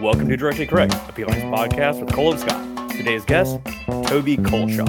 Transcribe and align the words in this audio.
Welcome 0.00 0.30
to 0.30 0.36
Directionally 0.38 0.66
Correct, 0.66 0.94
a 0.94 1.12
P-Lines 1.12 1.42
podcast 1.42 2.00
with 2.00 2.10
Cole 2.14 2.30
and 2.30 2.40
Scott. 2.40 2.90
Today's 2.90 3.22
guest, 3.26 3.58
Toby 4.06 4.38
Culshaw. 4.38 4.86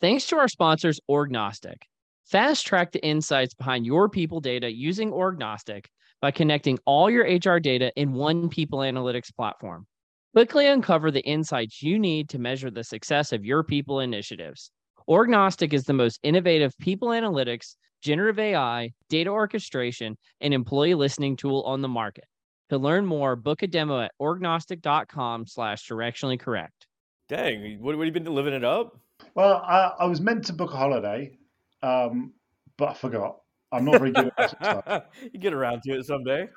Thanks 0.00 0.28
to 0.28 0.36
our 0.36 0.46
sponsors, 0.46 1.00
Orgnostic. 1.10 1.78
Fast 2.26 2.64
track 2.64 2.92
the 2.92 3.04
insights 3.04 3.54
behind 3.54 3.86
your 3.86 4.08
people 4.08 4.38
data 4.38 4.72
using 4.72 5.10
Orgnostic 5.10 5.86
by 6.22 6.30
connecting 6.30 6.78
all 6.84 7.10
your 7.10 7.24
HR 7.24 7.58
data 7.58 7.90
in 7.96 8.12
one 8.12 8.48
people 8.48 8.78
analytics 8.78 9.34
platform. 9.34 9.84
Quickly 10.32 10.68
uncover 10.68 11.10
the 11.10 11.26
insights 11.26 11.82
you 11.82 11.98
need 11.98 12.28
to 12.28 12.38
measure 12.38 12.70
the 12.70 12.84
success 12.84 13.32
of 13.32 13.44
your 13.44 13.64
people 13.64 13.98
initiatives. 13.98 14.70
Orgnostic 15.10 15.72
is 15.72 15.84
the 15.84 15.92
most 15.92 16.20
innovative 16.22 16.72
people 16.78 17.08
analytics, 17.08 17.74
generative 18.06 18.38
AI, 18.38 18.92
data 19.08 19.30
orchestration, 19.30 20.16
and 20.40 20.54
employee 20.54 20.94
listening 20.94 21.36
tool 21.36 21.62
on 21.62 21.82
the 21.82 21.88
market. 21.88 22.24
To 22.70 22.78
learn 22.78 23.04
more, 23.04 23.34
book 23.34 23.62
a 23.62 23.66
demo 23.66 24.00
at 24.00 24.12
orgnostic.com 24.22 25.46
slash 25.46 25.88
directionally 25.88 26.38
correct. 26.38 26.86
Dang, 27.28 27.80
what, 27.80 27.96
what 27.96 28.06
have 28.06 28.14
you 28.14 28.22
been 28.22 28.32
living 28.32 28.54
it 28.54 28.64
up? 28.64 28.96
Well, 29.34 29.56
I, 29.56 29.92
I 29.98 30.06
was 30.06 30.20
meant 30.20 30.44
to 30.46 30.52
book 30.52 30.72
a 30.72 30.76
holiday, 30.76 31.36
um, 31.82 32.32
but 32.76 32.90
I 32.90 32.94
forgot. 32.94 33.40
I'm 33.72 33.84
not 33.84 33.98
very 33.98 34.12
good 34.12 34.30
at 34.38 34.50
stuff. 34.50 35.02
you 35.32 35.40
get 35.40 35.52
around 35.52 35.82
to 35.82 35.98
it 35.98 36.06
someday. 36.06 36.48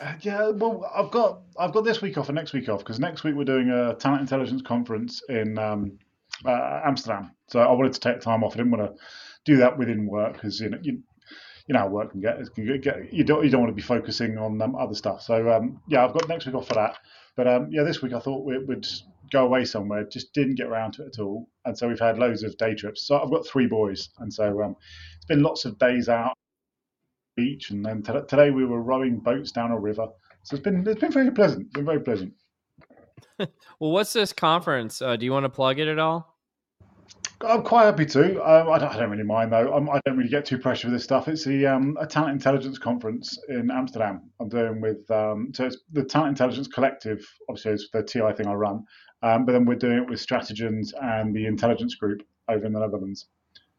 Uh, 0.00 0.14
yeah, 0.20 0.48
well, 0.48 0.90
I've 0.94 1.10
got 1.10 1.42
I've 1.58 1.72
got 1.72 1.84
this 1.84 2.00
week 2.00 2.16
off 2.16 2.28
and 2.30 2.36
next 2.36 2.54
week 2.54 2.68
off 2.68 2.80
because 2.80 2.98
next 2.98 3.24
week 3.24 3.34
we're 3.34 3.44
doing 3.44 3.70
a 3.70 3.94
talent 3.94 4.22
intelligence 4.22 4.62
conference 4.62 5.22
in 5.28 5.58
um, 5.58 5.98
uh, 6.44 6.80
Amsterdam. 6.84 7.32
So 7.48 7.60
I 7.60 7.72
wanted 7.72 7.92
to 7.92 8.00
take 8.00 8.20
time 8.20 8.42
off. 8.42 8.54
I 8.54 8.56
didn't 8.56 8.72
want 8.72 8.96
to 8.96 9.02
do 9.46 9.56
that 9.56 9.78
within 9.78 10.06
work 10.06 10.34
because 10.34 10.60
you 10.60 10.68
know 10.68 10.78
you, 10.82 11.00
you 11.66 11.72
know 11.72 11.78
how 11.78 11.88
work 11.88 12.10
can 12.10 12.20
get, 12.20 12.36
can 12.54 12.80
get 12.80 13.12
you 13.12 13.24
don't 13.24 13.42
you 13.44 13.50
don't 13.50 13.62
want 13.62 13.70
to 13.70 13.76
be 13.76 13.82
focusing 13.82 14.36
on 14.36 14.60
um, 14.60 14.76
other 14.76 14.94
stuff. 14.94 15.22
So 15.22 15.50
um, 15.50 15.80
yeah, 15.88 16.04
I've 16.04 16.12
got 16.12 16.28
next 16.28 16.44
week 16.44 16.54
off 16.54 16.68
for 16.68 16.74
that. 16.74 16.98
But 17.36 17.46
um, 17.46 17.68
yeah, 17.70 17.82
this 17.82 18.02
week 18.02 18.12
I 18.12 18.20
thought 18.20 18.44
we 18.44 18.58
would 18.58 18.86
go 19.30 19.44
away 19.44 19.64
somewhere. 19.64 20.04
Just 20.04 20.32
didn't 20.34 20.56
get 20.56 20.66
around 20.66 20.92
to 20.92 21.04
it 21.04 21.16
at 21.16 21.22
all, 21.22 21.48
and 21.64 21.78
so 21.78 21.88
we've 21.88 21.98
had 21.98 22.18
loads 22.18 22.42
of 22.42 22.56
day 22.58 22.74
trips. 22.74 23.06
So 23.06 23.18
I've 23.18 23.30
got 23.30 23.46
three 23.46 23.66
boys, 23.66 24.10
and 24.18 24.32
so 24.32 24.62
um, 24.62 24.76
it's 25.16 25.26
been 25.26 25.42
lots 25.42 25.64
of 25.64 25.78
days 25.78 26.08
out 26.08 26.34
beach, 27.36 27.70
and 27.70 27.84
then 27.84 28.02
t- 28.02 28.12
today 28.28 28.50
we 28.50 28.64
were 28.64 28.82
rowing 28.82 29.18
boats 29.18 29.52
down 29.52 29.70
a 29.70 29.78
river. 29.78 30.08
So 30.42 30.56
it's 30.56 30.64
been 30.64 30.86
it's 30.86 31.00
been 31.00 31.12
very 31.12 31.30
pleasant. 31.30 31.66
It's 31.66 31.74
been 31.74 31.84
very 31.84 32.00
pleasant. 32.00 32.32
well, 33.38 33.92
what's 33.92 34.12
this 34.12 34.32
conference? 34.32 35.02
Uh, 35.02 35.16
do 35.16 35.24
you 35.24 35.32
want 35.32 35.44
to 35.44 35.50
plug 35.50 35.78
it 35.78 35.88
at 35.88 35.98
all? 35.98 36.35
I'm 37.42 37.62
quite 37.62 37.84
happy 37.84 38.06
to. 38.06 38.42
Um, 38.42 38.70
I, 38.70 38.78
don't, 38.78 38.94
I, 38.94 38.98
don't, 38.98 39.10
really 39.10 39.22
mind 39.22 39.52
though. 39.52 39.72
I'm, 39.72 39.90
I 39.90 39.94
do 39.96 40.02
not 40.06 40.16
really 40.16 40.30
get 40.30 40.46
too 40.46 40.58
pressured 40.58 40.90
with 40.90 40.98
this 40.98 41.04
stuff. 41.04 41.28
It's 41.28 41.44
the 41.44 41.66
um, 41.66 41.96
a 42.00 42.06
talent 42.06 42.32
intelligence 42.32 42.78
conference 42.78 43.38
in 43.48 43.70
Amsterdam. 43.70 44.30
I'm 44.40 44.48
doing 44.48 44.80
with 44.80 45.10
um, 45.10 45.52
so 45.54 45.66
it's 45.66 45.76
the 45.92 46.04
Talent 46.04 46.30
Intelligence 46.30 46.66
Collective. 46.66 47.26
Obviously, 47.48 47.72
it's 47.72 47.90
the 47.92 48.02
TI 48.02 48.32
thing 48.34 48.46
I 48.46 48.54
run, 48.54 48.84
um, 49.22 49.44
but 49.44 49.52
then 49.52 49.66
we're 49.66 49.74
doing 49.74 49.98
it 49.98 50.08
with 50.08 50.24
Stratigens 50.24 50.92
and 51.02 51.34
the 51.34 51.46
Intelligence 51.46 51.94
Group 51.94 52.22
over 52.48 52.64
in 52.64 52.72
the 52.72 52.80
Netherlands. 52.80 53.26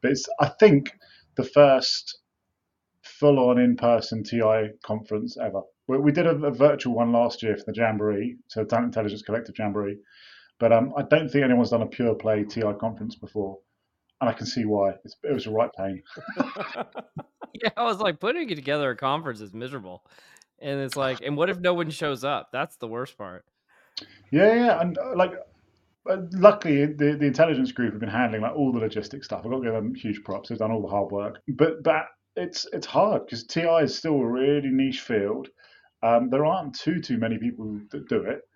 But 0.01 0.11
it's 0.11 0.27
I 0.39 0.49
think 0.59 0.91
the 1.35 1.43
first 1.43 2.19
full-on 3.03 3.57
in-person 3.57 4.23
TI 4.23 4.69
conference 4.83 5.37
ever. 5.41 5.61
We, 5.87 5.97
we 5.97 6.11
did 6.11 6.27
a, 6.27 6.35
a, 6.45 6.51
virtual 6.51 6.93
one 6.93 7.11
last 7.11 7.41
year 7.41 7.55
for 7.55 7.63
the 7.65 7.73
Jamboree, 7.73 8.35
so 8.47 8.65
Talent 8.65 8.87
Intelligence 8.87 9.21
Collective 9.21 9.55
Jamboree 9.57 9.97
but 10.59 10.71
um, 10.71 10.93
I 10.97 11.03
don't 11.03 11.29
think 11.29 11.43
anyone's 11.43 11.71
done 11.71 11.81
a 11.81 11.87
pure 11.87 12.15
play 12.15 12.43
TI 12.43 12.73
conference 12.79 13.15
before, 13.15 13.57
and 14.21 14.29
I 14.29 14.33
can 14.33 14.45
see 14.45 14.65
why. 14.65 14.93
It's, 15.03 15.15
it 15.23 15.33
was 15.33 15.47
a 15.47 15.51
right 15.51 15.69
pain. 15.77 16.03
yeah, 17.53 17.69
I 17.75 17.83
was 17.83 17.99
like, 17.99 18.19
putting 18.19 18.49
it 18.49 18.55
together 18.55 18.89
a 18.91 18.95
conference 18.95 19.41
is 19.41 19.53
miserable, 19.53 20.03
and 20.59 20.79
it's 20.79 20.95
like, 20.95 21.21
and 21.21 21.37
what 21.37 21.49
if 21.49 21.59
no 21.59 21.73
one 21.73 21.89
shows 21.89 22.23
up? 22.23 22.49
That's 22.51 22.77
the 22.77 22.87
worst 22.87 23.17
part. 23.17 23.45
Yeah, 24.31 24.53
yeah, 24.53 24.81
and 24.81 24.97
uh, 24.97 25.15
like. 25.15 25.33
Uh, 26.09 26.21
luckily, 26.31 26.85
the, 26.85 27.17
the 27.19 27.25
intelligence 27.25 27.73
group 27.73 27.91
have 27.91 27.99
been 27.99 28.07
handling 28.07 28.41
like 28.41 28.55
all 28.55 28.71
the 28.71 28.79
logistics 28.79 29.25
stuff. 29.25 29.41
I've 29.43 29.51
got 29.51 29.57
to 29.57 29.63
give 29.65 29.73
them 29.73 29.93
huge 29.93 30.23
props. 30.23 30.47
They've 30.47 30.57
done 30.57 30.71
all 30.71 30.81
the 30.81 30.87
hard 30.87 31.11
work. 31.11 31.41
But 31.49 31.83
but 31.83 32.05
it's 32.37 32.65
it's 32.71 32.85
hard 32.85 33.25
because 33.25 33.43
TI 33.43 33.83
is 33.83 33.97
still 33.97 34.15
a 34.15 34.25
really 34.25 34.69
niche 34.69 35.01
field. 35.01 35.49
Um, 36.03 36.29
there 36.29 36.45
aren't 36.45 36.75
too 36.75 37.01
too 37.01 37.17
many 37.17 37.37
people 37.39 37.81
that 37.91 38.07
do 38.07 38.21
it, 38.21 38.46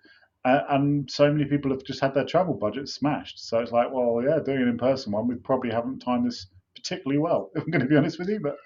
and, 0.46 0.62
and 0.69 1.12
so 1.12 1.31
many 1.31 1.46
people 1.46 1.72
have 1.72 1.84
just 1.84 2.00
had 2.00 2.13
their 2.13 2.25
travel 2.25 2.53
budget 2.53 2.90
smashed. 2.90 3.47
So 3.47 3.59
it's 3.59 3.72
like, 3.72 3.91
well, 3.91 4.22
yeah, 4.24 4.40
doing 4.44 4.63
an 4.63 4.69
in 4.69 4.78
person 4.78 5.12
one, 5.12 5.28
we 5.28 5.35
probably 5.35 5.72
haven't 5.72 6.00
timed 6.00 6.28
this 6.28 6.47
particularly 6.75 7.19
well. 7.19 7.52
If 7.56 7.63
I'm 7.63 7.72
going 7.72 7.81
to 7.81 7.88
be 7.88 7.97
honest 7.97 8.19
with 8.19 8.29
you, 8.29 8.40
but 8.40 8.57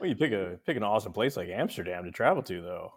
well, 0.00 0.08
you 0.08 0.16
pick 0.16 0.32
a 0.32 0.58
pick 0.66 0.76
an 0.76 0.82
awesome 0.82 1.12
place 1.12 1.36
like 1.36 1.48
Amsterdam 1.48 2.04
to 2.04 2.10
travel 2.10 2.42
to, 2.42 2.60
though. 2.60 2.92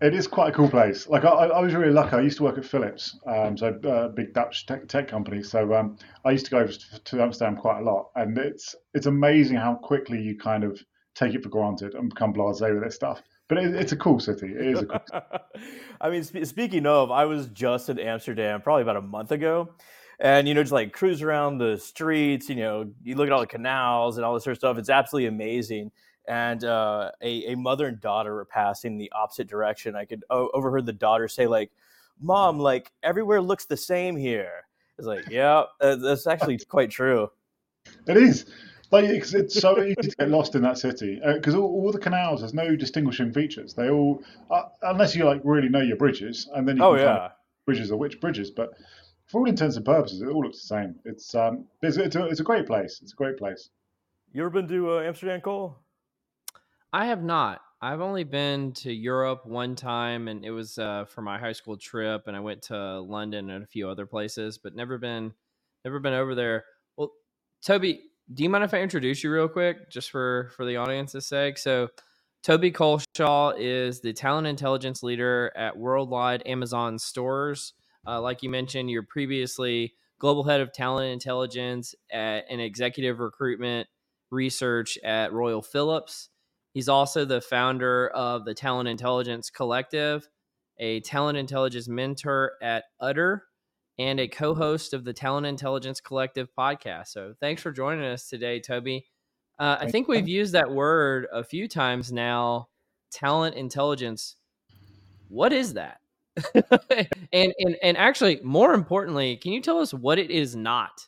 It 0.00 0.14
is 0.14 0.26
quite 0.26 0.50
a 0.50 0.52
cool 0.52 0.68
place. 0.68 1.08
Like 1.08 1.24
I, 1.24 1.28
I 1.28 1.60
was 1.60 1.74
really 1.74 1.92
lucky. 1.92 2.16
I 2.16 2.20
used 2.20 2.36
to 2.38 2.42
work 2.42 2.58
at 2.58 2.64
Philips, 2.64 3.18
um, 3.26 3.56
so 3.56 3.78
a 3.82 3.88
uh, 3.88 4.08
big 4.08 4.34
Dutch 4.34 4.66
tech, 4.66 4.88
tech 4.88 5.08
company. 5.08 5.42
So 5.42 5.74
um, 5.74 5.96
I 6.24 6.32
used 6.32 6.46
to 6.46 6.50
go 6.50 6.66
to 6.66 7.22
Amsterdam 7.22 7.56
quite 7.56 7.80
a 7.80 7.84
lot, 7.84 8.10
and 8.14 8.36
it's 8.36 8.74
it's 8.94 9.06
amazing 9.06 9.56
how 9.56 9.74
quickly 9.74 10.20
you 10.20 10.38
kind 10.38 10.64
of 10.64 10.82
take 11.14 11.34
it 11.34 11.42
for 11.42 11.48
granted 11.48 11.94
and 11.94 12.10
become 12.10 12.34
blasé 12.34 12.74
with 12.74 12.84
this 12.84 12.94
stuff 12.94 13.22
but 13.48 13.58
it, 13.58 13.74
it's 13.74 13.92
a 13.92 13.96
cool 13.96 14.20
city. 14.20 14.48
It 14.48 14.66
is 14.66 14.80
a 14.80 14.86
cool 14.86 15.00
I 16.00 16.10
mean, 16.10 16.24
sp- 16.24 16.44
speaking 16.44 16.86
of, 16.86 17.10
I 17.10 17.24
was 17.24 17.46
just 17.48 17.88
in 17.88 17.98
Amsterdam 17.98 18.60
probably 18.62 18.82
about 18.82 18.96
a 18.96 19.02
month 19.02 19.32
ago. 19.32 19.70
And, 20.18 20.48
you 20.48 20.54
know, 20.54 20.62
just 20.62 20.72
like 20.72 20.92
cruise 20.92 21.20
around 21.20 21.58
the 21.58 21.76
streets, 21.76 22.48
you 22.48 22.56
know, 22.56 22.90
you 23.02 23.16
look 23.16 23.26
at 23.26 23.32
all 23.32 23.40
the 23.40 23.46
canals 23.46 24.16
and 24.16 24.24
all 24.24 24.32
this 24.32 24.44
sort 24.44 24.52
of 24.52 24.58
stuff. 24.58 24.78
It's 24.78 24.88
absolutely 24.88 25.26
amazing. 25.26 25.90
And 26.26 26.64
uh, 26.64 27.10
a, 27.20 27.52
a 27.52 27.54
mother 27.54 27.86
and 27.86 28.00
daughter 28.00 28.34
were 28.34 28.46
passing 28.46 28.96
the 28.96 29.12
opposite 29.14 29.46
direction. 29.46 29.94
I 29.94 30.06
could 30.06 30.24
o- 30.30 30.50
overheard 30.54 30.86
the 30.86 30.92
daughter 30.92 31.28
say, 31.28 31.46
like, 31.46 31.70
Mom, 32.18 32.58
like, 32.58 32.90
everywhere 33.02 33.42
looks 33.42 33.66
the 33.66 33.76
same 33.76 34.16
here. 34.16 34.64
It's 34.98 35.06
like, 35.06 35.28
yeah, 35.28 35.64
that's 35.80 36.26
actually 36.26 36.58
quite 36.58 36.90
true. 36.90 37.28
It 38.08 38.16
is. 38.16 38.46
Like 38.90 39.04
it's, 39.04 39.34
it's 39.34 39.60
so 39.60 39.82
easy 39.82 39.94
to 39.96 40.16
get 40.16 40.28
lost 40.28 40.54
in 40.54 40.62
that 40.62 40.78
city 40.78 41.20
because 41.34 41.54
uh, 41.54 41.58
all, 41.58 41.86
all, 41.86 41.92
the 41.92 41.98
canals 41.98 42.40
there's 42.40 42.54
no 42.54 42.76
distinguishing 42.76 43.32
features. 43.32 43.74
They 43.74 43.90
all, 43.90 44.22
uh, 44.50 44.64
unless 44.82 45.16
you 45.16 45.24
like 45.24 45.40
really 45.44 45.68
know 45.68 45.80
your 45.80 45.96
bridges, 45.96 46.48
and 46.54 46.68
then 46.68 46.76
you 46.76 46.84
oh 46.84 46.94
can 46.94 47.02
yeah, 47.02 47.28
bridges 47.64 47.90
are 47.90 47.96
which 47.96 48.20
bridges. 48.20 48.50
But 48.50 48.74
for 49.26 49.40
all 49.40 49.48
intents 49.48 49.76
and 49.76 49.84
purposes, 49.84 50.22
it 50.22 50.28
all 50.28 50.42
looks 50.42 50.60
the 50.60 50.66
same. 50.68 50.94
It's 51.04 51.34
um, 51.34 51.64
it's, 51.82 51.96
it's, 51.96 52.14
a, 52.16 52.26
it's 52.26 52.40
a 52.40 52.44
great 52.44 52.66
place. 52.66 53.00
It's 53.02 53.12
a 53.12 53.16
great 53.16 53.36
place. 53.38 53.70
You 54.32 54.42
ever 54.42 54.50
been 54.50 54.68
to 54.68 54.92
uh, 54.92 55.02
Amsterdam, 55.02 55.40
Cole? 55.40 55.78
I 56.92 57.06
have 57.06 57.22
not. 57.22 57.60
I've 57.80 58.00
only 58.00 58.24
been 58.24 58.72
to 58.72 58.92
Europe 58.92 59.44
one 59.44 59.76
time, 59.76 60.28
and 60.28 60.44
it 60.44 60.50
was 60.50 60.78
uh, 60.78 61.04
for 61.06 61.22
my 61.22 61.38
high 61.38 61.52
school 61.52 61.76
trip, 61.76 62.26
and 62.26 62.36
I 62.36 62.40
went 62.40 62.62
to 62.62 63.00
London 63.00 63.50
and 63.50 63.62
a 63.62 63.66
few 63.66 63.88
other 63.88 64.06
places, 64.06 64.58
but 64.58 64.74
never 64.74 64.96
been, 64.96 65.34
never 65.84 65.98
been 66.00 66.14
over 66.14 66.34
there. 66.34 66.64
Well, 66.96 67.12
Toby, 67.62 68.00
do 68.32 68.42
you 68.42 68.50
mind 68.50 68.64
if 68.64 68.74
I 68.74 68.80
introduce 68.80 69.22
you 69.22 69.32
real 69.32 69.48
quick, 69.48 69.90
just 69.90 70.10
for 70.10 70.50
for 70.56 70.64
the 70.64 70.76
audience's 70.76 71.26
sake? 71.26 71.58
So, 71.58 71.88
Toby 72.42 72.70
Culshaw 72.70 73.54
is 73.58 74.00
the 74.00 74.12
talent 74.12 74.46
intelligence 74.46 75.02
leader 75.02 75.52
at 75.56 75.76
Worldwide 75.76 76.42
Amazon 76.46 76.98
Stores. 76.98 77.74
Uh, 78.06 78.20
like 78.20 78.42
you 78.42 78.50
mentioned, 78.50 78.90
you're 78.90 79.02
previously 79.02 79.94
global 80.18 80.44
head 80.44 80.60
of 80.60 80.72
talent 80.72 81.12
intelligence 81.12 81.94
at, 82.12 82.44
and 82.48 82.60
executive 82.60 83.18
recruitment 83.18 83.88
research 84.30 84.98
at 85.04 85.32
Royal 85.32 85.62
Philips. 85.62 86.28
He's 86.72 86.88
also 86.88 87.24
the 87.24 87.40
founder 87.40 88.08
of 88.08 88.44
the 88.44 88.54
Talent 88.54 88.88
Intelligence 88.88 89.50
Collective, 89.50 90.28
a 90.78 91.00
talent 91.00 91.38
intelligence 91.38 91.88
mentor 91.88 92.52
at 92.62 92.84
Udder, 93.00 93.44
and 93.98 94.20
a 94.20 94.28
co 94.28 94.54
host 94.54 94.94
of 94.94 95.04
the 95.04 95.12
Talent 95.12 95.46
Intelligence 95.46 96.00
Collective 96.00 96.48
podcast. 96.56 97.08
So 97.08 97.34
thanks 97.40 97.62
for 97.62 97.72
joining 97.72 98.04
us 98.04 98.28
today, 98.28 98.60
Toby. 98.60 99.06
Uh, 99.58 99.76
I 99.80 99.90
think 99.90 100.06
we've 100.06 100.28
used 100.28 100.52
that 100.52 100.70
word 100.70 101.26
a 101.32 101.42
few 101.42 101.66
times 101.66 102.12
now 102.12 102.68
talent 103.10 103.56
intelligence. 103.56 104.36
What 105.28 105.52
is 105.52 105.74
that? 105.74 106.00
and, 107.32 107.54
and 107.58 107.76
and 107.82 107.96
actually, 107.96 108.40
more 108.42 108.74
importantly, 108.74 109.36
can 109.36 109.52
you 109.52 109.62
tell 109.62 109.78
us 109.78 109.94
what 109.94 110.18
it 110.18 110.30
is 110.30 110.54
not? 110.54 111.06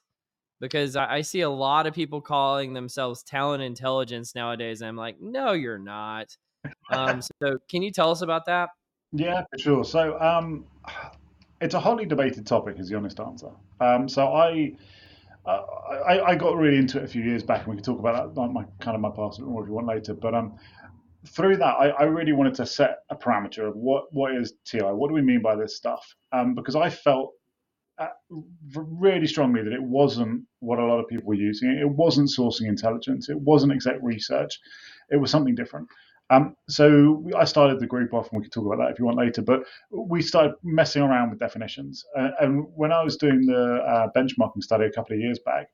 Because 0.60 0.96
I, 0.96 1.16
I 1.16 1.20
see 1.20 1.42
a 1.42 1.50
lot 1.50 1.86
of 1.86 1.94
people 1.94 2.22
calling 2.22 2.72
themselves 2.72 3.22
talent 3.22 3.62
intelligence 3.62 4.34
nowadays. 4.34 4.80
And 4.80 4.88
I'm 4.88 4.96
like, 4.96 5.20
no, 5.20 5.52
you're 5.52 5.78
not. 5.78 6.36
Um, 6.90 7.22
so, 7.22 7.56
can 7.70 7.82
you 7.82 7.90
tell 7.90 8.10
us 8.10 8.20
about 8.20 8.44
that? 8.46 8.70
Yeah, 9.12 9.44
for 9.50 9.58
sure. 9.58 9.84
So, 9.84 10.20
um, 10.20 10.64
it's 11.60 11.74
a 11.74 11.80
hotly 11.80 12.06
debated 12.06 12.46
topic, 12.46 12.78
is 12.78 12.88
the 12.88 12.96
honest 12.96 13.20
answer. 13.20 13.50
Um, 13.80 14.08
so 14.08 14.26
I, 14.28 14.72
uh, 15.44 15.62
I, 16.06 16.30
I 16.30 16.34
got 16.34 16.56
really 16.56 16.76
into 16.76 16.98
it 16.98 17.04
a 17.04 17.08
few 17.08 17.22
years 17.22 17.42
back, 17.42 17.60
and 17.60 17.68
we 17.68 17.76
can 17.76 17.84
talk 17.84 17.98
about 17.98 18.34
that, 18.34 18.48
my 18.48 18.64
kind 18.80 18.94
of 18.94 19.00
my 19.00 19.10
past 19.10 19.40
or 19.40 19.62
if 19.62 19.68
you 19.68 19.74
want 19.74 19.86
later. 19.86 20.14
But 20.14 20.34
um, 20.34 20.56
through 21.26 21.56
that, 21.56 21.74
I, 21.78 21.88
I, 21.88 22.02
really 22.04 22.32
wanted 22.32 22.54
to 22.56 22.66
set 22.66 22.98
a 23.10 23.16
parameter 23.16 23.66
of 23.68 23.74
what 23.74 24.12
what 24.12 24.34
is 24.34 24.52
TI, 24.64 24.80
what 24.80 25.08
do 25.08 25.14
we 25.14 25.22
mean 25.22 25.42
by 25.42 25.56
this 25.56 25.76
stuff? 25.76 26.14
Um, 26.32 26.54
because 26.54 26.76
I 26.76 26.90
felt 26.90 27.32
uh, 27.98 28.08
really 28.72 29.26
strongly 29.26 29.62
that 29.62 29.72
it 29.72 29.82
wasn't 29.82 30.44
what 30.60 30.78
a 30.78 30.84
lot 30.84 31.00
of 31.00 31.08
people 31.08 31.26
were 31.26 31.34
using. 31.34 31.70
It 31.70 31.88
wasn't 31.88 32.28
sourcing 32.28 32.68
intelligence. 32.68 33.28
It 33.28 33.40
wasn't 33.40 33.72
exact 33.72 34.02
research. 34.02 34.58
It 35.10 35.16
was 35.16 35.30
something 35.30 35.56
different. 35.56 35.88
Um, 36.30 36.56
so 36.68 37.24
I 37.36 37.44
started 37.44 37.80
the 37.80 37.86
group 37.86 38.12
off, 38.12 38.30
and 38.30 38.38
we 38.38 38.44
can 38.44 38.50
talk 38.50 38.66
about 38.66 38.78
that 38.84 38.92
if 38.92 38.98
you 38.98 39.06
want 39.06 39.18
later. 39.18 39.42
But 39.42 39.62
we 39.90 40.20
started 40.20 40.54
messing 40.62 41.02
around 41.02 41.30
with 41.30 41.38
definitions, 41.38 42.04
uh, 42.16 42.30
and 42.40 42.66
when 42.74 42.92
I 42.92 43.02
was 43.02 43.16
doing 43.16 43.46
the 43.46 43.76
uh, 43.76 44.08
benchmarking 44.14 44.62
study 44.62 44.84
a 44.84 44.92
couple 44.92 45.14
of 45.14 45.20
years 45.20 45.38
back, 45.38 45.68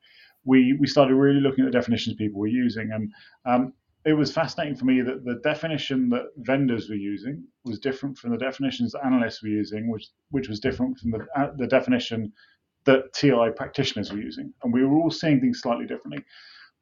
we 0.45 0.77
we 0.79 0.87
started 0.87 1.15
really 1.17 1.41
looking 1.41 1.65
at 1.65 1.73
the 1.73 1.79
definitions 1.79 2.17
people 2.17 2.41
were 2.41 2.47
using, 2.47 2.93
and 2.93 3.13
um, 3.47 3.73
it 4.05 4.13
was 4.13 4.33
fascinating 4.33 4.77
for 4.77 4.85
me 4.85 5.01
that 5.01 5.25
the 5.25 5.41
definition 5.43 6.09
that 6.11 6.27
vendors 6.37 6.89
were 6.89 6.95
using 6.95 7.43
was 7.65 7.81
different 7.81 8.19
from 8.19 8.31
the 8.31 8.39
definitions 8.39 8.93
that 8.93 9.05
analysts 9.05 9.43
were 9.43 9.49
using, 9.49 9.91
which 9.91 10.09
which 10.31 10.49
was 10.49 10.61
different 10.61 10.99
from 10.99 11.11
the 11.11 11.27
uh, 11.37 11.51
the 11.57 11.67
definition 11.67 12.33
that 12.85 13.13
TI 13.15 13.49
practitioners 13.57 14.13
were 14.13 14.21
using, 14.21 14.53
and 14.63 14.73
we 14.73 14.85
were 14.85 14.95
all 14.95 15.11
seeing 15.11 15.41
things 15.41 15.61
slightly 15.61 15.87
differently. 15.87 16.23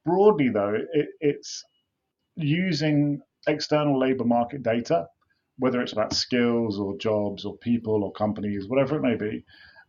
Broadly, 0.04 0.48
though, 0.50 0.74
it, 0.92 1.08
it's 1.20 1.64
using 2.36 3.22
external 3.46 3.98
labor 3.98 4.24
market 4.24 4.62
data, 4.62 5.06
whether 5.58 5.80
it's 5.80 5.92
about 5.92 6.12
skills 6.12 6.78
or 6.78 6.96
jobs 6.96 7.44
or 7.44 7.56
people 7.58 8.04
or 8.04 8.12
companies, 8.12 8.68
whatever 8.68 8.96
it 8.96 9.02
may 9.02 9.16
be, 9.16 9.44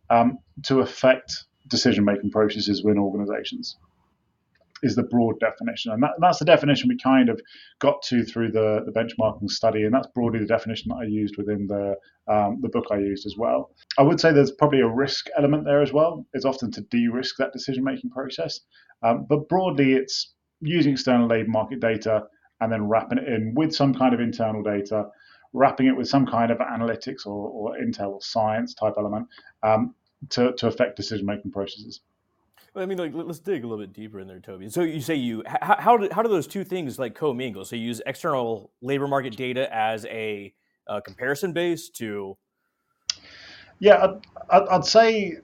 um, 0.10 0.38
to 0.64 0.82
affect 0.82 1.46
decision 1.68 2.04
making 2.04 2.32
processes 2.32 2.84
within 2.84 3.00
organizations 3.00 3.78
is 4.84 4.96
the 4.96 5.04
broad 5.04 5.40
definition. 5.40 5.94
And 5.94 6.04
that, 6.04 6.12
that's 6.20 6.40
the 6.40 6.46
definition 6.46 6.90
we 6.90 6.98
kind 6.98 7.30
of 7.30 7.40
got 7.80 8.02
to 8.04 8.24
through 8.24 8.52
the, 8.52 8.84
the 8.86 8.92
benchmarking 8.92 9.50
study. 9.50 9.86
And 9.86 9.94
that's 9.94 10.08
broadly 10.14 10.40
the 10.40 10.46
definition 10.46 10.90
that 10.90 10.96
I 10.96 11.06
used 11.06 11.38
within 11.38 11.68
the, 11.68 11.96
um, 12.28 12.60
the 12.62 12.70
book 12.70 12.86
I 12.92 12.98
used 12.98 13.26
as 13.26 13.36
well. 13.38 13.72
I 13.98 14.04
would 14.04 14.20
say 14.20 14.32
there's 14.32 14.52
probably 14.52 14.82
a 14.82 14.88
risk 14.88 15.28
element 15.38 15.64
there 15.64 15.82
as 15.82 15.94
well. 15.94 16.26
It's 16.34 16.46
often 16.46 16.70
to 16.72 16.82
de 16.82 17.08
risk 17.08 17.38
that 17.38 17.54
decision 17.54 17.84
making 17.84 18.10
process. 18.10 18.60
Um, 19.02 19.26
but 19.28 19.48
broadly, 19.48 19.94
it's 19.94 20.34
using 20.62 20.94
external 20.94 21.28
labor 21.28 21.50
market 21.50 21.80
data 21.80 22.24
and 22.62 22.72
then 22.72 22.88
wrapping 22.88 23.18
it 23.18 23.28
in 23.28 23.54
with 23.56 23.76
some 23.76 23.94
kind 23.94 24.14
of 24.14 24.20
internal 24.20 24.64
data, 24.64 25.08
wrapping 25.54 25.88
it 25.88 25.96
with 25.96 26.08
some 26.08 26.26
kind 26.26 26.52
of 26.52 26.58
analytics 26.60 27.26
or, 27.26 27.50
or 27.50 27.78
intel 27.78 28.14
or 28.14 28.22
science 28.22 28.74
type 28.74 28.94
element 28.98 29.28
um, 29.64 29.94
to, 30.30 30.54
to 30.54 30.68
affect 30.68 30.96
decision 30.96 31.26
making 31.26 31.52
processes. 31.52 32.02
I 32.76 32.88
mean, 32.88 32.98
like, 32.98 33.12
let's 33.14 33.40
dig 33.40 33.64
a 33.64 33.68
little 33.68 33.84
bit 33.84 33.94
deeper 33.94 34.20
in 34.20 34.28
there, 34.28 34.40
Toby. 34.40 34.68
So 34.70 34.82
you 34.82 35.00
say 35.00 35.14
you 35.14 35.44
how 35.46 35.76
how 35.80 35.98
do, 35.98 36.10
how 36.12 36.24
do 36.24 36.30
those 36.30 36.48
two 36.48 36.64
things 36.64 36.98
like 36.98 37.14
commingle? 37.14 37.66
So 37.66 37.76
you 37.76 37.84
use 37.84 38.02
external 38.06 38.72
labor 38.82 39.08
market 39.08 39.36
data 39.38 39.74
as 39.74 40.06
a, 40.08 40.54
a 40.88 41.02
comparison 41.02 41.54
base 41.54 41.90
to. 41.92 42.36
Yeah, 43.80 44.16
I'd, 44.50 44.68
I'd, 44.70 44.86
say 44.86 45.38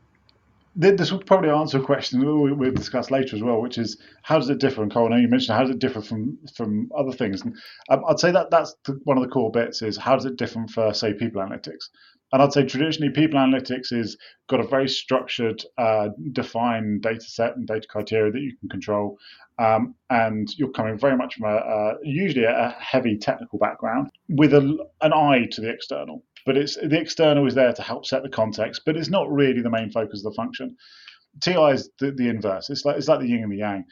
this 0.79 1.11
will 1.11 1.19
probably 1.19 1.49
answer 1.49 1.79
a 1.79 1.83
question 1.83 2.25
we'll 2.25 2.71
discuss 2.71 3.11
later 3.11 3.35
as 3.35 3.43
well, 3.43 3.61
which 3.61 3.77
is 3.77 4.01
how 4.23 4.39
does 4.39 4.49
it 4.49 4.59
differ? 4.59 4.81
And 4.81 4.93
know 4.93 5.17
you 5.17 5.27
mentioned 5.27 5.57
how 5.57 5.63
does 5.63 5.71
it 5.71 5.79
differ 5.79 6.01
from 6.01 6.37
from 6.55 6.89
other 6.97 7.11
things, 7.11 7.41
and 7.41 7.53
um, 7.89 8.03
I'd 8.07 8.19
say 8.19 8.31
that 8.31 8.49
that's 8.49 8.75
the, 8.85 8.99
one 9.03 9.17
of 9.17 9.23
the 9.23 9.29
core 9.29 9.51
bits 9.51 9.81
is 9.81 9.97
how 9.97 10.15
does 10.15 10.25
it 10.25 10.37
differ 10.37 10.65
for 10.73 10.93
say 10.93 11.13
people 11.13 11.41
analytics? 11.41 11.89
And 12.31 12.41
I'd 12.41 12.53
say 12.53 12.63
traditionally 12.63 13.11
people 13.11 13.39
analytics 13.39 13.91
is 13.91 14.15
got 14.47 14.59
a 14.59 14.67
very 14.67 14.87
structured, 14.87 15.63
uh, 15.77 16.09
defined 16.31 17.01
data 17.01 17.21
set 17.21 17.55
and 17.55 17.67
data 17.67 17.87
criteria 17.89 18.31
that 18.31 18.39
you 18.39 18.55
can 18.59 18.69
control, 18.69 19.17
um, 19.57 19.95
and 20.09 20.47
you're 20.57 20.71
coming 20.71 20.97
very 20.97 21.17
much 21.17 21.35
from 21.35 21.49
a, 21.49 21.57
a 21.57 21.93
usually 22.03 22.45
a 22.45 22.75
heavy 22.79 23.17
technical 23.17 23.59
background 23.59 24.09
with 24.29 24.53
a, 24.53 24.77
an 25.01 25.11
eye 25.11 25.47
to 25.51 25.61
the 25.61 25.69
external 25.69 26.23
but 26.49 26.57
it's 26.57 26.77
the 26.77 26.99
external 26.99 27.45
is 27.45 27.53
there 27.53 27.71
to 27.71 27.83
help 27.83 28.07
set 28.07 28.23
the 28.23 28.29
context, 28.29 28.81
but 28.83 28.97
it's 28.97 29.07
not 29.07 29.31
really 29.31 29.61
the 29.61 29.69
main 29.69 29.91
focus 29.91 30.25
of 30.25 30.31
the 30.31 30.35
function. 30.35 30.75
TI 31.41 31.73
is 31.73 31.91
the, 31.99 32.09
the 32.09 32.27
inverse. 32.27 32.71
It's 32.71 32.83
like 32.85 32.97
it's 32.97 33.07
like 33.07 33.19
the 33.19 33.27
yin 33.27 33.43
and 33.43 33.51
the 33.51 33.57
yang. 33.57 33.85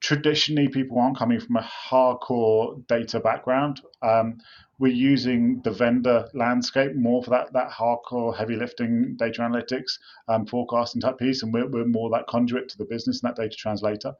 Traditionally, 0.00 0.66
people 0.66 0.98
aren't 0.98 1.16
coming 1.16 1.38
from 1.38 1.54
a 1.54 1.60
hardcore 1.60 2.84
data 2.88 3.20
background. 3.20 3.80
Um, 4.02 4.38
we're 4.80 4.92
using 4.92 5.60
the 5.62 5.70
vendor 5.70 6.28
landscape 6.34 6.96
more 6.96 7.22
for 7.22 7.30
that 7.30 7.52
that 7.52 7.70
hardcore 7.70 8.36
heavy 8.36 8.56
lifting 8.56 9.14
data 9.16 9.42
analytics 9.42 9.92
um, 10.26 10.46
forecasting 10.46 11.00
type 11.00 11.18
piece, 11.18 11.44
and 11.44 11.54
we're, 11.54 11.68
we're 11.68 11.86
more 11.86 12.10
that 12.10 12.26
conduit 12.26 12.68
to 12.70 12.76
the 12.76 12.86
business 12.86 13.22
and 13.22 13.30
that 13.30 13.40
data 13.40 13.54
translator. 13.54 14.14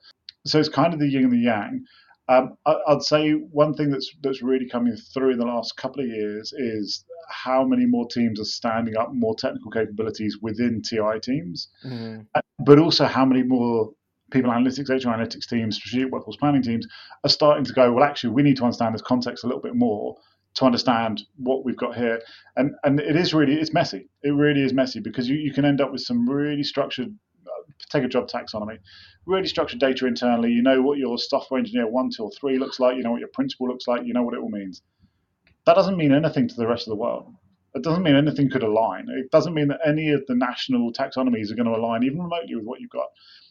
So 0.47 0.61
it's 0.61 0.69
kind 0.69 0.94
of 0.94 1.00
the 1.00 1.09
yin 1.09 1.25
and 1.25 1.32
the 1.32 1.38
yang. 1.38 1.87
Um, 2.29 2.56
I, 2.65 2.76
would 2.88 3.03
say 3.03 3.32
one 3.32 3.75
thing 3.75 3.91
that's 3.91 4.11
that's 4.23 4.43
really 4.43 4.69
coming 4.69 4.97
through 4.97 5.32
in 5.32 5.38
the 5.38 5.44
last 5.44 5.76
couple 5.76 6.03
of 6.03 6.09
years 6.09 6.53
is 6.55 7.05
how 7.29 7.65
many 7.65 7.87
more 7.87 8.06
teams 8.09 8.41
are 8.41 8.44
standing 8.44 8.97
up 8.97 9.12
more 9.12 9.35
technical 9.35 9.71
capabilities 9.71 10.38
within 10.41 10.81
TI 10.81 11.21
teams, 11.23 11.69
mm-hmm. 11.85 12.23
but 12.61 12.79
also 12.79 13.05
how 13.05 13.25
many 13.25 13.43
more 13.43 13.91
people 14.31 14.50
analytics, 14.50 14.88
HR 14.88 15.09
analytics 15.09 15.47
teams, 15.47 15.76
strategic 15.76 16.11
workforce 16.11 16.37
planning 16.37 16.62
teams 16.62 16.87
are 17.25 17.31
starting 17.31 17.65
to 17.65 17.73
go. 17.73 17.93
Well, 17.93 18.05
actually, 18.05 18.31
we 18.31 18.43
need 18.43 18.56
to 18.56 18.65
understand 18.65 18.94
this 18.94 19.03
context 19.03 19.44
a 19.44 19.47
little 19.47 19.62
bit 19.62 19.75
more 19.75 20.17
to 20.55 20.65
understand 20.65 21.23
what 21.37 21.65
we've 21.65 21.77
got 21.77 21.97
here. 21.97 22.20
And 22.56 22.75
and 22.85 23.00
it 23.00 23.17
is 23.17 23.35
really 23.35 23.55
it's 23.55 23.73
messy. 23.73 24.09
It 24.23 24.31
really 24.31 24.62
is 24.62 24.73
messy 24.73 25.00
because 25.00 25.29
you, 25.29 25.37
you 25.37 25.53
can 25.53 25.65
end 25.65 25.81
up 25.81 25.93
with 25.93 26.00
some 26.00 26.29
really 26.29 26.62
structured 26.62 27.15
take 27.91 28.05
a 28.05 28.09
job 28.09 28.29
taxonomy, 28.29 28.79
really 29.26 29.47
structured 29.47 29.81
data 29.81 30.06
internally. 30.06 30.50
You 30.50 30.62
know 30.62 30.82
what 30.82 30.99
your 30.99 31.19
software 31.19 31.59
engineer 31.59 31.88
one, 31.88 32.11
two, 32.11 32.25
or 32.25 32.31
three 32.32 32.59
looks 32.59 32.81
like. 32.81 32.97
You 32.97 33.03
know 33.03 33.12
what 33.12 33.21
your 33.21 33.29
principal 33.29 33.69
looks 33.69 33.87
like. 33.87 34.05
You 34.05 34.12
know 34.12 34.23
what 34.23 34.35
it 34.35 34.41
all 34.41 34.50
means. 34.50 34.82
That 35.67 35.75
doesn't 35.75 35.97
mean 35.97 36.12
anything 36.12 36.49
to 36.49 36.55
the 36.55 36.67
rest 36.67 36.87
of 36.87 36.91
the 36.91 36.97
world. 36.97 37.32
It 37.75 37.82
doesn't 37.82 38.03
mean 38.03 38.15
anything 38.15 38.50
could 38.50 38.62
align. 38.62 39.06
It 39.09 39.31
doesn't 39.31 39.55
mean 39.55 39.69
that 39.69 39.81
any 39.85 40.11
of 40.11 40.25
the 40.26 40.35
national 40.35 40.93
taxonomies 40.93 41.50
are 41.50 41.56
going 41.56 41.67
to 41.67 41.75
align 41.75 42.05
even 42.05 42.23
remotely 42.23 42.55
with 42.55 42.65
what 42.65 42.81
you've 42.81 42.91
got. 42.91 43.09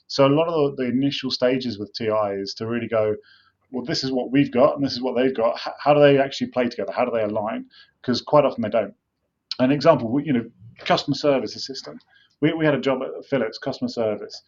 So 0.08 0.26
a 0.26 0.30
lot 0.30 0.48
of 0.48 0.78
the, 0.78 0.84
the 0.84 0.90
initial 0.90 1.32
stages 1.32 1.80
with 1.80 1.94
TI 1.94 2.36
is 2.36 2.54
to 2.56 2.68
really 2.68 2.88
go, 2.88 3.16
well, 3.72 3.84
this 3.84 4.04
is 4.04 4.12
what 4.12 4.32
we've 4.32 4.52
got 4.52 4.76
and 4.76 4.86
this 4.86 4.94
is 4.94 5.02
what 5.02 5.16
they've 5.16 5.36
got. 5.36 5.60
How 5.80 5.94
do 5.94 6.00
they 6.00 6.20
actually 6.20 6.48
play 6.48 6.70
together? 6.70 6.94
How 6.94 7.04
do 7.04 7.12
they 7.12 7.24
align? 7.24 7.66
Because 8.02 8.22
quite 8.22 8.46
often 8.46 8.62
they 8.62 8.70
don't. 8.70 8.94
An 9.60 9.72
example, 9.72 10.20
you 10.24 10.34
know, 10.34 10.46
customer 10.80 11.16
service 11.16 11.56
assistant 11.56 12.02
we, 12.44 12.52
we 12.52 12.66
had 12.66 12.76
a 12.76 12.80
job 12.80 13.00
at 13.02 13.26
Philips, 13.26 13.58
customer 13.58 13.88
service. 13.88 14.44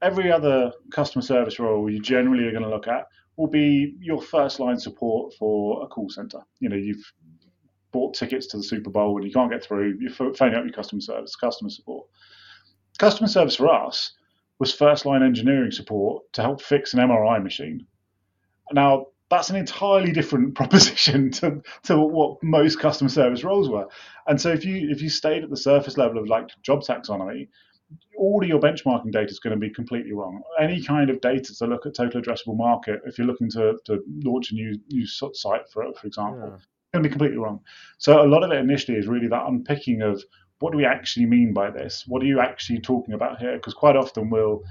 Every 0.00 0.32
other 0.32 0.72
customer 0.90 1.20
service 1.20 1.58
role 1.58 1.90
you 1.90 2.00
generally 2.00 2.46
are 2.46 2.52
going 2.52 2.62
to 2.62 2.70
look 2.70 2.88
at 2.88 3.06
will 3.36 3.48
be 3.48 3.94
your 4.00 4.22
first 4.22 4.60
line 4.60 4.78
support 4.78 5.34
for 5.38 5.84
a 5.84 5.86
call 5.86 6.08
center. 6.08 6.40
You 6.60 6.70
know, 6.70 6.76
you've 6.76 7.04
bought 7.92 8.14
tickets 8.14 8.46
to 8.48 8.56
the 8.56 8.62
Super 8.62 8.88
Bowl 8.88 9.18
and 9.18 9.26
you 9.26 9.32
can't 9.32 9.50
get 9.50 9.62
through, 9.62 9.98
you're 10.00 10.10
phoning 10.10 10.54
up 10.54 10.64
your 10.64 10.72
customer 10.72 11.02
service, 11.02 11.36
customer 11.36 11.68
support. 11.68 12.06
Customer 12.98 13.28
service 13.28 13.56
for 13.56 13.68
us 13.68 14.14
was 14.58 14.72
first 14.72 15.04
line 15.04 15.22
engineering 15.22 15.70
support 15.70 16.24
to 16.32 16.40
help 16.40 16.62
fix 16.62 16.94
an 16.94 17.00
MRI 17.00 17.42
machine. 17.42 17.86
Now, 18.72 19.06
that's 19.30 19.50
an 19.50 19.56
entirely 19.56 20.12
different 20.12 20.54
proposition 20.54 21.30
to, 21.32 21.62
to 21.84 21.98
what 21.98 22.42
most 22.42 22.78
customer 22.80 23.10
service 23.10 23.44
roles 23.44 23.68
were. 23.68 23.86
And 24.26 24.40
so 24.40 24.50
if 24.50 24.64
you 24.64 24.88
if 24.90 25.02
you 25.02 25.10
stayed 25.10 25.44
at 25.44 25.50
the 25.50 25.56
surface 25.56 25.96
level 25.96 26.18
of 26.18 26.28
like 26.28 26.48
job 26.62 26.82
taxonomy, 26.82 27.48
all 28.16 28.42
of 28.42 28.48
your 28.48 28.60
benchmarking 28.60 29.12
data 29.12 29.30
is 29.30 29.38
going 29.38 29.54
to 29.54 29.60
be 29.60 29.70
completely 29.72 30.12
wrong. 30.12 30.42
Any 30.60 30.82
kind 30.82 31.10
of 31.10 31.20
data 31.20 31.54
to 31.56 31.66
look 31.66 31.86
at 31.86 31.94
total 31.94 32.20
addressable 32.20 32.56
market, 32.56 33.00
if 33.06 33.18
you're 33.18 33.26
looking 33.26 33.50
to, 33.50 33.78
to 33.86 34.02
launch 34.24 34.50
a 34.50 34.54
new 34.54 34.78
new 34.88 35.06
site 35.06 35.68
for 35.70 35.84
for 35.94 36.06
example, 36.06 36.40
yeah. 36.40 36.58
going 36.92 37.02
to 37.02 37.08
be 37.08 37.10
completely 37.10 37.38
wrong. 37.38 37.60
So 37.98 38.22
a 38.22 38.28
lot 38.28 38.42
of 38.42 38.50
it 38.50 38.58
initially 38.58 38.98
is 38.98 39.06
really 39.06 39.28
that 39.28 39.46
unpicking 39.46 40.02
of 40.02 40.22
what 40.60 40.72
do 40.72 40.78
we 40.78 40.84
actually 40.84 41.26
mean 41.26 41.52
by 41.52 41.70
this? 41.70 42.04
What 42.06 42.22
are 42.22 42.26
you 42.26 42.40
actually 42.40 42.80
talking 42.80 43.14
about 43.14 43.38
here? 43.38 43.54
Because 43.54 43.74
quite 43.74 43.96
often 43.96 44.28
we'll 44.28 44.62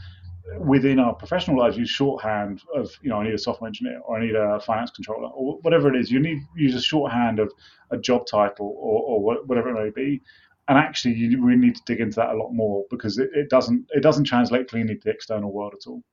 within 0.60 1.00
our 1.00 1.14
professional 1.14 1.58
lives 1.58 1.78
use 1.78 1.90
shorthand 1.90 2.62
of 2.74 2.92
you 3.02 3.10
know 3.10 3.18
I 3.18 3.26
need 3.26 3.34
a 3.34 3.38
software 3.38 3.68
engineer 3.68 4.00
or 4.06 4.18
I 4.18 4.26
need 4.26 4.36
a 4.36 4.60
finance 4.60 4.92
controller 4.92 5.30
or 5.30 5.60
whatever 5.62 5.94
it 5.94 6.00
is. 6.00 6.12
You 6.12 6.20
need 6.20 6.42
use 6.56 6.76
a 6.76 6.82
shorthand 6.82 7.40
of 7.40 7.52
a 7.92 7.98
job 7.98 8.26
title 8.28 8.76
or, 8.78 9.04
or 9.04 9.46
whatever 9.46 9.70
it 9.70 9.84
may 9.84 9.90
be. 9.90 10.22
And 10.70 10.78
actually, 10.78 11.16
you 11.16 11.42
really 11.42 11.60
need 11.60 11.76
to 11.76 11.82
dig 11.86 12.02
into 12.02 12.18
that 12.18 12.30
a 12.30 12.38
lot 12.38 12.52
more 12.52 12.86
because 12.90 13.18
it, 13.18 13.30
it 13.34 13.50
doesn't 13.50 13.88
it 13.92 14.02
doesn't 14.02 14.26
translate 14.26 14.70
cleanly 14.70 14.96
to 14.96 15.02
the 15.04 15.12
external 15.12 15.52
world 15.52 15.74
at 15.74 15.88
all. 15.88 16.04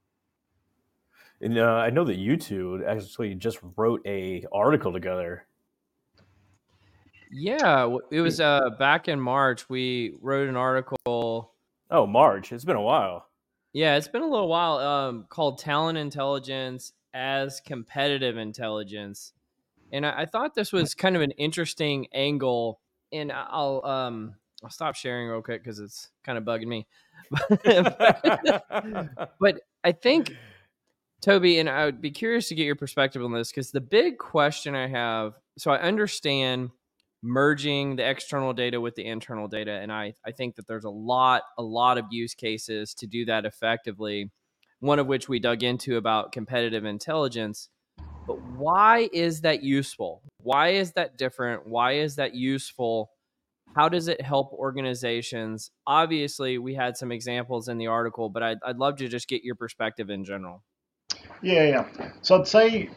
And 1.41 1.59
uh, 1.59 1.65
I 1.65 1.91
know 1.91 2.05
that 2.05 2.17
you 2.17 2.37
two 2.37 2.85
actually 2.87 3.35
just 3.35 3.59
wrote 3.77 4.01
a 4.07 4.45
article 4.53 4.93
together. 4.93 5.47
Yeah, 7.31 7.97
it 8.13 8.21
was 8.21 8.39
uh, 8.41 8.71
back 8.79 9.09
in 9.09 9.19
March. 9.19 9.69
We 9.69 10.15
wrote 10.21 10.49
an 10.49 10.57
article. 10.57 11.53
Oh, 11.91 12.07
March! 12.07 12.53
It's 12.53 12.65
been 12.65 12.77
a 12.77 12.83
while. 12.83 13.27
Yeah, 13.75 13.97
it's 13.97 14.09
been 14.09 14.23
a 14.23 14.29
little 14.29 14.49
while. 14.49 14.79
Um, 14.79 15.27
called 15.29 15.59
Talent 15.59 15.99
Intelligence 15.99 16.93
as 17.13 17.61
Competitive 17.61 18.39
Intelligence, 18.39 19.33
and 19.93 20.07
I, 20.07 20.21
I, 20.21 20.27
thought 20.27 20.55
this 20.55 20.73
was 20.73 20.95
kind 20.95 21.17
of 21.17 21.23
an 21.23 21.33
interesting 21.33 22.07
angle. 22.13 22.81
And 23.13 23.33
I'll 23.33 23.85
um 23.85 24.37
I'll 24.63 24.71
stop 24.71 24.95
sharing 24.95 25.29
real 25.29 25.43
quick 25.43 25.63
because 25.63 25.81
it's 25.81 26.09
kind 26.23 26.39
of 26.39 26.45
bugging 26.45 26.69
me. 26.69 26.87
but 29.41 29.61
I 29.83 29.93
think 29.93 30.37
Toby, 31.21 31.59
and 31.59 31.69
I 31.69 31.85
would 31.85 32.01
be 32.01 32.13
curious 32.13 32.49
to 32.49 32.55
get 32.55 32.67
your 32.67 32.77
perspective 32.77 33.25
on 33.25 33.33
this 33.33 33.51
because 33.51 33.73
the 33.73 33.81
big 33.81 34.19
question 34.19 34.77
I 34.77 34.87
have. 34.87 35.35
So 35.59 35.73
I 35.73 35.81
understand 35.81 36.71
merging 37.25 37.97
the 37.97 38.09
external 38.09 38.53
data 38.53 38.81
with 38.81 38.95
the 38.95 39.05
internal 39.07 39.49
data 39.49 39.73
and 39.73 39.91
I, 39.91 40.13
I 40.27 40.33
think 40.33 40.57
that 40.57 40.67
there's 40.69 40.85
a 40.85 40.91
lot 40.91 41.43
a 41.59 41.63
lot 41.63 41.99
of 41.99 42.05
use 42.11 42.35
cases 42.35 42.95
to 42.97 43.07
do 43.07 43.25
that 43.25 43.47
effectively 43.47 44.31
one 44.81 44.99
of 44.99 45.07
which 45.07 45.29
we 45.29 45.41
dug 45.41 45.63
into 45.63 45.97
about 45.97 46.33
competitive 46.33 46.85
intelligence 46.85 47.71
But 48.27 48.41
why 48.57 49.09
is 49.13 49.43
that 49.43 49.63
useful? 49.63 50.23
Why 50.39 50.71
is 50.71 50.93
that 50.93 51.19
different? 51.19 51.67
Why 51.67 51.93
is 51.93 52.17
that 52.17 52.35
useful? 52.35 53.11
How 53.77 53.89
does 53.89 54.09
it 54.09 54.21
help 54.21 54.53
organizations? 54.53 55.71
Obviously, 55.87 56.59
we 56.59 56.75
had 56.75 56.97
some 56.97 57.13
examples 57.13 57.69
in 57.69 57.79
the 57.79 57.89
article, 57.89 58.29
but 58.31 58.43
I'd, 58.43 58.59
I'd 58.65 58.77
love 58.77 58.97
to 58.97 59.09
just 59.09 59.29
get 59.29 59.43
your 59.45 59.57
perspective 59.57 60.11
in 60.11 60.25
general. 60.25 60.63
Yeah, 61.43 61.65
yeah. 61.65 62.11
So 62.23 62.41
I'd 62.41 62.49
say 62.49 62.91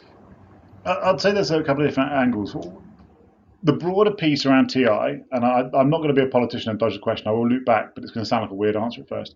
I'd 0.86 1.20
say 1.20 1.34
there's 1.34 1.52
a 1.52 1.64
couple 1.64 1.84
of 1.84 1.90
different 1.90 2.12
angles. 2.12 2.56
The 3.64 3.74
broader 3.74 4.12
piece 4.12 4.46
around 4.46 4.68
TI, 4.70 4.86
and 4.86 5.46
I, 5.46 5.62
am 5.74 5.90
not 5.90 5.98
going 5.98 6.14
to 6.14 6.14
be 6.14 6.22
a 6.22 6.30
politician 6.30 6.70
and 6.70 6.80
dodge 6.80 6.94
the 6.94 7.00
question. 7.00 7.28
I 7.28 7.32
will 7.32 7.50
loop 7.50 7.66
back, 7.66 7.96
but 7.96 8.04
it's 8.04 8.12
going 8.12 8.24
to 8.24 8.28
sound 8.28 8.44
like 8.44 8.52
a 8.52 8.56
weird 8.56 8.76
answer 8.76 9.02
at 9.02 9.10
first. 9.10 9.36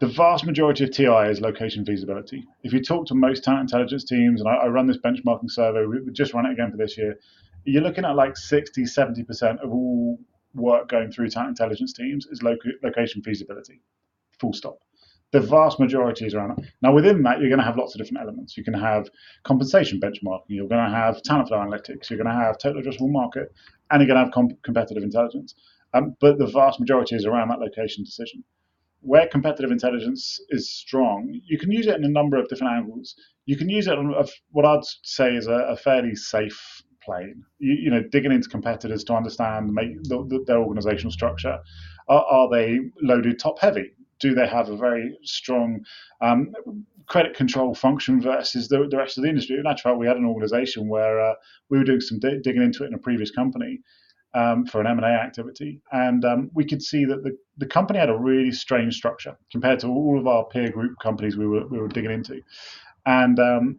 The 0.00 0.06
vast 0.06 0.46
majority 0.46 0.84
of 0.84 0.92
TI 0.92 1.28
is 1.28 1.40
location 1.40 1.84
feasibility. 1.84 2.46
If 2.62 2.72
you 2.72 2.80
talk 2.80 3.06
to 3.06 3.14
most 3.14 3.42
talent 3.42 3.62
intelligence 3.62 4.04
teams, 4.04 4.40
and 4.40 4.48
I, 4.48 4.54
I 4.54 4.68
run 4.68 4.86
this 4.86 4.98
benchmarking 4.98 5.50
survey, 5.50 5.84
we, 5.86 6.00
we 6.00 6.12
just 6.12 6.34
run 6.34 6.46
it 6.46 6.52
again 6.52 6.70
for 6.70 6.76
this 6.76 6.96
year, 6.96 7.18
you're 7.64 7.82
looking 7.82 8.04
at 8.04 8.14
like 8.14 8.36
60, 8.36 8.84
70% 8.84 9.60
of 9.60 9.72
all 9.72 10.18
work 10.54 10.88
going 10.88 11.10
through 11.10 11.30
talent 11.30 11.50
intelligence 11.50 11.92
teams 11.92 12.26
is 12.26 12.42
location 12.42 13.22
feasibility. 13.22 13.80
Full 14.38 14.52
stop. 14.52 14.78
The 15.30 15.40
vast 15.40 15.78
majority 15.78 16.24
is 16.24 16.34
around 16.34 16.56
that. 16.56 16.66
Now, 16.80 16.94
within 16.94 17.22
that, 17.22 17.38
you're 17.38 17.50
going 17.50 17.58
to 17.58 17.64
have 17.64 17.76
lots 17.76 17.94
of 17.94 18.00
different 18.00 18.22
elements. 18.22 18.56
You 18.56 18.64
can 18.64 18.74
have 18.74 19.08
compensation 19.44 20.00
benchmarking, 20.00 20.48
you're 20.48 20.68
going 20.68 20.84
to 20.84 20.96
have 20.96 21.22
talent 21.22 21.48
flow 21.48 21.58
analytics, 21.58 22.08
you're 22.08 22.18
going 22.22 22.34
to 22.34 22.42
have 22.44 22.58
total 22.58 22.80
addressable 22.80 23.10
market, 23.10 23.52
and 23.90 24.00
you're 24.00 24.06
going 24.06 24.18
to 24.18 24.24
have 24.24 24.32
comp- 24.32 24.62
competitive 24.62 25.02
intelligence. 25.02 25.54
Um, 25.92 26.16
but 26.20 26.38
the 26.38 26.46
vast 26.46 26.80
majority 26.80 27.14
is 27.14 27.26
around 27.26 27.48
that 27.48 27.60
location 27.60 28.04
decision. 28.04 28.42
Where 29.00 29.28
competitive 29.28 29.70
intelligence 29.70 30.40
is 30.48 30.70
strong, 30.70 31.40
you 31.44 31.58
can 31.58 31.70
use 31.70 31.86
it 31.86 31.96
in 31.96 32.04
a 32.04 32.08
number 32.08 32.36
of 32.36 32.48
different 32.48 32.72
angles. 32.72 33.14
You 33.46 33.56
can 33.56 33.68
use 33.68 33.86
it 33.86 33.98
on 33.98 34.12
a, 34.12 34.24
what 34.50 34.64
I'd 34.64 34.84
say 35.02 35.34
is 35.34 35.46
a, 35.46 35.52
a 35.52 35.76
fairly 35.76 36.14
safe 36.14 36.82
plane. 37.02 37.44
You, 37.58 37.74
you, 37.74 37.90
know, 37.90 38.02
digging 38.02 38.32
into 38.32 38.48
competitors 38.48 39.04
to 39.04 39.14
understand 39.14 39.72
make 39.72 40.02
the, 40.04 40.26
the, 40.28 40.44
their 40.46 40.58
organizational 40.58 41.12
structure. 41.12 41.58
Are, 42.08 42.24
are, 42.24 42.50
they 42.50 42.78
loaded 43.02 43.38
top 43.38 43.58
heavy? 43.60 43.92
Do 44.20 44.34
they 44.34 44.46
have 44.46 44.68
a 44.68 44.76
very 44.76 45.18
strong 45.22 45.84
um, 46.20 46.52
credit 47.06 47.34
control 47.34 47.74
function 47.74 48.20
versus 48.20 48.68
the, 48.68 48.86
the, 48.88 48.96
rest 48.96 49.18
of 49.18 49.24
the 49.24 49.30
industry? 49.30 49.58
In 49.58 49.66
actual 49.66 49.92
fact, 49.92 49.98
we 49.98 50.06
had 50.06 50.16
an 50.16 50.26
organization 50.26 50.88
where 50.88 51.20
uh, 51.20 51.34
we 51.68 51.78
were 51.78 51.84
doing 51.84 52.00
some 52.00 52.18
d- 52.18 52.40
digging 52.42 52.62
into 52.62 52.84
it 52.84 52.88
in 52.88 52.94
a 52.94 52.98
previous 52.98 53.30
company. 53.30 53.80
Um, 54.34 54.66
for 54.66 54.78
an 54.82 54.86
M&A 54.86 55.06
activity, 55.06 55.80
and 55.90 56.22
um, 56.22 56.50
we 56.52 56.62
could 56.62 56.82
see 56.82 57.06
that 57.06 57.24
the, 57.24 57.34
the 57.56 57.64
company 57.64 57.98
had 57.98 58.10
a 58.10 58.16
really 58.16 58.52
strange 58.52 58.94
structure 58.94 59.38
compared 59.50 59.78
to 59.80 59.86
all 59.86 60.18
of 60.18 60.26
our 60.26 60.44
peer 60.44 60.70
group 60.70 60.98
companies 61.02 61.38
we 61.38 61.46
were, 61.46 61.66
we 61.66 61.78
were 61.78 61.88
digging 61.88 62.10
into. 62.10 62.42
And 63.06 63.40
um, 63.40 63.78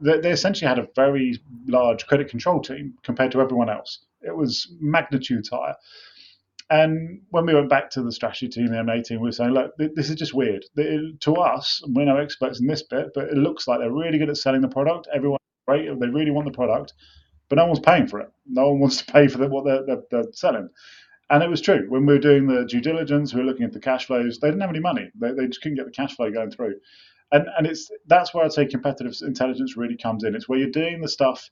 they, 0.00 0.20
they 0.20 0.30
essentially 0.30 0.68
had 0.68 0.78
a 0.78 0.88
very 0.94 1.40
large 1.66 2.06
credit 2.06 2.28
control 2.28 2.60
team 2.60 2.94
compared 3.02 3.32
to 3.32 3.40
everyone 3.40 3.70
else. 3.70 4.00
It 4.22 4.36
was 4.36 4.72
magnitudes 4.80 5.48
higher. 5.48 5.76
And 6.68 7.20
when 7.30 7.46
we 7.46 7.54
went 7.54 7.68
back 7.68 7.90
to 7.90 8.02
the 8.02 8.10
strategy 8.10 8.48
team, 8.48 8.66
the 8.66 8.78
M&A 8.78 9.02
team, 9.02 9.20
we 9.20 9.28
were 9.28 9.32
saying, 9.32 9.52
look, 9.52 9.72
this 9.78 10.10
is 10.10 10.16
just 10.16 10.34
weird. 10.34 10.64
To 11.20 11.34
us, 11.36 11.80
we're 11.86 12.04
no 12.04 12.16
experts 12.16 12.60
in 12.60 12.66
this 12.66 12.82
bit, 12.82 13.08
but 13.14 13.28
it 13.28 13.36
looks 13.36 13.68
like 13.68 13.78
they're 13.78 13.92
really 13.92 14.18
good 14.18 14.30
at 14.30 14.36
selling 14.36 14.62
the 14.62 14.68
product. 14.68 15.06
Everyone, 15.14 15.38
right? 15.68 15.88
They 15.98 16.08
really 16.08 16.32
want 16.32 16.46
the 16.46 16.56
product, 16.56 16.94
but 17.48 17.56
no 17.56 17.66
one's 17.66 17.78
paying 17.78 18.08
for 18.08 18.18
it. 18.18 18.30
No 18.46 18.70
one 18.70 18.80
wants 18.80 18.96
to 18.98 19.12
pay 19.12 19.28
for 19.28 19.38
the, 19.38 19.48
what 19.48 19.64
they're, 19.64 19.86
they're, 19.86 20.02
they're, 20.10 20.32
selling. 20.32 20.68
And 21.30 21.42
it 21.42 21.50
was 21.50 21.60
true. 21.60 21.86
When 21.88 22.04
we 22.04 22.14
were 22.14 22.20
doing 22.20 22.48
the 22.48 22.64
due 22.64 22.80
diligence, 22.80 23.32
we 23.32 23.40
were 23.40 23.46
looking 23.46 23.64
at 23.64 23.72
the 23.72 23.80
cash 23.80 24.06
flows. 24.06 24.38
They 24.38 24.48
didn't 24.48 24.60
have 24.60 24.70
any 24.70 24.80
money. 24.80 25.10
They, 25.14 25.32
they 25.32 25.46
just 25.46 25.62
couldn't 25.62 25.76
get 25.76 25.86
the 25.86 25.92
cash 25.92 26.16
flow 26.16 26.30
going 26.30 26.50
through 26.50 26.76
and 27.32 27.46
and 27.58 27.66
it's 27.66 27.90
that's 28.06 28.32
where 28.32 28.44
I'd 28.44 28.52
say 28.52 28.66
competitive 28.66 29.14
intelligence 29.22 29.76
really 29.76 29.96
comes 29.96 30.24
in. 30.24 30.34
It's 30.34 30.48
where 30.48 30.58
you're 30.58 30.70
doing 30.70 31.00
the 31.00 31.08
stuff 31.08 31.50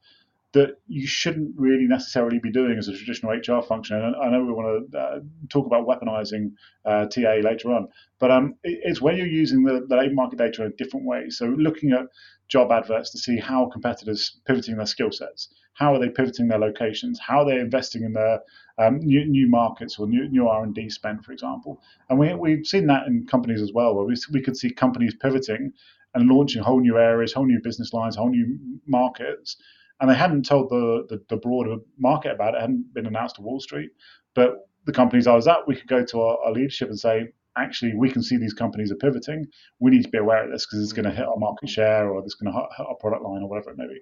that 0.55 0.77
you 0.89 1.07
shouldn't 1.07 1.55
really 1.57 1.87
necessarily 1.87 2.39
be 2.39 2.51
doing 2.51 2.79
as 2.79 2.89
a 2.89 2.97
traditional 2.97 3.33
HR 3.33 3.63
function. 3.63 3.97
And 3.97 4.17
I 4.17 4.31
know 4.31 4.45
we 4.45 4.53
want 4.53 4.91
to 4.91 4.99
uh, 4.99 5.21
talk 5.51 5.67
about 5.67 5.87
weaponizing 5.87 6.53
uh, 6.85 7.07
TA 7.07 7.41
later 7.43 7.73
on, 7.73 7.89
but 8.19 8.31
um, 8.31 8.55
it's 8.63 9.01
when 9.01 9.17
you're 9.17 9.27
using 9.27 9.65
the, 9.65 9.85
the 9.89 9.97
labor 9.97 10.15
market 10.15 10.39
data 10.39 10.63
in 10.63 10.73
a 10.73 10.77
different 10.77 11.07
way. 11.07 11.29
So 11.29 11.47
looking 11.47 11.93
at 11.93 12.07
job 12.49 12.73
adverts 12.73 13.11
to 13.11 13.19
see 13.19 13.39
how 13.39 13.67
competitors 13.67 14.41
pivoting 14.47 14.77
their 14.77 14.87
skill 14.87 15.11
sets, 15.11 15.49
how 15.75 15.95
are 15.95 15.99
they 15.99 16.09
pivoting 16.09 16.49
their 16.49 16.59
locations, 16.59 17.19
how 17.19 17.41
are 17.41 17.47
they 17.47 17.59
investing 17.59 18.05
in 18.05 18.13
their 18.13 18.41
um, 18.79 18.99
new, 19.01 19.25
new 19.25 19.49
markets 19.49 19.99
or 19.99 20.07
new, 20.07 20.29
new 20.29 20.47
R&D 20.47 20.91
spend, 20.91 21.25
for 21.25 21.33
example. 21.33 21.81
And 22.09 22.19
we, 22.19 22.35
we've 22.35 22.67
seen 22.67 22.87
that 22.87 23.07
in 23.07 23.27
companies 23.27 23.63
as 23.63 23.73
well, 23.73 23.95
where 23.95 24.05
we, 24.05 24.15
we 24.33 24.43
could 24.43 24.57
see 24.57 24.71
companies 24.71 25.15
pivoting 25.21 25.73
and 26.15 26.29
launching 26.29 26.63
whole 26.63 26.81
new 26.81 26.99
areas, 26.99 27.33
whole 27.33 27.47
new 27.47 27.61
business 27.63 27.93
lines, 27.93 28.17
whole 28.17 28.31
new 28.31 28.59
markets. 28.87 29.57
And 30.01 30.11
they 30.11 30.15
hadn't 30.15 30.45
told 30.45 30.71
the, 30.71 31.07
the, 31.09 31.23
the 31.29 31.37
broader 31.37 31.77
market 31.99 32.33
about 32.33 32.55
it, 32.55 32.59
it 32.59 32.61
hadn't 32.63 32.93
been 32.95 33.07
announced 33.07 33.37
to 33.37 33.43
Wall 33.43 33.61
Street. 33.61 33.91
But 34.35 34.69
the 34.87 34.93
companies 34.93 35.27
I 35.27 35.35
was 35.35 35.47
at, 35.47 35.67
we 35.67 35.77
could 35.77 35.89
go 35.89 36.05
to 36.05 36.21
our, 36.21 36.39
our 36.45 36.53
leadership 36.53 36.89
and 36.89 36.99
say, 36.99 37.29
actually, 37.57 37.95
we 37.95 38.11
can 38.11 38.23
see 38.23 38.37
these 38.37 38.53
companies 38.53 38.91
are 38.91 38.97
pivoting. 38.97 39.47
We 39.79 39.91
need 39.91 40.03
to 40.03 40.09
be 40.09 40.19
aware 40.19 40.45
of 40.45 40.51
this 40.51 40.67
because 40.67 40.83
it's 40.83 40.93
going 40.93 41.05
to 41.05 41.15
hit 41.15 41.27
our 41.27 41.37
market 41.37 41.69
share 41.69 42.09
or 42.09 42.23
it's 42.23 42.35
going 42.35 42.53
to 42.53 42.59
hit 42.59 42.87
our 42.87 42.97
product 42.97 43.23
line 43.23 43.43
or 43.43 43.49
whatever 43.49 43.71
it 43.71 43.79
may 43.79 43.87
be. 43.87 44.01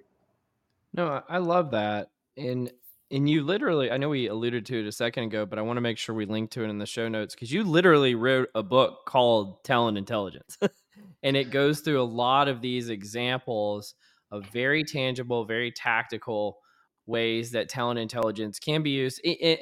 No, 0.93 1.21
I 1.27 1.37
love 1.37 1.71
that. 1.71 2.09
And 2.37 2.71
and 3.11 3.29
you 3.29 3.43
literally, 3.43 3.91
I 3.91 3.97
know 3.97 4.09
we 4.09 4.25
alluded 4.25 4.65
to 4.67 4.79
it 4.79 4.87
a 4.87 4.91
second 4.91 5.25
ago, 5.25 5.45
but 5.45 5.59
I 5.59 5.61
want 5.61 5.77
to 5.77 5.81
make 5.81 5.99
sure 5.99 6.15
we 6.15 6.25
link 6.25 6.49
to 6.51 6.63
it 6.63 6.69
in 6.69 6.79
the 6.79 6.87
show 6.87 7.07
notes 7.07 7.35
because 7.35 7.51
you 7.51 7.63
literally 7.63 8.15
wrote 8.15 8.49
a 8.55 8.63
book 8.63 9.05
called 9.05 9.63
Talent 9.63 9.99
Intelligence. 9.99 10.57
and 11.23 11.37
it 11.37 11.51
goes 11.51 11.81
through 11.81 12.01
a 12.01 12.03
lot 12.03 12.47
of 12.47 12.61
these 12.61 12.89
examples 12.89 13.93
of 14.33 14.45
very 14.47 14.83
tangible, 14.83 15.45
very 15.45 15.71
tactical 15.71 16.57
ways 17.05 17.51
that 17.51 17.69
talent 17.69 17.99
intelligence 17.99 18.57
can 18.57 18.81
be 18.81 18.89
used 18.89 19.21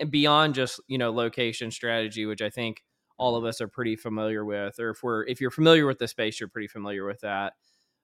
beyond 0.09 0.55
just, 0.55 0.79
you 0.87 0.97
know, 0.97 1.11
location 1.11 1.69
strategy, 1.69 2.25
which 2.25 2.41
I 2.41 2.49
think 2.49 2.81
all 3.17 3.35
of 3.35 3.43
us 3.43 3.59
are 3.59 3.67
pretty 3.67 3.97
familiar 3.97 4.45
with. 4.45 4.79
Or 4.79 4.91
if 4.91 5.03
we're, 5.03 5.25
if 5.25 5.41
you're 5.41 5.51
familiar 5.51 5.85
with 5.85 5.99
the 5.99 6.07
space, 6.07 6.39
you're 6.39 6.49
pretty 6.49 6.69
familiar 6.69 7.05
with 7.05 7.19
that. 7.21 7.53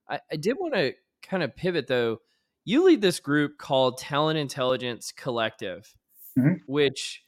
I, 0.09 0.19
I 0.31 0.35
did 0.35 0.57
want 0.59 0.73
to 0.73 0.93
kind 1.23 1.41
of 1.41 1.55
pivot 1.55 1.87
though 1.87 2.19
you 2.65 2.83
lead 2.83 3.01
this 3.01 3.21
group 3.21 3.57
called 3.57 3.97
Talent 3.97 4.37
Intelligence 4.37 5.13
Collective, 5.15 5.95
mm-hmm. 6.37 6.55
which 6.65 7.23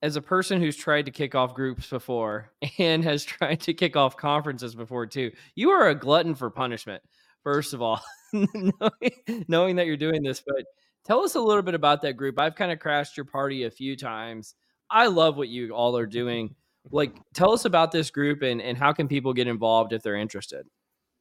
as 0.00 0.14
a 0.14 0.22
person 0.22 0.60
who's 0.60 0.76
tried 0.76 1.06
to 1.06 1.10
kick 1.10 1.34
off 1.34 1.54
groups 1.54 1.88
before 1.88 2.52
and 2.78 3.02
has 3.02 3.24
tried 3.24 3.60
to 3.62 3.74
kick 3.74 3.96
off 3.96 4.16
conferences 4.16 4.76
before 4.76 5.06
too, 5.06 5.32
you 5.56 5.70
are 5.70 5.88
a 5.88 5.94
glutton 5.96 6.36
for 6.36 6.50
punishment. 6.50 7.02
First 7.42 7.74
of 7.74 7.82
all, 7.82 8.00
knowing, 8.32 9.44
knowing 9.48 9.76
that 9.76 9.86
you're 9.86 9.96
doing 9.96 10.22
this, 10.22 10.42
but 10.46 10.64
tell 11.04 11.24
us 11.24 11.34
a 11.34 11.40
little 11.40 11.62
bit 11.62 11.74
about 11.74 12.02
that 12.02 12.16
group. 12.16 12.38
I've 12.38 12.54
kind 12.54 12.72
of 12.72 12.78
crashed 12.78 13.16
your 13.16 13.26
party 13.26 13.64
a 13.64 13.70
few 13.70 13.96
times. 13.96 14.54
I 14.90 15.06
love 15.06 15.36
what 15.36 15.48
you 15.48 15.72
all 15.72 15.96
are 15.96 16.06
doing. 16.06 16.54
Like, 16.90 17.16
tell 17.34 17.52
us 17.52 17.64
about 17.64 17.92
this 17.92 18.10
group 18.10 18.42
and, 18.42 18.62
and 18.62 18.78
how 18.78 18.92
can 18.92 19.08
people 19.08 19.32
get 19.32 19.46
involved 19.46 19.92
if 19.92 20.02
they're 20.02 20.16
interested? 20.16 20.66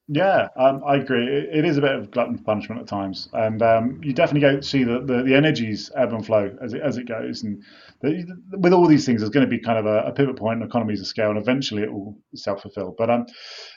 Yeah, 0.10 0.48
um, 0.56 0.84
I 0.88 0.96
agree. 0.96 1.28
It, 1.28 1.50
it 1.60 1.66
is 1.66 1.78
a 1.78 1.82
bit 1.82 1.92
of 1.94 2.12
glutton 2.12 2.38
punishment 2.40 2.80
at 2.80 2.88
times, 2.88 3.28
and 3.34 3.62
um, 3.62 4.00
you 4.02 4.14
definitely 4.14 4.40
go 4.40 4.62
see 4.62 4.86
the, 4.86 5.02
the, 5.02 5.24
the 5.24 5.36
energies 5.36 5.92
ebb 5.98 6.14
and 6.14 6.26
flow 6.26 6.56
as 6.64 6.74
it, 6.74 6.82
as 6.82 6.96
it 6.98 7.10
goes. 7.10 7.44
And 7.44 7.62
the, 8.02 8.26
with 8.54 8.72
all 8.72 8.88
these 8.88 9.06
things, 9.06 9.20
there's 9.20 9.32
going 9.32 9.46
to 9.46 9.50
be 9.50 9.60
kind 9.60 9.78
of 9.78 9.86
a, 9.86 10.08
a 10.08 10.14
pivot 10.14 10.38
point 10.38 10.62
in 10.62 10.68
economies 10.68 11.02
of 11.02 11.08
scale, 11.08 11.30
and 11.32 11.38
eventually 11.38 11.84
it 11.84 11.92
will 11.92 12.18
self 12.36 12.62
fulfill. 12.62 12.96
But 12.98 13.10
um, 13.10 13.26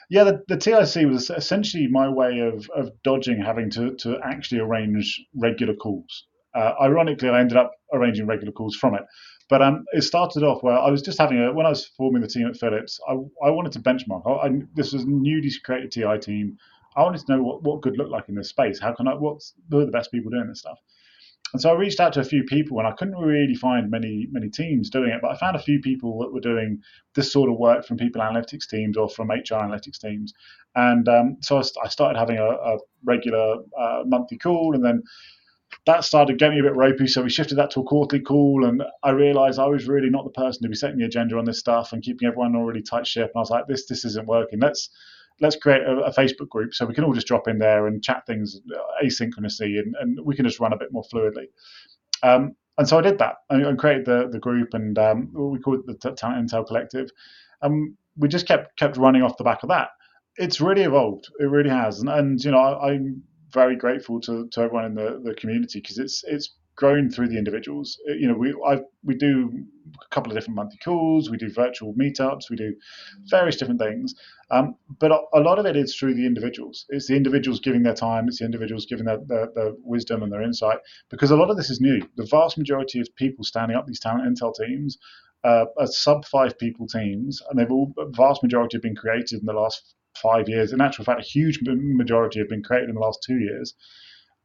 yeah, 0.09 0.23
the, 0.23 0.41
the 0.47 0.55
TIC 0.55 1.05
was 1.05 1.29
essentially 1.29 1.87
my 1.87 2.07
way 2.07 2.39
of, 2.39 2.69
of 2.73 2.91
dodging 3.03 3.41
having 3.41 3.69
to, 3.71 3.93
to 3.95 4.17
actually 4.23 4.61
arrange 4.61 5.21
regular 5.35 5.73
calls. 5.73 6.27
Uh, 6.55 6.73
ironically, 6.81 7.27
I 7.27 7.41
ended 7.41 7.57
up 7.57 7.71
arranging 7.93 8.25
regular 8.25 8.53
calls 8.53 8.75
from 8.77 8.95
it. 8.95 9.01
But 9.51 9.61
um, 9.61 9.83
it 9.91 10.03
started 10.03 10.43
off 10.43 10.63
where 10.63 10.79
I 10.79 10.89
was 10.89 11.01
just 11.01 11.19
having 11.19 11.37
a 11.43 11.51
when 11.51 11.65
I 11.65 11.69
was 11.69 11.85
forming 11.85 12.21
the 12.21 12.27
team 12.29 12.47
at 12.47 12.55
Philips, 12.55 13.01
I, 13.05 13.15
I 13.45 13.49
wanted 13.49 13.73
to 13.73 13.81
benchmark. 13.81 14.25
I, 14.25 14.47
I, 14.47 14.61
this 14.75 14.93
was 14.93 15.03
a 15.03 15.09
newly 15.09 15.51
created 15.65 15.91
TI 15.91 16.17
team. 16.19 16.57
I 16.95 17.03
wanted 17.03 17.25
to 17.25 17.33
know 17.33 17.43
what, 17.43 17.61
what 17.61 17.81
good 17.81 17.97
looked 17.97 18.11
like 18.11 18.29
in 18.29 18.35
this 18.35 18.47
space. 18.47 18.79
How 18.79 18.93
can 18.93 19.09
I? 19.09 19.13
What's 19.13 19.53
who 19.69 19.81
are 19.81 19.85
the 19.85 19.91
best 19.91 20.09
people 20.09 20.31
doing 20.31 20.47
this 20.47 20.59
stuff? 20.59 20.79
And 21.51 21.61
so 21.61 21.69
I 21.69 21.73
reached 21.73 21.99
out 21.99 22.13
to 22.13 22.21
a 22.21 22.23
few 22.23 22.45
people, 22.45 22.79
and 22.79 22.87
I 22.87 22.93
couldn't 22.93 23.17
really 23.17 23.55
find 23.55 23.91
many 23.91 24.29
many 24.31 24.49
teams 24.49 24.89
doing 24.89 25.09
it. 25.09 25.19
But 25.21 25.31
I 25.31 25.37
found 25.37 25.57
a 25.57 25.61
few 25.61 25.81
people 25.81 26.19
that 26.19 26.31
were 26.31 26.39
doing 26.39 26.81
this 27.13 27.29
sort 27.29 27.51
of 27.51 27.57
work 27.57 27.85
from 27.85 27.97
people 27.97 28.21
analytics 28.21 28.69
teams 28.69 28.95
or 28.95 29.09
from 29.09 29.31
HR 29.31 29.59
analytics 29.59 29.99
teams. 29.99 30.33
And 30.75 31.09
um, 31.09 31.37
so 31.41 31.57
I, 31.57 31.89
started 31.89 32.17
having 32.17 32.37
a, 32.37 32.51
a 32.51 32.77
regular 33.03 33.57
uh, 33.77 34.03
monthly 34.05 34.37
call, 34.37 34.75
and 34.75 34.85
then 34.85 35.03
that 35.85 36.03
started 36.03 36.37
getting 36.37 36.59
a 36.59 36.63
bit 36.63 36.75
ropey. 36.75 37.07
So 37.07 37.23
we 37.23 37.29
shifted 37.29 37.55
that 37.55 37.71
to 37.71 37.81
a 37.81 37.83
quarterly 37.83 38.21
call, 38.21 38.65
and 38.65 38.83
I 39.03 39.11
realised 39.11 39.59
I 39.59 39.67
was 39.67 39.87
really 39.87 40.09
not 40.09 40.23
the 40.23 40.31
person 40.31 40.63
to 40.63 40.69
be 40.69 40.75
setting 40.75 40.97
the 40.97 41.05
agenda 41.05 41.37
on 41.37 41.45
this 41.45 41.59
stuff 41.59 41.93
and 41.93 42.03
keeping 42.03 42.27
everyone 42.27 42.55
on 42.55 42.63
really 42.63 42.81
tight 42.81 43.07
ship. 43.07 43.31
And 43.33 43.37
I 43.37 43.39
was 43.39 43.49
like, 43.49 43.67
this 43.67 43.87
this 43.87 44.05
isn't 44.05 44.27
working. 44.27 44.59
Let's 44.59 44.89
let's 45.39 45.55
create 45.55 45.81
a, 45.81 45.97
a, 46.01 46.13
Facebook 46.13 46.49
group 46.49 46.73
so 46.73 46.85
we 46.85 46.93
can 46.93 47.03
all 47.03 47.13
just 47.13 47.25
drop 47.25 47.47
in 47.47 47.57
there 47.57 47.87
and 47.87 48.03
chat 48.03 48.25
things 48.27 48.59
asynchronously, 49.03 49.79
and, 49.79 49.95
and 49.99 50.19
we 50.23 50.35
can 50.35 50.45
just 50.45 50.59
run 50.59 50.73
a 50.73 50.77
bit 50.77 50.91
more 50.91 51.03
fluidly. 51.11 51.47
Um, 52.21 52.55
and 52.77 52.87
so 52.87 52.99
I 52.99 53.01
did 53.01 53.17
that 53.17 53.37
and, 53.49 53.65
and 53.65 53.77
created 53.77 54.05
the 54.05 54.29
the 54.31 54.39
group, 54.39 54.73
and 54.73 54.97
um, 54.99 55.31
we 55.33 55.59
called 55.59 55.79
it 55.87 56.01
the 56.01 56.11
Talent 56.11 56.49
Intel 56.49 56.65
Collective. 56.65 57.09
And 57.61 57.95
we 58.17 58.27
just 58.27 58.47
kept 58.47 58.77
kept 58.77 58.97
running 58.97 59.23
off 59.23 59.37
the 59.37 59.43
back 59.43 59.63
of 59.63 59.69
that. 59.69 59.89
It's 60.37 60.61
really 60.61 60.83
evolved. 60.83 61.27
It 61.39 61.45
really 61.45 61.69
has, 61.69 61.99
and, 61.99 62.09
and 62.09 62.43
you 62.43 62.51
know 62.51 62.59
I, 62.59 62.91
I'm 62.91 63.23
very 63.51 63.75
grateful 63.75 64.19
to, 64.21 64.47
to 64.51 64.61
everyone 64.61 64.85
in 64.85 64.95
the, 64.95 65.21
the 65.23 65.33
community 65.35 65.79
because 65.79 65.97
it's 65.97 66.23
it's 66.25 66.55
grown 66.75 67.09
through 67.09 67.27
the 67.27 67.37
individuals. 67.37 67.99
Uh, 68.09 68.13
you 68.13 68.27
know, 68.27 68.33
we 68.33 68.55
I 68.65 68.81
we 69.03 69.15
do 69.15 69.65
a 70.01 70.15
couple 70.15 70.31
of 70.31 70.37
different 70.37 70.55
monthly 70.55 70.79
calls, 70.83 71.29
we 71.29 71.37
do 71.37 71.49
virtual 71.51 71.93
meetups, 71.93 72.49
we 72.49 72.55
do 72.55 72.73
various 73.25 73.57
different 73.57 73.79
things, 73.79 74.15
um, 74.51 74.75
but 74.99 75.11
a, 75.11 75.19
a, 75.33 75.41
lot 75.41 75.59
of 75.59 75.65
it 75.65 75.75
is 75.75 75.95
through 75.95 76.13
the 76.13 76.25
individuals. 76.25 76.85
It's 76.89 77.07
the 77.07 77.15
individuals 77.15 77.59
giving 77.59 77.83
their 77.83 77.93
time, 77.93 78.27
it's 78.27 78.39
the 78.39 78.45
individuals 78.45 78.85
giving 78.85 79.05
their, 79.05 79.19
their, 79.27 79.49
their 79.53 79.71
wisdom 79.83 80.23
and 80.23 80.31
their 80.31 80.43
insight 80.43 80.77
because 81.09 81.31
a 81.31 81.35
lot 81.35 81.49
of 81.49 81.57
this 81.57 81.69
is 81.69 81.81
new. 81.81 82.01
The 82.15 82.25
vast 82.25 82.57
majority 82.57 83.01
of 83.01 83.13
people 83.15 83.43
standing 83.43 83.75
up 83.75 83.85
these 83.85 83.99
talent 83.99 84.25
intel 84.25 84.53
teams 84.55 84.97
uh, 85.43 85.65
are 85.77 85.87
sub 85.87 86.25
five 86.25 86.57
people 86.57 86.87
teams, 86.87 87.41
and 87.49 87.59
they've 87.59 87.71
all 87.71 87.93
vast 88.09 88.43
majority 88.43 88.77
have 88.77 88.83
been 88.83 88.95
created 88.95 89.39
in 89.39 89.45
the 89.45 89.53
last 89.53 89.95
five 90.17 90.49
years. 90.49 90.73
In 90.73 90.81
actual 90.81 91.05
fact, 91.05 91.21
a 91.21 91.23
huge 91.23 91.59
majority 91.63 92.39
have 92.39 92.49
been 92.49 92.63
created 92.63 92.89
in 92.89 92.95
the 92.95 93.01
last 93.01 93.23
two 93.25 93.39
years 93.39 93.73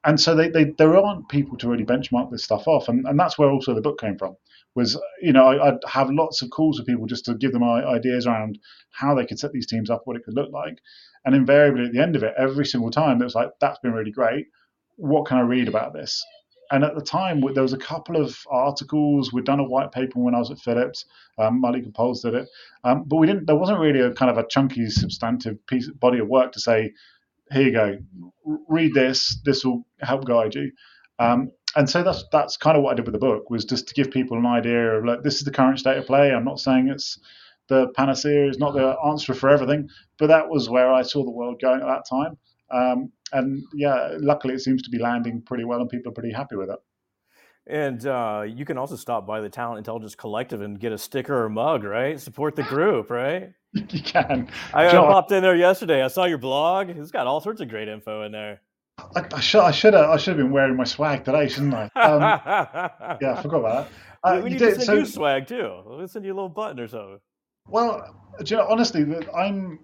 and 0.06 0.20
so 0.20 0.36
they, 0.36 0.48
they, 0.48 0.72
there 0.78 0.96
aren't 0.96 1.28
people 1.28 1.58
to 1.58 1.68
really 1.68 1.84
benchmark 1.84 2.30
this 2.30 2.44
stuff 2.44 2.68
off, 2.68 2.88
and, 2.88 3.04
and 3.06 3.18
that's 3.18 3.36
where 3.36 3.50
also 3.50 3.74
the 3.74 3.80
book 3.80 4.00
came 4.00 4.16
from. 4.16 4.36
Was 4.76 5.00
you 5.20 5.32
know 5.32 5.46
I, 5.46 5.72
would 5.72 5.82
have 5.86 6.10
lots 6.10 6.42
of 6.42 6.50
calls 6.50 6.78
with 6.78 6.86
people 6.86 7.06
just 7.06 7.24
to 7.24 7.34
give 7.34 7.52
them 7.52 7.64
ideas 7.64 8.26
around 8.26 8.58
how 8.90 9.14
they 9.14 9.26
could 9.26 9.38
set 9.38 9.52
these 9.52 9.66
teams 9.66 9.90
up, 9.90 10.02
what 10.04 10.16
it 10.16 10.24
could 10.24 10.34
look 10.34 10.52
like, 10.52 10.78
and 11.24 11.34
invariably 11.34 11.86
at 11.86 11.92
the 11.92 12.02
end 12.02 12.14
of 12.14 12.22
it, 12.22 12.34
every 12.38 12.66
single 12.66 12.90
time 12.90 13.20
it 13.20 13.24
was 13.24 13.34
like 13.34 13.50
that's 13.60 13.78
been 13.80 13.92
really 13.92 14.12
great. 14.12 14.46
What 14.96 15.26
can 15.26 15.38
I 15.38 15.42
read 15.42 15.66
about 15.66 15.92
this? 15.92 16.22
And 16.70 16.84
at 16.84 16.94
the 16.94 17.02
time, 17.02 17.40
there 17.54 17.62
was 17.62 17.72
a 17.72 17.78
couple 17.78 18.16
of 18.16 18.36
articles. 18.50 19.32
We'd 19.32 19.44
done 19.44 19.60
a 19.60 19.64
white 19.64 19.92
paper 19.92 20.18
when 20.20 20.34
I 20.34 20.38
was 20.38 20.50
at 20.50 20.58
Philips. 20.58 21.04
Um, 21.38 21.60
Malika 21.60 21.90
did 22.22 22.34
it, 22.34 22.48
um, 22.84 23.04
but 23.06 23.16
we 23.16 23.26
didn't. 23.26 23.46
There 23.46 23.56
wasn't 23.56 23.80
really 23.80 24.00
a 24.00 24.12
kind 24.12 24.30
of 24.30 24.38
a 24.38 24.46
chunky, 24.48 24.88
substantive 24.90 25.64
piece 25.66 25.88
body 25.90 26.18
of 26.18 26.28
work 26.28 26.52
to 26.52 26.60
say 26.60 26.92
here 27.52 27.62
you 27.62 27.72
go, 27.72 27.98
read 28.68 28.94
this. 28.94 29.40
This 29.44 29.64
will 29.64 29.86
help 30.00 30.24
guide 30.24 30.54
you. 30.54 30.72
Um, 31.18 31.50
and 31.76 31.88
so 31.88 32.02
that's 32.02 32.24
that's 32.32 32.56
kind 32.56 32.76
of 32.76 32.82
what 32.82 32.92
I 32.92 32.94
did 32.96 33.06
with 33.06 33.12
the 33.12 33.18
book 33.18 33.50
was 33.50 33.64
just 33.64 33.88
to 33.88 33.94
give 33.94 34.10
people 34.10 34.38
an 34.38 34.46
idea 34.46 34.96
of 34.96 35.04
like 35.04 35.22
this 35.22 35.36
is 35.36 35.44
the 35.44 35.50
current 35.50 35.78
state 35.78 35.98
of 35.98 36.06
play. 36.06 36.32
I'm 36.32 36.44
not 36.44 36.60
saying 36.60 36.88
it's 36.88 37.18
the 37.68 37.88
panacea, 37.96 38.48
it's 38.48 38.58
not 38.58 38.74
the 38.74 38.96
answer 39.06 39.34
for 39.34 39.48
everything, 39.48 39.88
but 40.18 40.28
that 40.28 40.48
was 40.48 40.70
where 40.70 40.92
I 40.92 41.02
saw 41.02 41.24
the 41.24 41.30
world 41.30 41.60
going 41.60 41.80
at 41.80 41.86
that 41.86 42.04
time. 42.08 42.38
Um, 42.70 43.12
and 43.32 43.62
yeah, 43.74 44.16
luckily 44.18 44.54
it 44.54 44.60
seems 44.60 44.82
to 44.82 44.90
be 44.90 44.98
landing 44.98 45.42
pretty 45.42 45.64
well, 45.64 45.80
and 45.80 45.88
people 45.88 46.10
are 46.10 46.14
pretty 46.14 46.32
happy 46.32 46.56
with 46.56 46.70
it. 46.70 46.78
And 47.68 48.06
uh, 48.06 48.44
you 48.46 48.64
can 48.64 48.78
also 48.78 48.94
stop 48.94 49.26
by 49.26 49.40
the 49.40 49.48
Talent 49.48 49.78
Intelligence 49.78 50.14
Collective 50.14 50.60
and 50.60 50.78
get 50.78 50.92
a 50.92 50.98
sticker 50.98 51.44
or 51.44 51.48
mug, 51.48 51.82
right? 51.82 52.18
Support 52.20 52.54
the 52.54 52.62
group, 52.62 53.10
right? 53.10 53.52
you 53.72 54.02
can. 54.02 54.48
I 54.72 54.88
John, 54.88 55.06
popped 55.06 55.32
in 55.32 55.42
there 55.42 55.56
yesterday. 55.56 56.02
I 56.02 56.08
saw 56.08 56.24
your 56.24 56.38
blog. 56.38 56.90
It's 56.90 57.10
got 57.10 57.26
all 57.26 57.40
sorts 57.40 57.60
of 57.60 57.68
great 57.68 57.88
info 57.88 58.22
in 58.22 58.30
there. 58.30 58.60
I, 58.98 59.26
I 59.34 59.40
should 59.40 59.60
I 59.60 59.72
should 59.72 59.94
have 59.94 60.08
I 60.08 60.16
should 60.16 60.36
have 60.36 60.38
been 60.38 60.52
wearing 60.52 60.76
my 60.76 60.84
swag 60.84 61.24
today, 61.24 61.48
shouldn't 61.48 61.74
I? 61.74 61.84
Um, 61.96 62.20
yeah, 63.20 63.34
I 63.36 63.42
forgot 63.42 63.58
about 63.58 63.88
that. 64.22 64.38
Uh, 64.38 64.40
we 64.42 64.50
need 64.50 64.58
did, 64.58 64.70
to 64.70 64.74
send 64.76 64.86
so, 64.86 64.94
you 64.94 65.04
swag 65.04 65.46
too. 65.46 65.82
We'll 65.84 66.08
send 66.08 66.24
you 66.24 66.32
a 66.32 66.34
little 66.34 66.48
button 66.48 66.80
or 66.80 66.88
something. 66.88 67.20
Well, 67.68 68.16
you 68.44 68.56
know, 68.56 68.66
honestly, 68.68 69.04
I'm 69.36 69.80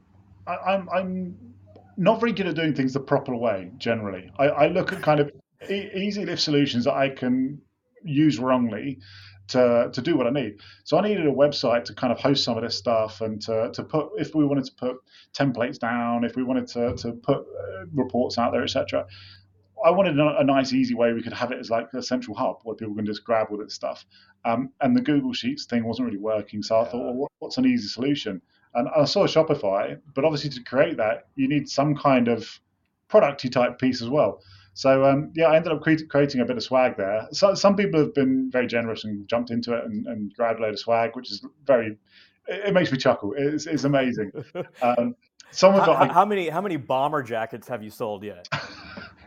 I'm 0.46 0.88
I'm 0.88 1.51
not 1.96 2.20
very 2.20 2.32
good 2.32 2.46
at 2.46 2.54
doing 2.54 2.74
things 2.74 2.92
the 2.92 3.00
proper 3.00 3.34
way. 3.34 3.70
Generally, 3.78 4.32
I, 4.38 4.44
I 4.48 4.66
look 4.68 4.92
at 4.92 5.02
kind 5.02 5.20
of 5.20 5.30
e- 5.70 5.90
easy 5.94 6.24
lift 6.24 6.42
solutions 6.42 6.84
that 6.84 6.94
I 6.94 7.08
can 7.08 7.60
use 8.04 8.38
wrongly 8.38 8.98
to, 9.48 9.90
to 9.92 10.00
do 10.00 10.16
what 10.16 10.26
I 10.26 10.30
need. 10.30 10.60
So 10.84 10.98
I 10.98 11.02
needed 11.02 11.26
a 11.26 11.32
website 11.32 11.84
to 11.84 11.94
kind 11.94 12.12
of 12.12 12.18
host 12.18 12.44
some 12.44 12.56
of 12.56 12.62
this 12.62 12.76
stuff 12.76 13.20
and 13.20 13.40
to, 13.42 13.70
to 13.72 13.82
put, 13.82 14.10
if 14.16 14.34
we 14.34 14.44
wanted 14.44 14.64
to 14.64 14.72
put 14.74 14.96
templates 15.34 15.78
down, 15.78 16.24
if 16.24 16.36
we 16.36 16.42
wanted 16.42 16.68
to, 16.68 16.94
to 16.96 17.12
put 17.12 17.38
uh, 17.38 17.84
reports 17.92 18.38
out 18.38 18.52
there, 18.52 18.62
etc. 18.62 19.06
I 19.84 19.90
wanted 19.90 20.18
a, 20.18 20.38
a, 20.38 20.44
nice, 20.44 20.72
easy 20.72 20.94
way 20.94 21.12
we 21.12 21.22
could 21.22 21.32
have 21.32 21.52
it 21.52 21.58
as 21.58 21.70
like 21.70 21.92
a 21.92 22.02
central 22.02 22.36
hub 22.36 22.58
where 22.64 22.76
people 22.76 22.94
can 22.94 23.06
just 23.06 23.24
grab 23.24 23.48
all 23.50 23.58
this 23.58 23.74
stuff. 23.74 24.04
Um, 24.44 24.70
and 24.80 24.96
the 24.96 25.00
Google 25.00 25.32
Sheets 25.32 25.66
thing 25.66 25.84
wasn't 25.84 26.06
really 26.06 26.18
working. 26.18 26.62
So 26.62 26.80
I 26.80 26.84
thought, 26.84 27.14
well, 27.14 27.30
what's 27.38 27.58
an 27.58 27.66
easy 27.66 27.88
solution? 27.88 28.40
And 28.74 28.88
I 28.96 29.04
saw 29.04 29.26
Shopify, 29.26 29.98
but 30.14 30.24
obviously 30.24 30.50
to 30.50 30.62
create 30.62 30.96
that, 30.96 31.26
you 31.34 31.48
need 31.48 31.68
some 31.68 31.94
kind 31.94 32.28
of 32.28 32.48
producty 33.10 33.50
type 33.50 33.78
piece 33.78 34.00
as 34.00 34.08
well. 34.08 34.40
So 34.74 35.04
um, 35.04 35.32
yeah, 35.34 35.46
I 35.46 35.56
ended 35.56 35.72
up 35.72 35.82
cre- 35.82 36.06
creating 36.08 36.40
a 36.40 36.44
bit 36.44 36.56
of 36.56 36.62
swag 36.62 36.96
there. 36.96 37.28
So 37.32 37.54
some 37.54 37.76
people 37.76 38.00
have 38.00 38.14
been 38.14 38.50
very 38.50 38.66
generous 38.66 39.04
and 39.04 39.28
jumped 39.28 39.50
into 39.50 39.76
it 39.76 39.84
and, 39.84 40.06
and 40.06 40.34
grabbed 40.34 40.60
a 40.60 40.62
load 40.62 40.74
of 40.74 40.80
swag, 40.80 41.14
which 41.14 41.30
is 41.30 41.44
very. 41.66 41.98
It, 42.48 42.68
it 42.68 42.74
makes 42.74 42.90
me 42.90 42.98
chuckle. 42.98 43.34
It's, 43.36 43.66
it's 43.66 43.84
amazing. 43.84 44.32
Um, 44.82 45.14
someone 45.50 45.84
got 45.84 45.96
how, 45.96 46.02
like, 46.02 46.10
how 46.12 46.24
many 46.24 46.48
how 46.48 46.62
many 46.62 46.76
bomber 46.76 47.22
jackets 47.22 47.68
have 47.68 47.82
you 47.82 47.90
sold 47.90 48.24
yet? 48.24 48.48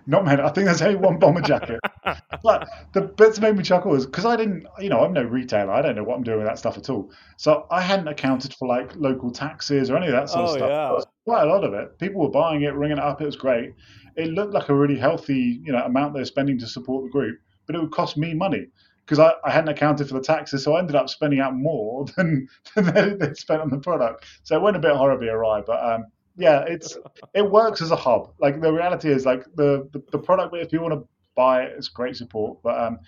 Not 0.07 0.25
many. 0.25 0.41
I 0.41 0.49
think 0.49 0.65
there's 0.65 0.81
only 0.81 0.95
one 0.95 1.17
bomber 1.17 1.41
jacket. 1.41 1.79
but 2.43 2.67
the 2.93 3.01
bits 3.01 3.37
that 3.37 3.41
made 3.41 3.57
me 3.57 3.63
chuckle 3.63 3.95
is 3.95 4.05
because 4.05 4.25
I 4.25 4.35
didn't, 4.35 4.67
you 4.79 4.89
know, 4.89 4.99
I'm 4.99 5.13
no 5.13 5.23
retailer. 5.23 5.71
I 5.71 5.81
don't 5.81 5.95
know 5.95 6.03
what 6.03 6.15
I'm 6.15 6.23
doing 6.23 6.39
with 6.39 6.47
that 6.47 6.59
stuff 6.59 6.77
at 6.77 6.89
all. 6.89 7.11
So 7.37 7.65
I 7.71 7.81
hadn't 7.81 8.07
accounted 8.07 8.53
for 8.53 8.67
like 8.67 8.95
local 8.95 9.31
taxes 9.31 9.89
or 9.89 9.97
any 9.97 10.07
of 10.07 10.13
that 10.13 10.29
sort 10.29 10.41
oh, 10.41 10.51
of 10.51 10.57
stuff. 10.57 10.69
Yeah. 10.69 11.11
Quite 11.25 11.43
a 11.43 11.47
lot 11.47 11.63
of 11.63 11.73
it. 11.73 11.97
People 11.97 12.21
were 12.21 12.29
buying 12.29 12.61
it, 12.61 12.75
ringing 12.75 12.97
it 12.97 13.03
up. 13.03 13.21
It 13.21 13.25
was 13.25 13.35
great 13.35 13.73
it 14.15 14.29
looked 14.29 14.53
like 14.53 14.69
a 14.69 14.75
really 14.75 14.97
healthy 14.97 15.61
you 15.63 15.71
know 15.71 15.83
amount 15.83 16.13
they're 16.13 16.25
spending 16.25 16.57
to 16.59 16.67
support 16.67 17.03
the 17.03 17.09
group, 17.09 17.39
but 17.65 17.75
it 17.75 17.79
would 17.79 17.91
cost 17.91 18.17
me 18.17 18.33
money 18.33 18.67
because 19.05 19.19
I, 19.19 19.33
I, 19.45 19.51
hadn't 19.51 19.69
accounted 19.69 20.07
for 20.07 20.15
the 20.15 20.21
taxes, 20.21 20.63
so 20.63 20.73
I 20.73 20.79
ended 20.79 20.95
up 20.95 21.09
spending 21.09 21.39
out 21.39 21.55
more 21.55 22.05
than, 22.17 22.47
than 22.75 23.19
they 23.19 23.33
spent 23.35 23.61
on 23.61 23.69
the 23.69 23.77
product. 23.77 24.25
So 24.43 24.55
it 24.55 24.61
went 24.61 24.77
a 24.77 24.79
bit 24.79 24.95
horribly 24.95 25.27
awry, 25.27 25.61
but 25.61 25.83
um, 25.83 26.05
yeah, 26.37 26.65
it's 26.67 26.97
it 27.33 27.49
works 27.49 27.81
as 27.81 27.91
a 27.91 27.95
hub. 27.95 28.33
Like 28.39 28.61
the 28.61 28.71
reality 28.71 29.09
is, 29.09 29.25
like 29.25 29.45
the 29.55 29.87
the, 29.91 30.03
the 30.11 30.19
product, 30.19 30.55
if 30.55 30.73
you 30.73 30.81
want 30.81 30.93
to 30.93 31.07
buy 31.35 31.63
it, 31.63 31.73
it's 31.77 31.87
great 31.87 32.15
support, 32.15 32.59
but 32.63 32.79
um, 32.79 32.99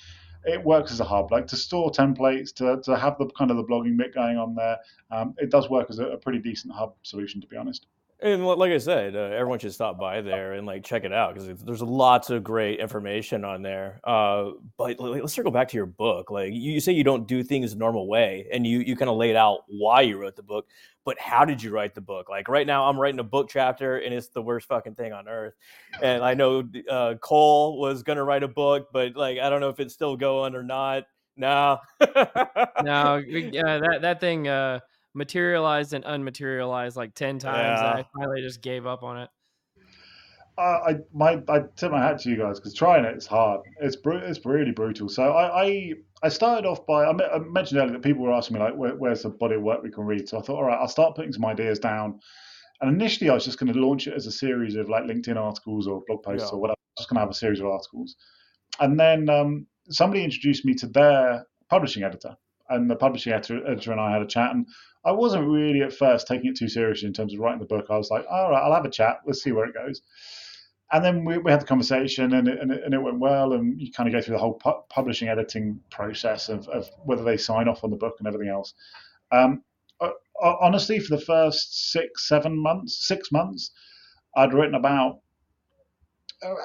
it 0.45 0.63
works 0.63 0.91
as 0.91 0.99
a 0.99 1.03
hub. 1.03 1.31
Like 1.31 1.47
to 1.47 1.55
store 1.55 1.91
templates, 1.91 2.53
to, 2.55 2.81
to 2.83 2.97
have 2.97 3.17
the 3.17 3.27
kind 3.37 3.51
of 3.51 3.57
the 3.57 3.63
blogging 3.63 3.97
bit 3.97 4.13
going 4.13 4.37
on 4.37 4.55
there, 4.55 4.77
um, 5.11 5.35
it 5.37 5.49
does 5.49 5.69
work 5.69 5.87
as 5.89 5.99
a, 5.99 6.07
a 6.07 6.17
pretty 6.17 6.39
decent 6.39 6.73
hub 6.73 6.95
solution, 7.03 7.41
to 7.41 7.47
be 7.47 7.57
honest. 7.57 7.87
And 8.19 8.43
like 8.47 8.71
I 8.71 8.79
said, 8.79 9.15
uh, 9.15 9.19
everyone 9.19 9.59
should 9.59 9.73
stop 9.73 9.99
by 9.99 10.21
there 10.21 10.53
and 10.53 10.65
like 10.65 10.83
check 10.83 11.03
it 11.03 11.13
out 11.13 11.35
because 11.35 11.63
there's 11.63 11.83
lots 11.83 12.31
of 12.31 12.43
great 12.43 12.79
information 12.79 13.45
on 13.45 13.61
there. 13.61 13.99
Uh, 14.03 14.53
but 14.75 14.99
let's 14.99 15.33
circle 15.33 15.51
back 15.51 15.67
to 15.69 15.77
your 15.77 15.85
book. 15.85 16.31
Like 16.31 16.51
you 16.51 16.79
say, 16.79 16.93
you 16.93 17.03
don't 17.03 17.27
do 17.27 17.43
things 17.43 17.73
the 17.73 17.77
normal 17.77 18.07
way, 18.07 18.47
and 18.51 18.65
you 18.65 18.79
you 18.79 18.95
kind 18.95 19.09
of 19.09 19.17
laid 19.17 19.35
out 19.35 19.59
why 19.67 20.01
you 20.01 20.17
wrote 20.17 20.35
the 20.35 20.41
book. 20.41 20.65
But 21.05 21.19
how 21.19 21.45
did 21.45 21.61
you 21.61 21.69
write 21.69 21.93
the 21.93 22.01
book? 22.01 22.27
Like 22.27 22.47
right 22.49 22.65
now, 22.65 22.89
I'm 22.89 22.99
writing 22.99 23.19
a 23.19 23.23
book 23.23 23.49
chapter, 23.51 23.99
and 23.99 24.11
it's 24.11 24.29
the 24.29 24.41
worst 24.41 24.67
fucking 24.67 24.95
thing 24.95 25.13
on 25.13 25.27
earth. 25.27 25.53
And 26.01 26.23
I 26.23 26.33
know 26.33 26.67
uh, 26.89 27.15
Cole 27.21 27.79
was 27.79 28.01
gonna 28.01 28.23
write 28.23 28.41
a 28.41 28.47
book, 28.47 28.87
but 28.91 29.15
like 29.15 29.37
I 29.37 29.47
don't 29.51 29.61
know 29.61 29.69
if 29.69 29.79
it's 29.79 29.93
still 29.93 30.17
going 30.17 30.55
or 30.55 30.63
not. 30.63 31.03
No, 31.35 31.77
no, 32.81 33.17
yeah, 33.17 33.77
that 33.77 33.99
that 34.01 34.19
thing. 34.19 34.47
Uh 34.47 34.79
materialized 35.17 35.93
and 35.93 36.05
unmaterialized 36.05 36.95
like 36.95 37.13
10 37.15 37.39
times 37.39 37.57
yeah. 37.57 37.91
and 37.91 37.99
i 37.99 38.05
finally 38.15 38.41
just 38.41 38.61
gave 38.61 38.85
up 38.85 39.03
on 39.03 39.17
it 39.17 39.29
uh, 40.57 40.79
I 40.87 40.95
my 41.13 41.39
I 41.47 41.61
tip 41.75 41.91
my 41.91 42.01
hat 42.01 42.19
to 42.21 42.29
you 42.29 42.35
guys 42.35 42.59
because 42.59 42.73
trying 42.73 43.05
it 43.05 43.15
is 43.15 43.27
hard. 43.27 43.61
It's 43.79 43.95
br- 43.95 44.15
it's 44.15 44.43
really 44.43 44.71
brutal. 44.71 45.07
So 45.07 45.31
I, 45.31 45.65
I 45.65 45.93
I 46.23 46.29
started 46.29 46.67
off 46.67 46.83
by 46.87 47.03
I, 47.03 47.35
I 47.35 47.39
mentioned 47.39 47.79
earlier 47.79 47.93
that 47.93 48.01
people 48.01 48.23
were 48.23 48.33
asking 48.33 48.57
me 48.57 48.63
like 48.63 48.75
Where, 48.75 48.95
where's 48.95 49.21
the 49.21 49.29
body 49.29 49.55
of 49.55 49.61
work 49.61 49.83
we 49.83 49.91
can 49.91 50.05
read. 50.05 50.27
So 50.27 50.39
I 50.39 50.41
thought 50.41 50.55
all 50.55 50.63
right 50.63 50.79
I'll 50.79 50.87
start 50.87 51.15
putting 51.15 51.31
some 51.31 51.45
ideas 51.45 51.77
down. 51.77 52.19
And 52.81 52.89
initially 52.91 53.29
I 53.29 53.35
was 53.35 53.45
just 53.45 53.59
going 53.59 53.71
to 53.71 53.79
launch 53.79 54.07
it 54.07 54.15
as 54.15 54.25
a 54.25 54.31
series 54.31 54.75
of 54.75 54.89
like 54.89 55.03
LinkedIn 55.03 55.35
articles 55.35 55.87
or 55.87 56.01
blog 56.07 56.23
posts 56.23 56.49
yeah. 56.49 56.55
or 56.55 56.61
whatever. 56.61 56.77
I 56.77 56.89
was 56.97 57.03
just 57.03 57.09
going 57.09 57.17
to 57.17 57.21
have 57.21 57.29
a 57.29 57.35
series 57.35 57.59
of 57.59 57.67
articles. 57.67 58.15
And 58.79 58.99
then 58.99 59.29
um, 59.29 59.67
somebody 59.89 60.23
introduced 60.23 60.65
me 60.65 60.73
to 60.75 60.87
their 60.87 61.45
publishing 61.69 62.03
editor, 62.03 62.35
and 62.69 62.89
the 62.89 62.95
publishing 62.95 63.33
editor, 63.33 63.65
editor 63.67 63.91
and 63.91 64.01
I 64.01 64.11
had 64.11 64.21
a 64.21 64.27
chat, 64.27 64.51
and 64.51 64.67
I 65.05 65.11
wasn't 65.11 65.47
really 65.47 65.81
at 65.81 65.93
first 65.93 66.27
taking 66.27 66.51
it 66.51 66.57
too 66.57 66.67
seriously 66.67 67.07
in 67.07 67.13
terms 67.13 67.33
of 67.33 67.39
writing 67.39 67.59
the 67.59 67.65
book. 67.65 67.87
I 67.89 67.97
was 67.97 68.09
like, 68.09 68.25
all 68.29 68.51
right, 68.51 68.61
I'll 68.61 68.73
have 68.73 68.85
a 68.85 68.89
chat. 68.89 69.19
Let's 69.25 69.41
see 69.41 69.51
where 69.51 69.65
it 69.65 69.73
goes. 69.73 70.01
And 70.91 71.03
then 71.03 71.25
we, 71.25 71.37
we 71.37 71.51
had 71.51 71.61
the 71.61 71.65
conversation 71.65 72.33
and 72.33 72.47
it, 72.47 72.59
and, 72.61 72.71
it, 72.71 72.81
and 72.83 72.93
it 72.93 73.01
went 73.01 73.19
well. 73.19 73.53
And 73.53 73.79
you 73.79 73.91
kind 73.91 74.07
of 74.07 74.13
go 74.13 74.21
through 74.21 74.35
the 74.35 74.39
whole 74.39 74.53
pu- 74.53 74.83
publishing 74.89 75.27
editing 75.27 75.81
process 75.91 76.49
of, 76.49 76.67
of 76.69 76.89
whether 77.03 77.23
they 77.23 77.37
sign 77.37 77.67
off 77.67 77.83
on 77.83 77.89
the 77.89 77.97
book 77.97 78.15
and 78.19 78.27
everything 78.27 78.49
else. 78.49 78.73
Um, 79.31 79.63
honestly, 80.41 80.99
for 80.99 81.15
the 81.15 81.21
first 81.21 81.91
six, 81.91 82.27
seven 82.27 82.57
months, 82.57 83.07
six 83.07 83.31
months, 83.31 83.71
I'd 84.35 84.53
written 84.53 84.75
about 84.75 85.19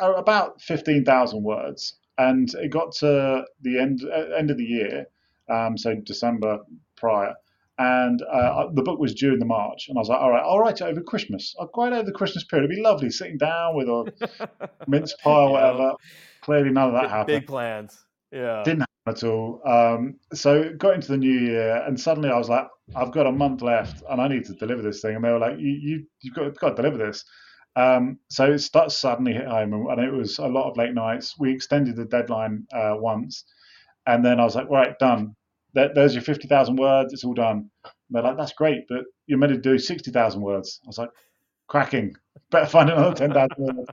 about 0.00 0.60
fifteen 0.60 1.04
thousand 1.04 1.42
words, 1.42 1.98
and 2.18 2.52
it 2.54 2.70
got 2.70 2.92
to 2.96 3.44
the 3.62 3.78
end 3.80 4.02
uh, 4.04 4.36
end 4.36 4.50
of 4.50 4.58
the 4.58 4.64
year, 4.64 5.06
um, 5.50 5.76
so 5.76 5.94
December 6.04 6.58
prior, 6.96 7.34
and 7.78 8.22
uh, 8.22 8.68
the 8.74 8.82
book 8.82 8.98
was 8.98 9.14
due 9.14 9.32
in 9.32 9.38
the 9.38 9.46
March, 9.46 9.86
and 9.88 9.96
I 9.96 10.00
was 10.00 10.08
like, 10.08 10.20
all 10.20 10.30
right, 10.30 10.42
I'll 10.44 10.58
write 10.58 10.80
it 10.80 10.84
over 10.84 11.00
Christmas. 11.00 11.54
I'll 11.58 11.70
write 11.76 11.92
it 11.92 11.96
over 11.96 12.06
the 12.06 12.12
Christmas 12.12 12.44
period. 12.44 12.66
It'd 12.66 12.76
be 12.76 12.82
lovely 12.82 13.10
sitting 13.10 13.38
down 13.38 13.76
with 13.76 13.88
a 13.88 14.68
mince 14.86 15.14
pie 15.22 15.30
or 15.30 15.52
whatever. 15.52 15.92
Clearly, 16.42 16.70
none 16.70 16.88
of 16.88 16.94
that 16.94 17.02
big, 17.02 17.10
happened. 17.10 17.40
Big 17.40 17.46
plans. 17.46 18.04
Yeah. 18.30 18.62
Didn't 18.64 18.80
happen 18.80 18.86
at 19.06 19.24
all. 19.24 19.60
Um, 19.66 20.16
so 20.32 20.72
got 20.74 20.94
into 20.94 21.08
the 21.08 21.16
new 21.16 21.38
year, 21.38 21.82
and 21.86 21.98
suddenly 21.98 22.30
I 22.30 22.38
was 22.38 22.48
like, 22.48 22.66
I've 22.94 23.12
got 23.12 23.26
a 23.26 23.32
month 23.32 23.62
left, 23.62 24.02
and 24.08 24.20
I 24.20 24.28
need 24.28 24.44
to 24.46 24.54
deliver 24.54 24.82
this 24.82 25.00
thing. 25.00 25.16
And 25.16 25.24
they 25.24 25.30
were 25.30 25.38
like, 25.38 25.58
you, 25.58 25.70
you 25.70 26.06
you've 26.20 26.34
got, 26.34 26.56
got 26.58 26.70
to 26.70 26.82
deliver 26.82 26.98
this. 26.98 27.24
Um, 27.74 28.18
so 28.28 28.52
it 28.52 28.58
starts 28.58 28.98
suddenly 28.98 29.32
hit 29.32 29.46
home, 29.46 29.72
and 29.72 30.00
it 30.00 30.12
was 30.12 30.38
a 30.38 30.46
lot 30.46 30.70
of 30.70 30.76
late 30.76 30.94
nights. 30.94 31.36
We 31.38 31.52
extended 31.52 31.96
the 31.96 32.04
deadline 32.04 32.66
uh, 32.72 32.94
once, 32.96 33.44
and 34.06 34.24
then 34.24 34.40
I 34.40 34.44
was 34.44 34.56
like, 34.56 34.68
right, 34.68 34.98
done. 34.98 35.34
there's 35.74 36.14
your 36.14 36.22
50,000 36.22 36.76
words. 36.76 37.12
It's 37.12 37.24
all 37.24 37.34
done. 37.34 37.70
And 37.84 37.92
they're 38.10 38.22
like, 38.22 38.36
that's 38.36 38.52
great, 38.52 38.84
but 38.88 39.04
you're 39.26 39.38
meant 39.38 39.52
to 39.52 39.58
do 39.58 39.78
60,000 39.78 40.40
words. 40.40 40.80
I 40.84 40.86
was 40.86 40.98
like, 40.98 41.10
cracking. 41.68 42.14
Better 42.50 42.66
find 42.66 42.90
another 42.90 43.14
10,000 43.14 43.48
words. 43.58 43.88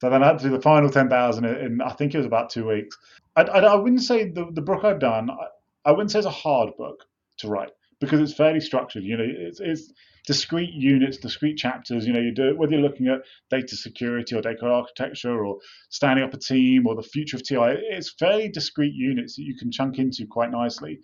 So 0.00 0.08
then 0.08 0.22
I 0.22 0.28
had 0.28 0.38
to 0.38 0.44
do 0.44 0.50
the 0.50 0.62
final 0.62 0.88
10,000 0.88 1.44
in, 1.44 1.80
I 1.80 1.90
think 1.90 2.14
it 2.14 2.18
was 2.18 2.26
about 2.26 2.50
two 2.50 2.68
weeks. 2.68 2.96
I, 3.36 3.42
I, 3.42 3.58
I 3.60 3.74
wouldn't 3.74 4.02
say 4.02 4.30
the, 4.30 4.46
the 4.52 4.62
book 4.62 4.84
I've 4.84 5.00
done, 5.00 5.30
I, 5.30 5.46
I, 5.84 5.90
wouldn't 5.90 6.12
say 6.12 6.20
it's 6.20 6.26
a 6.26 6.30
hard 6.30 6.76
book 6.76 7.04
to 7.38 7.48
write 7.48 7.70
because 8.00 8.20
it's 8.20 8.34
fairly 8.34 8.60
structured. 8.60 9.04
You 9.04 9.16
know, 9.16 9.26
it's, 9.26 9.60
it's 9.60 9.92
discrete 10.26 10.74
units, 10.74 11.16
discrete 11.16 11.56
chapters. 11.56 12.06
You 12.06 12.12
know, 12.12 12.20
you 12.20 12.32
do 12.32 12.48
it 12.48 12.58
whether 12.58 12.72
you're 12.72 12.82
looking 12.82 13.08
at 13.08 13.20
data 13.50 13.76
security 13.76 14.36
or 14.36 14.42
data 14.42 14.66
architecture 14.66 15.44
or 15.44 15.58
standing 15.90 16.24
up 16.24 16.34
a 16.34 16.38
team 16.38 16.86
or 16.86 16.94
the 16.94 17.02
future 17.02 17.36
of 17.36 17.42
TI. 17.42 17.80
It's 17.90 18.14
fairly 18.18 18.48
discrete 18.48 18.94
units 18.94 19.36
that 19.36 19.42
you 19.42 19.56
can 19.56 19.70
chunk 19.70 19.98
into 19.98 20.26
quite 20.26 20.50
nicely. 20.50 21.00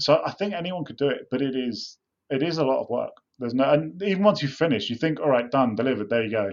So 0.00 0.22
I 0.24 0.32
think 0.32 0.54
anyone 0.54 0.84
could 0.84 0.96
do 0.96 1.08
it, 1.08 1.28
but 1.30 1.42
it 1.42 1.54
is 1.54 1.98
it 2.30 2.42
is 2.42 2.58
a 2.58 2.64
lot 2.64 2.80
of 2.80 2.88
work. 2.88 3.12
There's 3.38 3.54
no, 3.54 3.70
and 3.70 4.02
even 4.02 4.22
once 4.22 4.42
you 4.42 4.48
finish, 4.48 4.88
you 4.88 4.96
think, 4.96 5.20
all 5.20 5.28
right, 5.28 5.50
done, 5.50 5.74
delivered, 5.74 6.08
there 6.08 6.22
you 6.22 6.30
go. 6.30 6.52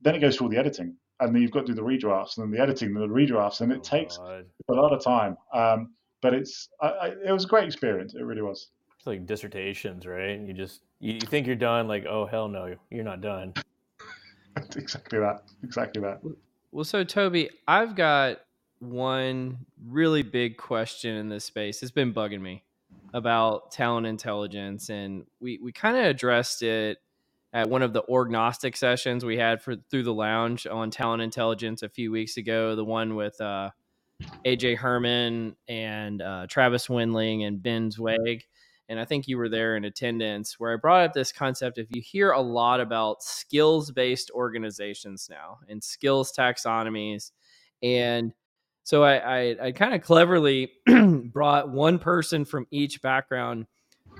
Then 0.00 0.14
it 0.14 0.20
goes 0.20 0.36
through 0.36 0.46
all 0.46 0.50
the 0.50 0.58
editing, 0.58 0.96
and 1.20 1.34
then 1.34 1.42
you've 1.42 1.50
got 1.50 1.66
to 1.66 1.72
do 1.72 1.74
the 1.74 1.82
redrafts 1.82 2.36
and 2.36 2.44
then 2.44 2.50
the 2.50 2.62
editing 2.62 2.88
and 2.88 2.96
the 2.96 3.06
redrafts, 3.06 3.60
and 3.60 3.70
it 3.70 3.78
oh, 3.78 3.82
takes 3.82 4.16
God. 4.16 4.44
a 4.68 4.72
lot 4.72 4.92
of 4.92 5.04
time. 5.04 5.36
Um, 5.52 5.94
but 6.20 6.34
it's, 6.34 6.68
I, 6.80 6.88
I, 6.88 7.06
it 7.28 7.32
was 7.32 7.44
a 7.44 7.48
great 7.48 7.66
experience. 7.66 8.14
It 8.14 8.22
really 8.22 8.42
was. 8.42 8.70
It's 9.04 9.06
like 9.06 9.26
dissertations, 9.26 10.06
right? 10.06 10.40
You 10.40 10.54
just 10.54 10.80
you, 10.98 11.12
you 11.12 11.20
think 11.20 11.46
you're 11.46 11.56
done, 11.56 11.86
like, 11.88 12.06
oh 12.06 12.24
hell 12.24 12.48
no, 12.48 12.74
you're 12.90 13.04
not 13.04 13.20
done. 13.20 13.52
exactly 14.76 15.18
that. 15.18 15.42
Exactly 15.62 16.00
that. 16.00 16.22
Well, 16.72 16.84
so 16.84 17.04
Toby, 17.04 17.50
I've 17.68 17.96
got 17.96 18.38
one 18.78 19.58
really 19.86 20.22
big 20.22 20.56
question 20.56 21.16
in 21.16 21.28
this 21.28 21.44
space. 21.44 21.82
It's 21.82 21.92
been 21.92 22.14
bugging 22.14 22.40
me 22.40 22.64
about 23.12 23.72
talent 23.72 24.06
intelligence, 24.06 24.88
and 24.88 25.26
we 25.38 25.58
we 25.62 25.70
kind 25.70 25.98
of 25.98 26.06
addressed 26.06 26.62
it 26.62 26.96
at 27.52 27.68
one 27.68 27.82
of 27.82 27.92
the 27.92 28.04
orgnostic 28.04 28.74
sessions 28.74 29.22
we 29.22 29.36
had 29.36 29.60
for 29.60 29.76
through 29.90 30.04
the 30.04 30.14
lounge 30.14 30.66
on 30.66 30.90
talent 30.90 31.20
intelligence 31.20 31.82
a 31.82 31.90
few 31.90 32.10
weeks 32.10 32.38
ago. 32.38 32.74
The 32.74 32.86
one 32.86 33.16
with 33.16 33.38
uh, 33.38 33.68
AJ 34.46 34.78
Herman 34.78 35.56
and 35.68 36.22
uh, 36.22 36.46
Travis 36.48 36.88
Windling 36.88 37.44
and 37.46 37.62
Ben 37.62 37.90
Zweig. 37.90 38.44
And 38.88 39.00
I 39.00 39.04
think 39.04 39.26
you 39.26 39.38
were 39.38 39.48
there 39.48 39.76
in 39.76 39.84
attendance 39.84 40.60
where 40.60 40.72
I 40.72 40.76
brought 40.76 41.04
up 41.04 41.12
this 41.14 41.32
concept. 41.32 41.78
If 41.78 41.88
you 41.90 42.02
hear 42.02 42.32
a 42.32 42.40
lot 42.40 42.80
about 42.80 43.22
skills 43.22 43.90
based 43.90 44.30
organizations 44.34 45.28
now 45.30 45.58
and 45.68 45.82
skills 45.82 46.32
taxonomies, 46.36 47.32
and 47.82 48.32
so 48.82 49.02
I, 49.02 49.16
I, 49.16 49.56
I 49.62 49.72
kind 49.72 49.94
of 49.94 50.02
cleverly 50.02 50.72
brought 51.32 51.70
one 51.70 51.98
person 51.98 52.44
from 52.44 52.66
each 52.70 53.00
background 53.00 53.66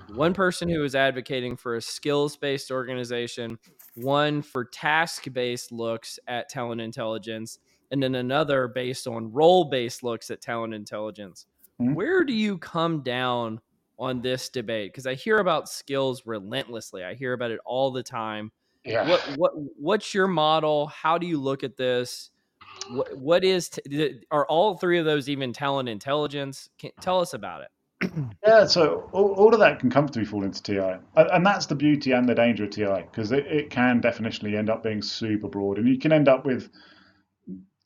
one 0.08 0.34
person 0.34 0.68
who 0.68 0.84
is 0.84 0.94
advocating 0.94 1.56
for 1.56 1.76
a 1.76 1.80
skills 1.80 2.36
based 2.36 2.70
organization, 2.70 3.58
one 3.94 4.42
for 4.42 4.64
task 4.64 5.26
based 5.32 5.72
looks 5.72 6.18
at 6.26 6.48
talent 6.48 6.80
intelligence, 6.80 7.58
and 7.90 8.02
then 8.02 8.14
another 8.14 8.68
based 8.68 9.06
on 9.06 9.32
role 9.32 9.64
based 9.64 10.02
looks 10.02 10.30
at 10.30 10.40
talent 10.40 10.74
intelligence. 10.74 11.46
Mm-hmm. 11.80 11.94
Where 11.94 12.24
do 12.24 12.32
you 12.32 12.58
come 12.58 13.02
down 13.02 13.60
on 13.98 14.20
this 14.20 14.48
debate? 14.48 14.92
Because 14.92 15.06
I 15.06 15.14
hear 15.14 15.38
about 15.38 15.68
skills 15.68 16.22
relentlessly, 16.26 17.04
I 17.04 17.14
hear 17.14 17.32
about 17.32 17.50
it 17.50 17.60
all 17.64 17.90
the 17.90 18.02
time. 18.02 18.52
Yeah. 18.84 19.08
What 19.08 19.20
what 19.36 19.52
what's 19.78 20.12
your 20.12 20.28
model? 20.28 20.88
How 20.88 21.16
do 21.18 21.26
you 21.26 21.40
look 21.40 21.64
at 21.64 21.76
this? 21.76 22.30
What, 22.90 23.16
what 23.16 23.44
is 23.44 23.70
t- 23.70 24.20
are 24.30 24.46
all 24.46 24.76
three 24.76 24.98
of 24.98 25.04
those 25.04 25.28
even 25.28 25.52
talent 25.52 25.88
intelligence? 25.88 26.68
Can, 26.78 26.90
mm-hmm. 26.90 27.00
tell 27.00 27.20
us 27.20 27.32
about 27.32 27.62
it 27.62 27.68
yeah, 28.46 28.66
so 28.66 29.08
all, 29.12 29.32
all, 29.32 29.52
of 29.52 29.60
that 29.60 29.78
can 29.78 29.90
comfortably 29.90 30.24
fall 30.24 30.42
into 30.42 30.62
TI. 30.62 30.78
And, 30.78 31.30
and 31.32 31.46
that's 31.46 31.66
the 31.66 31.74
beauty 31.74 32.12
and 32.12 32.28
the 32.28 32.34
danger 32.34 32.64
of 32.64 32.70
TI, 32.70 33.02
because 33.10 33.32
it, 33.32 33.46
it 33.46 33.70
can 33.70 34.00
definitionally 34.00 34.56
end 34.56 34.70
up 34.70 34.82
being 34.82 35.02
super 35.02 35.48
broad. 35.48 35.78
And 35.78 35.88
you 35.88 35.98
can 35.98 36.12
end 36.12 36.28
up 36.28 36.44
with 36.44 36.70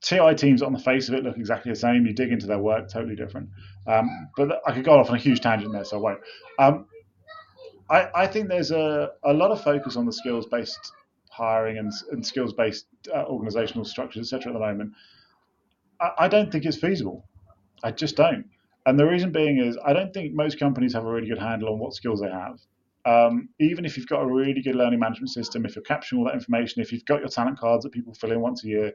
TI 0.00 0.34
teams 0.34 0.62
on 0.62 0.72
the 0.72 0.78
face 0.78 1.08
of 1.08 1.14
it 1.14 1.24
look 1.24 1.36
exactly 1.36 1.72
the 1.72 1.76
same. 1.76 2.06
You 2.06 2.12
dig 2.12 2.32
into 2.32 2.46
their 2.46 2.58
work, 2.58 2.88
totally 2.88 3.16
different. 3.16 3.48
Um, 3.86 4.08
but 4.36 4.60
I 4.66 4.72
could 4.72 4.84
go 4.84 4.98
off 4.98 5.10
on 5.10 5.16
a 5.16 5.18
huge 5.18 5.40
tangent 5.40 5.72
there, 5.72 5.84
so 5.84 5.98
I 5.98 6.00
won't. 6.00 6.20
Um, 6.58 6.86
I, 7.90 8.08
I, 8.14 8.26
think 8.26 8.48
there's 8.48 8.70
a, 8.70 9.10
a 9.24 9.32
lot 9.32 9.50
of 9.50 9.62
focus 9.62 9.96
on 9.96 10.04
the 10.04 10.12
skills 10.12 10.46
based 10.46 10.92
hiring 11.30 11.78
and, 11.78 11.92
and 12.12 12.24
skills 12.24 12.52
based 12.52 12.86
uh, 13.12 13.24
organizational 13.24 13.84
structures, 13.84 14.32
etc. 14.32 14.52
at 14.52 14.54
the 14.54 14.64
moment. 14.64 14.92
I, 16.00 16.10
I 16.18 16.28
don't 16.28 16.52
think 16.52 16.64
it's 16.64 16.76
feasible. 16.76 17.24
I 17.82 17.90
just 17.90 18.16
don't. 18.16 18.44
And 18.86 18.98
the 18.98 19.06
reason 19.06 19.32
being 19.32 19.58
is, 19.58 19.76
I 19.84 19.92
don't 19.92 20.12
think 20.14 20.32
most 20.32 20.58
companies 20.58 20.92
have 20.94 21.04
a 21.04 21.10
really 21.10 21.28
good 21.28 21.38
handle 21.38 21.72
on 21.72 21.78
what 21.78 21.94
skills 21.94 22.20
they 22.20 22.30
have. 22.30 22.58
Um, 23.04 23.48
even 23.58 23.84
if 23.84 23.96
you've 23.96 24.06
got 24.06 24.22
a 24.22 24.26
really 24.26 24.60
good 24.60 24.74
learning 24.74 24.98
management 24.98 25.30
system, 25.30 25.64
if 25.64 25.74
you're 25.74 25.82
capturing 25.82 26.20
all 26.20 26.26
that 26.26 26.34
information, 26.34 26.82
if 26.82 26.92
you've 26.92 27.04
got 27.04 27.20
your 27.20 27.28
talent 27.28 27.58
cards 27.58 27.84
that 27.84 27.92
people 27.92 28.14
fill 28.14 28.32
in 28.32 28.40
once 28.40 28.64
a 28.64 28.68
year, 28.68 28.92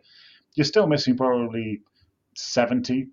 you're 0.55 0.65
still 0.65 0.87
missing 0.87 1.17
probably 1.17 1.81
70% 2.35 3.07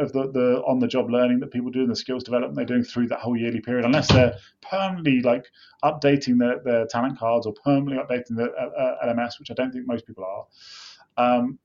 of 0.00 0.12
the, 0.12 0.30
the 0.32 0.62
on 0.66 0.78
the 0.78 0.88
job 0.88 1.08
learning 1.10 1.38
that 1.40 1.52
people 1.52 1.70
do 1.70 1.82
and 1.82 1.90
the 1.90 1.96
skills 1.96 2.24
development 2.24 2.56
they're 2.56 2.64
doing 2.64 2.82
through 2.82 3.08
that 3.08 3.20
whole 3.20 3.36
yearly 3.36 3.60
period, 3.60 3.84
unless 3.84 4.08
they're 4.08 4.34
permanently 4.62 5.20
like 5.20 5.46
updating 5.84 6.38
their, 6.38 6.58
their 6.64 6.86
talent 6.86 7.18
cards 7.18 7.46
or 7.46 7.54
permanently 7.64 7.96
updating 7.96 8.36
the 8.36 8.50
uh, 8.50 9.06
LMS, 9.06 9.38
which 9.38 9.50
I 9.50 9.54
don't 9.54 9.72
think 9.72 9.86
most 9.86 10.06
people 10.06 10.24
are. 10.24 11.34
Um, 11.36 11.58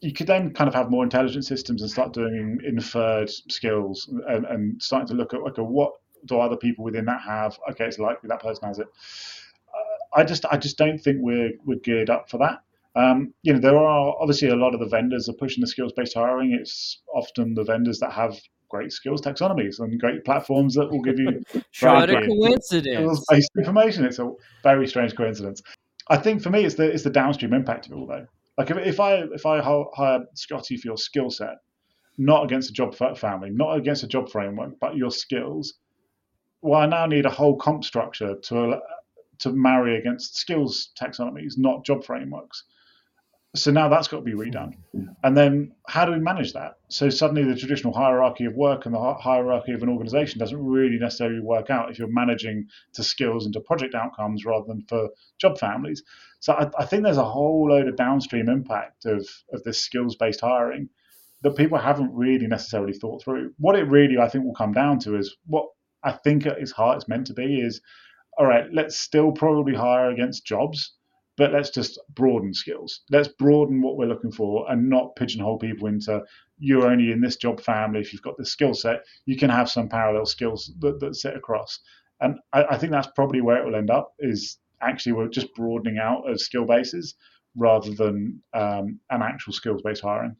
you 0.00 0.12
could 0.12 0.26
then 0.26 0.52
kind 0.52 0.68
of 0.68 0.74
have 0.74 0.90
more 0.90 1.02
intelligent 1.02 1.44
systems 1.44 1.82
and 1.82 1.90
start 1.90 2.12
doing 2.12 2.58
inferred 2.64 3.30
skills 3.30 4.12
and, 4.28 4.44
and 4.46 4.82
starting 4.82 5.08
to 5.08 5.14
look 5.14 5.32
at 5.32 5.40
okay 5.40 5.62
what 5.62 5.92
do 6.26 6.38
other 6.38 6.56
people 6.56 6.84
within 6.84 7.04
that 7.06 7.20
have? 7.22 7.58
Okay 7.70 7.86
it's 7.86 7.98
likely 7.98 8.28
that 8.28 8.40
person 8.40 8.68
has 8.68 8.78
it. 8.78 8.86
Uh, 9.68 10.20
i 10.20 10.24
just 10.24 10.44
i 10.46 10.56
just 10.56 10.76
don't 10.76 10.98
think 10.98 11.18
we're 11.20 11.52
we're 11.64 11.78
geared 11.78 12.10
up 12.10 12.28
for 12.28 12.38
that 12.38 12.62
um, 12.96 13.34
you 13.42 13.52
know 13.52 13.58
there 13.58 13.76
are 13.76 14.14
obviously 14.20 14.48
a 14.48 14.56
lot 14.56 14.74
of 14.74 14.80
the 14.80 14.86
vendors 14.86 15.28
are 15.28 15.34
pushing 15.34 15.60
the 15.60 15.66
skills 15.66 15.92
based 15.96 16.14
hiring. 16.14 16.56
It's 16.58 17.02
often 17.14 17.54
the 17.54 17.64
vendors 17.64 17.98
that 18.00 18.12
have 18.12 18.38
great 18.68 18.92
skills 18.92 19.20
taxonomies 19.20 19.78
and 19.78 20.00
great 20.00 20.24
platforms 20.24 20.74
that 20.74 20.90
will 20.90 21.02
give 21.02 21.18
you 21.18 21.42
what 21.80 22.10
a 22.10 22.26
coincidence. 22.26 23.24
based 23.28 23.50
information. 23.56 24.04
It's 24.04 24.18
a 24.18 24.30
very 24.62 24.86
strange 24.86 25.14
coincidence. 25.16 25.62
I 26.08 26.16
think 26.16 26.42
for 26.42 26.50
me 26.50 26.64
it's 26.64 26.74
the 26.76 26.84
it's 26.84 27.04
the 27.04 27.10
downstream 27.10 27.52
impact 27.52 27.86
of 27.86 27.92
it 27.92 27.94
all 27.96 28.06
though. 28.06 28.26
Like 28.58 28.70
if, 28.70 28.78
if 28.78 29.00
I 29.00 29.24
if 29.32 29.46
I 29.46 29.60
hire 29.60 30.20
Scotty 30.34 30.76
for 30.76 30.88
your 30.88 30.96
skill 30.96 31.30
set, 31.30 31.56
not 32.18 32.44
against 32.44 32.70
a 32.70 32.72
job 32.72 32.94
family, 32.94 33.50
not 33.50 33.76
against 33.76 34.04
a 34.04 34.08
job 34.08 34.30
framework, 34.30 34.78
but 34.80 34.96
your 34.96 35.10
skills, 35.10 35.74
well, 36.62 36.80
I 36.80 36.86
now 36.86 37.06
need 37.06 37.26
a 37.26 37.30
whole 37.30 37.56
comp 37.56 37.84
structure 37.84 38.36
to 38.36 38.78
to 39.40 39.52
marry 39.52 39.98
against 39.98 40.36
skills 40.36 40.90
taxonomies, 41.00 41.54
not 41.56 41.84
job 41.84 42.04
frameworks. 42.04 42.64
So 43.56 43.70
now 43.70 43.88
that's 43.88 44.08
got 44.08 44.18
to 44.18 44.22
be 44.22 44.32
redone. 44.32 44.74
And 45.22 45.36
then 45.36 45.72
how 45.86 46.04
do 46.04 46.12
we 46.12 46.18
manage 46.18 46.52
that? 46.54 46.78
So 46.88 47.08
suddenly 47.08 47.44
the 47.44 47.54
traditional 47.54 47.92
hierarchy 47.92 48.46
of 48.46 48.54
work 48.54 48.84
and 48.84 48.94
the 48.94 49.14
hierarchy 49.14 49.72
of 49.72 49.82
an 49.82 49.88
organization 49.88 50.40
doesn't 50.40 50.64
really 50.64 50.98
necessarily 50.98 51.40
work 51.40 51.70
out 51.70 51.88
if 51.88 51.98
you're 51.98 52.08
managing 52.08 52.66
to 52.94 53.04
skills 53.04 53.44
and 53.44 53.54
to 53.54 53.60
project 53.60 53.94
outcomes 53.94 54.44
rather 54.44 54.66
than 54.66 54.82
for 54.88 55.08
job 55.38 55.58
families. 55.58 56.02
So 56.40 56.52
I, 56.52 56.68
I 56.76 56.84
think 56.84 57.04
there's 57.04 57.16
a 57.16 57.24
whole 57.24 57.68
load 57.70 57.86
of 57.86 57.94
downstream 57.94 58.48
impact 58.48 59.06
of, 59.06 59.28
of 59.52 59.62
this 59.62 59.80
skills 59.80 60.16
based 60.16 60.40
hiring 60.40 60.88
that 61.42 61.56
people 61.56 61.78
haven't 61.78 62.12
really 62.12 62.48
necessarily 62.48 62.92
thought 62.92 63.22
through. 63.22 63.52
What 63.58 63.78
it 63.78 63.84
really, 63.84 64.18
I 64.18 64.28
think, 64.28 64.44
will 64.44 64.54
come 64.54 64.72
down 64.72 64.98
to 65.00 65.16
is 65.16 65.36
what 65.46 65.68
I 66.02 66.10
think 66.10 66.46
at 66.46 66.58
its 66.58 66.72
heart 66.72 66.96
it's 66.96 67.08
meant 67.08 67.28
to 67.28 67.34
be 67.34 67.60
is 67.60 67.80
all 68.36 68.46
right, 68.46 68.66
let's 68.72 68.98
still 68.98 69.30
probably 69.30 69.74
hire 69.74 70.10
against 70.10 70.44
jobs 70.44 70.94
but 71.36 71.52
let's 71.52 71.70
just 71.70 71.98
broaden 72.14 72.54
skills. 72.54 73.00
Let's 73.10 73.28
broaden 73.28 73.82
what 73.82 73.96
we're 73.96 74.06
looking 74.06 74.32
for 74.32 74.70
and 74.70 74.88
not 74.88 75.16
pigeonhole 75.16 75.58
people 75.58 75.88
into 75.88 76.22
you're 76.58 76.86
only 76.86 77.10
in 77.10 77.20
this 77.20 77.36
job 77.36 77.60
family. 77.60 78.00
If 78.00 78.12
you've 78.12 78.22
got 78.22 78.38
this 78.38 78.52
skill 78.52 78.74
set, 78.74 79.04
you 79.26 79.36
can 79.36 79.50
have 79.50 79.68
some 79.68 79.88
parallel 79.88 80.26
skills 80.26 80.72
that, 80.78 81.00
that 81.00 81.16
sit 81.16 81.36
across. 81.36 81.80
And 82.20 82.38
I, 82.52 82.64
I, 82.64 82.78
think 82.78 82.92
that's 82.92 83.08
probably 83.08 83.40
where 83.40 83.56
it 83.56 83.66
will 83.66 83.74
end 83.74 83.90
up 83.90 84.14
is 84.20 84.58
actually 84.80 85.12
we're 85.12 85.28
just 85.28 85.52
broadening 85.54 85.98
out 85.98 86.30
of 86.30 86.40
skill 86.40 86.64
bases 86.64 87.14
rather 87.56 87.92
than 87.92 88.40
um, 88.52 89.00
an 89.10 89.22
actual 89.22 89.52
skills 89.52 89.82
based 89.82 90.02
hiring. 90.02 90.36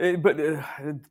Uh, 0.00 0.16
but 0.16 0.38
uh, 0.38 0.62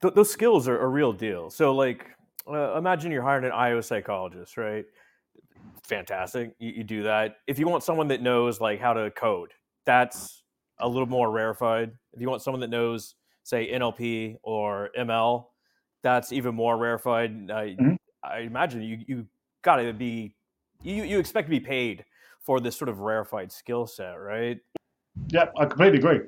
th- 0.01 0.13
those 0.13 0.31
skills 0.31 0.67
are 0.67 0.79
a 0.79 0.87
real 0.87 1.13
deal. 1.13 1.49
So, 1.49 1.73
like, 1.73 2.05
uh, 2.47 2.77
imagine 2.77 3.11
you're 3.11 3.23
hiring 3.23 3.45
an 3.45 3.51
IO 3.51 3.81
psychologist, 3.81 4.57
right? 4.57 4.85
Fantastic. 5.87 6.55
You, 6.59 6.71
you, 6.77 6.83
do 6.83 7.03
that. 7.03 7.37
If 7.47 7.59
you 7.59 7.67
want 7.67 7.83
someone 7.83 8.07
that 8.09 8.21
knows 8.21 8.61
like 8.61 8.79
how 8.79 8.93
to 8.93 9.11
code, 9.11 9.51
that's 9.85 10.43
a 10.79 10.87
little 10.87 11.07
more 11.07 11.31
rarefied. 11.31 11.91
If 12.13 12.21
you 12.21 12.29
want 12.29 12.41
someone 12.41 12.61
that 12.61 12.69
knows, 12.69 13.15
say, 13.43 13.71
NLP 13.71 14.37
or 14.43 14.89
ML, 14.97 15.45
that's 16.01 16.31
even 16.31 16.55
more 16.55 16.77
rarefied. 16.77 17.51
I, 17.51 17.75
mm-hmm. 17.79 17.93
I 18.23 18.39
imagine 18.39 18.81
you 18.81 18.99
you 19.07 19.27
got 19.61 19.77
to 19.77 19.93
be 19.93 20.35
you 20.81 21.03
you 21.03 21.19
expect 21.19 21.47
to 21.47 21.49
be 21.49 21.59
paid 21.59 22.05
for 22.41 22.59
this 22.59 22.77
sort 22.77 22.89
of 22.89 22.99
rarefied 22.99 23.51
skill 23.51 23.87
set, 23.87 24.13
right? 24.13 24.59
Yeah, 25.29 25.45
I 25.57 25.65
completely 25.65 25.99
agree. 25.99 26.19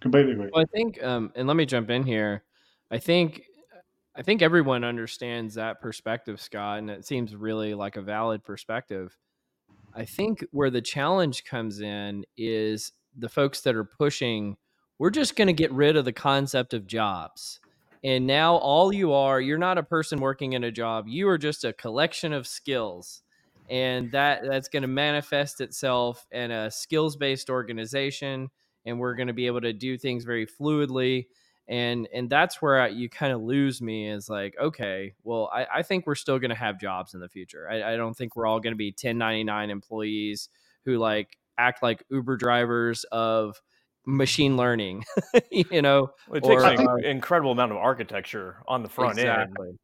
Completely 0.00 0.32
agree. 0.32 0.50
Well, 0.52 0.62
I 0.62 0.76
think, 0.76 1.02
um, 1.02 1.32
and 1.34 1.48
let 1.48 1.56
me 1.56 1.64
jump 1.64 1.88
in 1.88 2.02
here. 2.02 2.44
I 2.90 2.98
think, 2.98 3.42
I 4.16 4.22
think 4.22 4.42
everyone 4.42 4.84
understands 4.84 5.54
that 5.54 5.80
perspective, 5.80 6.40
Scott, 6.40 6.78
and 6.78 6.90
it 6.90 7.04
seems 7.04 7.34
really 7.34 7.74
like 7.74 7.96
a 7.96 8.02
valid 8.02 8.44
perspective. 8.44 9.16
I 9.94 10.04
think 10.04 10.44
where 10.50 10.70
the 10.70 10.82
challenge 10.82 11.44
comes 11.44 11.80
in 11.80 12.24
is 12.36 12.92
the 13.16 13.28
folks 13.28 13.60
that 13.62 13.74
are 13.74 13.84
pushing. 13.84 14.56
We're 14.98 15.10
just 15.10 15.36
going 15.36 15.48
to 15.48 15.52
get 15.52 15.72
rid 15.72 15.96
of 15.96 16.04
the 16.04 16.12
concept 16.12 16.74
of 16.74 16.86
jobs. 16.86 17.60
And 18.04 18.26
now 18.26 18.56
all 18.56 18.92
you 18.92 19.12
are, 19.12 19.40
you're 19.40 19.58
not 19.58 19.78
a 19.78 19.82
person 19.82 20.20
working 20.20 20.52
in 20.52 20.64
a 20.64 20.70
job. 20.70 21.06
You 21.08 21.28
are 21.28 21.38
just 21.38 21.64
a 21.64 21.72
collection 21.72 22.32
of 22.32 22.46
skills 22.46 23.22
and 23.70 24.10
that 24.12 24.42
that's 24.44 24.68
going 24.68 24.82
to 24.82 24.88
manifest 24.88 25.60
itself 25.60 26.26
in 26.30 26.50
a 26.50 26.70
skills 26.70 27.16
based 27.16 27.48
organization 27.48 28.48
and 28.84 28.98
we're 28.98 29.14
going 29.14 29.28
to 29.28 29.32
be 29.32 29.46
able 29.46 29.62
to 29.62 29.72
do 29.72 29.96
things 29.96 30.24
very 30.24 30.46
fluidly 30.46 31.26
and 31.68 32.06
and 32.12 32.28
that's 32.28 32.60
where 32.60 32.80
I, 32.80 32.88
you 32.88 33.08
kind 33.08 33.32
of 33.32 33.40
lose 33.42 33.80
me 33.80 34.08
is 34.08 34.28
like 34.28 34.54
okay 34.60 35.14
well 35.22 35.50
i, 35.52 35.66
I 35.76 35.82
think 35.82 36.06
we're 36.06 36.14
still 36.14 36.38
going 36.38 36.50
to 36.50 36.56
have 36.56 36.78
jobs 36.78 37.14
in 37.14 37.20
the 37.20 37.28
future 37.28 37.68
I, 37.70 37.94
I 37.94 37.96
don't 37.96 38.14
think 38.14 38.36
we're 38.36 38.46
all 38.46 38.60
going 38.60 38.74
to 38.74 38.78
be 38.78 38.88
1099 38.88 39.70
employees 39.70 40.48
who 40.84 40.98
like 40.98 41.38
act 41.56 41.82
like 41.82 42.04
uber 42.10 42.36
drivers 42.36 43.04
of 43.12 43.60
machine 44.06 44.56
learning 44.56 45.04
you 45.50 45.80
know 45.80 46.10
well, 46.28 46.36
it 46.36 46.44
takes 46.44 46.62
or, 46.62 46.66
an 46.66 46.86
uh, 46.86 47.08
incredible 47.08 47.52
amount 47.52 47.72
of 47.72 47.78
architecture 47.78 48.56
on 48.68 48.82
the 48.82 48.88
front 48.88 49.18
exactly. 49.18 49.68
end 49.68 49.78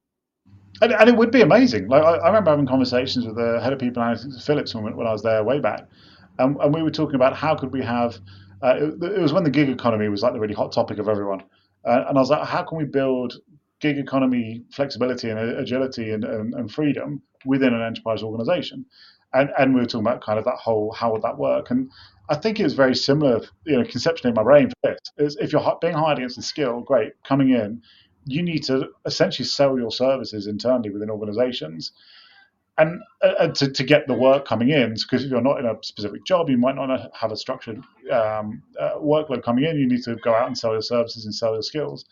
and, 0.83 0.93
and, 0.93 1.09
it 1.09 1.17
would 1.17 1.31
be 1.31 1.43
amazing. 1.43 1.89
Like 1.89 2.03
I, 2.03 2.15
I, 2.15 2.27
remember 2.29 2.51
having 2.51 2.67
conversations 2.67 3.27
with 3.27 3.37
the 3.37 3.61
head 3.63 3.73
of 3.73 3.79
people 3.79 4.03
analytics 4.03 4.45
Philips 4.45 4.75
when, 4.75 4.97
when 4.97 5.07
I 5.07 5.13
was 5.13 5.23
there 5.23 5.43
way 5.45 5.59
back, 5.59 5.87
and, 6.39 6.57
and 6.57 6.75
we 6.75 6.83
were 6.83 6.91
talking 6.91 7.17
about 7.17 7.37
how 7.37 7.55
could 7.55 7.73
we 7.73 7.83
have. 7.83 8.19
Uh, 8.63 8.77
it, 8.77 9.03
it, 9.03 9.21
was 9.21 9.33
when 9.33 9.43
the 9.43 9.51
gig 9.51 9.69
economy 9.69 10.09
was 10.09 10.23
like 10.23 10.33
the 10.33 10.41
really 10.41 10.55
hot 10.55 10.71
topic 10.71 10.99
of 10.99 11.09
everyone, 11.09 11.43
uh, 11.85 12.05
and 12.09 12.19
I 12.19 12.21
was 12.21 12.31
like, 12.31 12.47
how 12.47 12.63
can 12.63 12.79
we 12.79 12.85
build 12.85 13.41
gig 13.81 13.99
economy 13.99 14.63
flexibility 14.71 15.31
and 15.31 15.39
agility 15.39 16.11
and, 16.11 16.25
and, 16.25 16.55
and 16.55 16.71
freedom 16.71 17.23
within 17.45 17.75
an 17.75 17.83
enterprise 17.83 18.23
organization? 18.23 18.85
And, 19.33 19.51
and 19.59 19.75
we 19.75 19.81
were 19.81 19.87
talking 19.87 20.07
about 20.07 20.23
kind 20.23 20.39
of 20.39 20.45
that 20.45 20.57
whole 20.57 20.93
how 20.93 21.13
would 21.13 21.23
that 21.23 21.39
work? 21.39 21.71
And 21.71 21.91
I 22.29 22.37
think 22.37 22.61
it 22.61 22.65
was 22.65 22.75
very 22.75 22.95
similar, 22.95 23.41
you 23.65 23.77
know, 23.77 23.85
conceptually 23.85 24.31
in 24.31 24.35
my 24.35 24.43
brain 24.43 24.71
for 24.71 24.91
this. 24.91 24.99
Is 25.19 25.37
if 25.37 25.53
you're 25.53 25.79
being 25.81 25.95
hired 25.95 26.19
against 26.19 26.39
a 26.39 26.43
skill, 26.43 26.81
great, 26.81 27.13
coming 27.25 27.51
in, 27.51 27.83
you 28.27 28.43
need 28.43 28.65
to 28.65 28.89
essentially 29.07 29.47
sell 29.47 29.79
your 29.79 29.91
services 29.91 30.47
internally 30.47 30.91
within 30.91 31.11
organizations 31.11 31.93
and 32.79 33.01
uh, 33.23 33.49
to, 33.49 33.71
to 33.71 33.85
get 33.85 34.07
the 34.07 34.15
work 34.15 34.47
coming 34.47 34.71
in 34.71 34.95
because 34.95 35.25
if 35.25 35.31
you're 35.31 35.41
not 35.41 35.59
in 35.59 35.67
a 35.67 35.75
specific 35.83 36.25
job 36.25 36.49
you 36.49 36.57
might 36.57 36.75
not 36.75 37.11
have 37.15 37.33
a 37.33 37.37
structured 37.37 37.83
um, 38.11 38.63
uh, 38.79 38.95
workload 38.97 39.43
coming 39.43 39.65
in 39.65 39.79
you 39.79 39.87
need 39.87 40.03
to 40.03 40.17
go 40.17 40.35
out 40.35 40.47
and 40.47 40.57
sell 40.57 40.73
your 40.73 40.83
services 40.83 41.25
and 41.25 41.35
sell 41.35 41.53
your 41.53 41.63
skills 41.63 42.05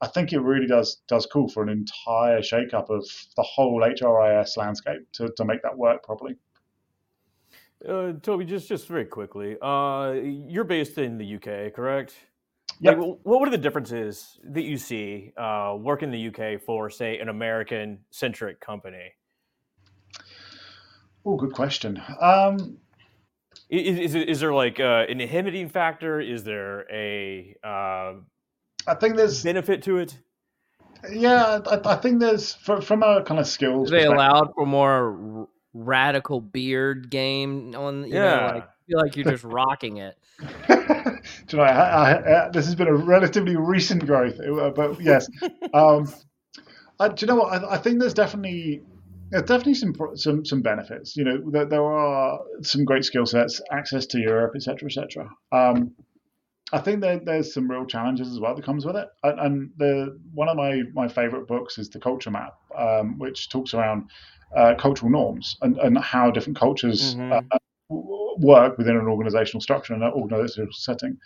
i 0.00 0.06
think 0.06 0.32
it 0.32 0.40
really 0.40 0.66
does 0.66 1.02
does 1.08 1.26
call 1.26 1.48
for 1.48 1.62
an 1.62 1.68
entire 1.68 2.40
shakeup 2.40 2.88
of 2.90 3.06
the 3.36 3.42
whole 3.42 3.82
hris 3.82 4.56
landscape 4.56 5.00
to, 5.12 5.28
to 5.36 5.44
make 5.44 5.62
that 5.62 5.76
work 5.76 6.02
properly 6.02 6.36
uh, 7.88 8.12
toby 8.22 8.44
just 8.44 8.68
just 8.68 8.86
very 8.86 9.04
quickly 9.04 9.56
uh, 9.60 10.12
you're 10.12 10.64
based 10.64 10.98
in 10.98 11.18
the 11.18 11.36
uk 11.36 11.74
correct 11.74 12.14
Yep. 12.78 12.98
Like, 12.98 13.18
what 13.22 13.48
are 13.48 13.50
the 13.50 13.58
differences 13.58 14.38
that 14.44 14.64
you 14.64 14.76
see 14.76 15.32
uh, 15.36 15.76
working 15.78 16.12
in 16.12 16.12
the 16.12 16.28
UK 16.28 16.60
for, 16.60 16.90
say, 16.90 17.18
an 17.18 17.30
American 17.30 18.00
centric 18.10 18.60
company? 18.60 19.12
Oh, 21.26 21.36
good 21.36 21.52
question. 21.52 22.00
Um, 22.20 22.78
is, 23.68 23.98
is, 23.98 24.14
is, 24.14 24.40
there 24.40 24.54
like 24.54 24.78
uh, 24.78 25.06
an 25.08 25.20
inhibiting 25.20 25.68
factor? 25.68 26.20
Is 26.20 26.44
there 26.44 26.86
a 26.88 27.56
uh, 27.64 28.12
I 28.86 28.94
think 28.94 29.16
there's 29.16 29.42
benefit 29.42 29.82
to 29.82 29.98
it. 29.98 30.16
Yeah, 31.10 31.58
I, 31.66 31.80
I 31.84 31.96
think 31.96 32.20
there's 32.20 32.54
from, 32.54 32.80
from 32.80 33.02
a 33.02 33.24
kind 33.24 33.40
of 33.40 33.48
skills. 33.48 33.90
They 33.90 34.04
allowed 34.04 34.52
for 34.54 34.66
more 34.66 35.40
r- 35.40 35.48
radical 35.74 36.40
beard 36.40 37.10
game 37.10 37.74
on. 37.74 38.04
You 38.04 38.14
yeah, 38.14 38.36
know, 38.36 38.46
like, 38.54 38.68
feel 38.88 39.00
like 39.00 39.16
you're 39.16 39.24
just 39.24 39.44
rocking 39.44 39.96
it. 39.96 40.16
Do 40.68 41.56
you 41.56 41.58
know, 41.58 41.64
I, 41.64 41.70
I, 41.70 42.46
I, 42.46 42.50
this 42.50 42.66
has 42.66 42.76
been 42.76 42.88
a 42.88 42.94
relatively 42.94 43.56
recent 43.56 44.06
growth, 44.06 44.38
uh, 44.38 44.70
but 44.70 45.00
yes. 45.00 45.28
um, 45.74 46.06
do 46.98 47.14
you 47.18 47.26
know 47.26 47.36
what? 47.36 47.64
I, 47.64 47.76
think 47.76 48.00
there's 48.00 48.14
definitely 48.14 48.82
there's 49.30 49.42
definitely 49.42 49.74
some 49.74 49.94
some 50.14 50.44
some 50.44 50.62
benefits. 50.62 51.16
You 51.16 51.24
know, 51.24 51.50
there, 51.50 51.64
there 51.64 51.84
are 51.84 52.40
some 52.62 52.84
great 52.84 53.04
skill 53.04 53.26
sets, 53.26 53.60
access 53.70 54.06
to 54.06 54.18
Europe, 54.18 54.52
etc., 54.54 54.86
etc. 54.86 55.30
Um, 55.52 55.92
I 56.72 56.80
think 56.80 57.00
that 57.02 57.24
there's 57.24 57.54
some 57.54 57.70
real 57.70 57.86
challenges 57.86 58.28
as 58.28 58.40
well 58.40 58.54
that 58.54 58.64
comes 58.64 58.84
with 58.84 58.96
it. 58.96 59.08
And, 59.22 59.40
and 59.40 59.70
the 59.76 60.18
one 60.32 60.48
of 60.48 60.56
my 60.56 60.82
my 60.94 61.08
favorite 61.08 61.46
books 61.46 61.78
is 61.78 61.88
the 61.88 62.00
Culture 62.00 62.30
Map, 62.30 62.54
um, 62.76 63.18
which 63.18 63.48
talks 63.50 63.74
around 63.74 64.10
uh, 64.54 64.74
cultural 64.78 65.10
norms 65.10 65.56
and, 65.62 65.76
and 65.78 65.98
how 65.98 66.30
different 66.30 66.58
cultures 66.58 67.14
mm-hmm. 67.14 67.32
uh, 67.32 67.58
work 68.38 68.78
within 68.78 68.96
an 68.96 69.06
organizational 69.06 69.60
structure 69.60 69.94
and 69.94 70.02
an 70.02 70.12
organizational 70.12 70.72
setting. 70.72 71.18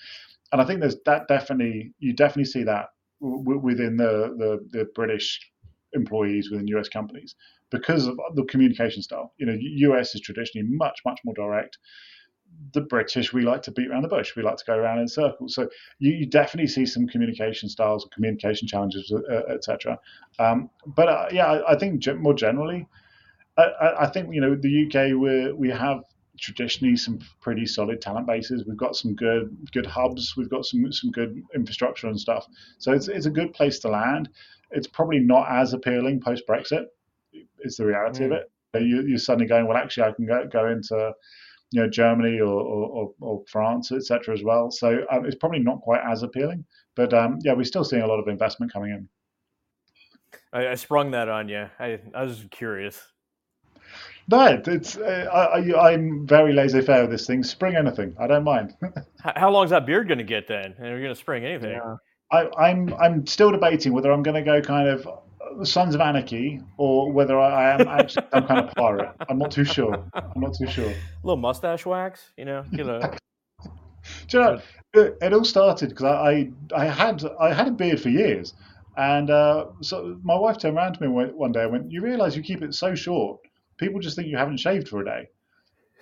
And 0.53 0.61
I 0.61 0.65
think 0.65 0.81
there's 0.81 0.97
that 1.07 1.29
definitely 1.29 1.93
you 1.99 2.13
definitely 2.13 2.47
see 2.47 2.65
that 2.65 2.87
w- 3.21 3.59
within 3.59 3.97
the, 3.97 4.35
the, 4.37 4.79
the 4.79 4.85
British 4.95 5.41
employees 5.92 6.50
within 6.50 6.66
US 6.68 6.88
companies 6.88 7.35
because 7.70 8.07
of 8.07 8.18
the 8.35 8.44
communication 8.44 9.03
style. 9.03 9.33
You 9.38 9.46
know, 9.46 9.57
US 9.90 10.14
is 10.14 10.20
traditionally 10.20 10.68
much 10.68 11.00
much 11.05 11.20
more 11.24 11.35
direct. 11.35 11.79
The 12.72 12.81
British 12.81 13.33
we 13.33 13.42
like 13.42 13.62
to 13.62 13.70
beat 13.70 13.88
around 13.88 14.03
the 14.03 14.09
bush. 14.09 14.35
We 14.35 14.42
like 14.42 14.57
to 14.57 14.64
go 14.64 14.76
around 14.76 14.98
in 14.98 15.09
circles. 15.09 15.55
So 15.55 15.68
you, 15.98 16.12
you 16.12 16.26
definitely 16.26 16.68
see 16.68 16.85
some 16.85 17.07
communication 17.07 17.68
styles, 17.68 18.03
and 18.03 18.12
communication 18.12 18.66
challenges, 18.66 19.12
uh, 19.12 19.42
etc. 19.48 19.98
Um, 20.38 20.68
but 20.85 21.09
uh, 21.09 21.26
yeah, 21.31 21.46
I, 21.46 21.72
I, 21.72 21.79
think 21.79 22.05
more 22.18 22.35
generally, 22.35 22.88
I, 23.57 23.92
I, 24.00 24.07
think 24.09 24.35
you 24.35 24.40
know 24.40 24.57
the 24.57 24.87
UK 24.87 25.16
we 25.18 25.53
we 25.53 25.70
have 25.70 26.03
traditionally 26.40 26.96
some 26.96 27.18
pretty 27.40 27.66
solid 27.66 28.00
talent 28.00 28.26
bases. 28.26 28.64
We've 28.66 28.76
got 28.76 28.96
some 28.96 29.14
good 29.14 29.57
good 29.72 29.87
hubs. 29.87 30.35
We've 30.37 30.50
got 30.50 30.64
some 30.64 30.90
some 30.92 31.11
good 31.11 31.42
infrastructure 31.55 32.09
and 32.09 32.18
stuff. 32.18 32.46
So 32.79 32.92
it's 32.92 33.09
it's 33.09 33.26
a 33.26 33.31
good 33.31 33.53
place 33.53 33.79
to 33.81 33.88
land. 33.88 34.29
It's 34.71 34.87
probably 34.87 35.21
not 35.21 35.51
as 35.51 35.73
appealing 35.73 36.21
post 36.21 36.45
Brexit. 36.49 36.87
Is 37.61 37.77
the 37.77 37.87
reality 37.87 38.25
mm. 38.25 38.27
of 38.27 38.33
it? 38.33 38.51
You, 38.83 39.15
are 39.15 39.19
suddenly 39.19 39.47
going 39.47 39.67
well. 39.67 39.77
Actually, 39.77 40.05
I 40.05 40.13
can 40.13 40.27
go 40.27 40.47
go 40.47 40.69
into 40.69 41.13
you 41.73 41.83
know 41.83 41.89
Germany 41.89 42.41
or 42.41 42.61
or, 42.61 43.13
or 43.21 43.43
France, 43.49 43.93
etc. 43.93 44.35
as 44.35 44.43
well. 44.43 44.71
So 44.71 45.05
um, 45.11 45.25
it's 45.27 45.37
probably 45.37 45.61
not 45.61 45.81
quite 45.81 46.03
as 46.09 46.23
appealing. 46.23 46.65
But 46.97 47.15
um, 47.15 47.39
yeah, 47.43 47.53
we're 47.55 47.65
still 47.65 47.85
seeing 47.85 48.03
a 48.03 48.07
lot 48.07 48.21
of 48.21 48.29
investment 48.29 48.73
coming 48.73 48.91
in. 48.91 49.09
I, 50.53 50.69
I 50.69 50.75
sprung 50.75 51.13
that 51.13 51.29
on 51.29 51.49
you. 51.49 51.67
I, 51.79 52.01
I 52.15 52.25
was 52.25 52.45
curious. 52.51 53.01
No, 54.29 54.63
it's 54.65 54.97
uh, 54.97 55.29
I, 55.33 55.93
am 55.93 56.27
very 56.27 56.53
laissez-faire 56.53 57.03
with 57.03 57.11
this 57.11 57.27
thing. 57.27 57.43
Spring 57.43 57.75
anything, 57.75 58.15
I 58.21 58.29
don't 58.29 58.45
mind. 58.45 58.75
How 59.37 59.51
long 59.51 59.65
is 59.65 59.71
that 59.71 59.87
beard 59.87 60.07
going 60.07 60.19
to 60.19 60.25
get 60.25 60.47
then? 60.47 60.75
And 60.79 60.87
you're 60.87 61.01
going 61.01 61.15
to 61.15 61.19
spring 61.21 61.45
anything? 61.45 61.73
Yeah. 61.73 61.97
I, 62.33 62.49
I'm 62.59 62.95
I'm 62.95 63.27
still 63.27 63.51
debating 63.51 63.93
whether 63.93 64.11
I'm 64.11 64.23
going 64.23 64.37
to 64.37 64.43
go 64.43 64.61
kind 64.61 64.88
of 64.88 65.66
Sons 65.66 65.95
of 65.95 66.01
Anarchy 66.01 66.61
or 66.77 67.11
whether 67.11 67.38
I 67.38 67.75
am 67.75 67.88
actually 67.88 68.27
some 68.33 68.47
kind 68.47 68.69
of 68.69 68.75
pirate. 68.75 69.12
I'm 69.29 69.38
not 69.38 69.51
too 69.51 69.64
sure. 69.64 69.95
I'm 70.14 70.40
not 70.40 70.55
too 70.55 70.69
sure. 70.69 70.90
A 70.90 70.97
little 71.25 71.37
mustache 71.37 71.85
wax, 71.85 72.31
you 72.37 72.45
know. 72.45 72.64
You 72.71 72.85
know. 72.85 73.01
Do 74.29 74.38
you 74.38 74.45
know, 74.45 74.61
it, 74.95 75.19
it 75.21 75.33
all 75.33 75.45
started 75.45 75.90
because 75.90 76.05
I, 76.05 76.51
I 76.75 76.83
I 76.83 76.85
had 76.87 77.23
I 77.38 77.53
had 77.53 77.69
a 77.69 77.73
beard 77.73 78.01
for 78.01 78.09
years, 78.09 78.55
and 78.97 79.29
uh, 79.31 79.66
so 79.83 80.19
my 80.23 80.37
wife 80.37 80.59
turned 80.59 80.77
around 80.77 80.95
to 80.95 81.03
me 81.03 81.09
one 81.09 81.53
day 81.53 81.64
and 81.64 81.73
went, 81.73 81.90
"You 81.90 82.01
realise 82.01 82.37
you 82.37 82.43
keep 82.43 82.62
it 82.62 82.75
so 82.75 82.95
short." 82.95 83.40
people 83.81 83.99
just 83.99 84.14
think 84.14 84.29
you 84.29 84.37
haven't 84.37 84.59
shaved 84.59 84.88
for 84.88 85.01
a 85.01 85.05
day. 85.05 85.29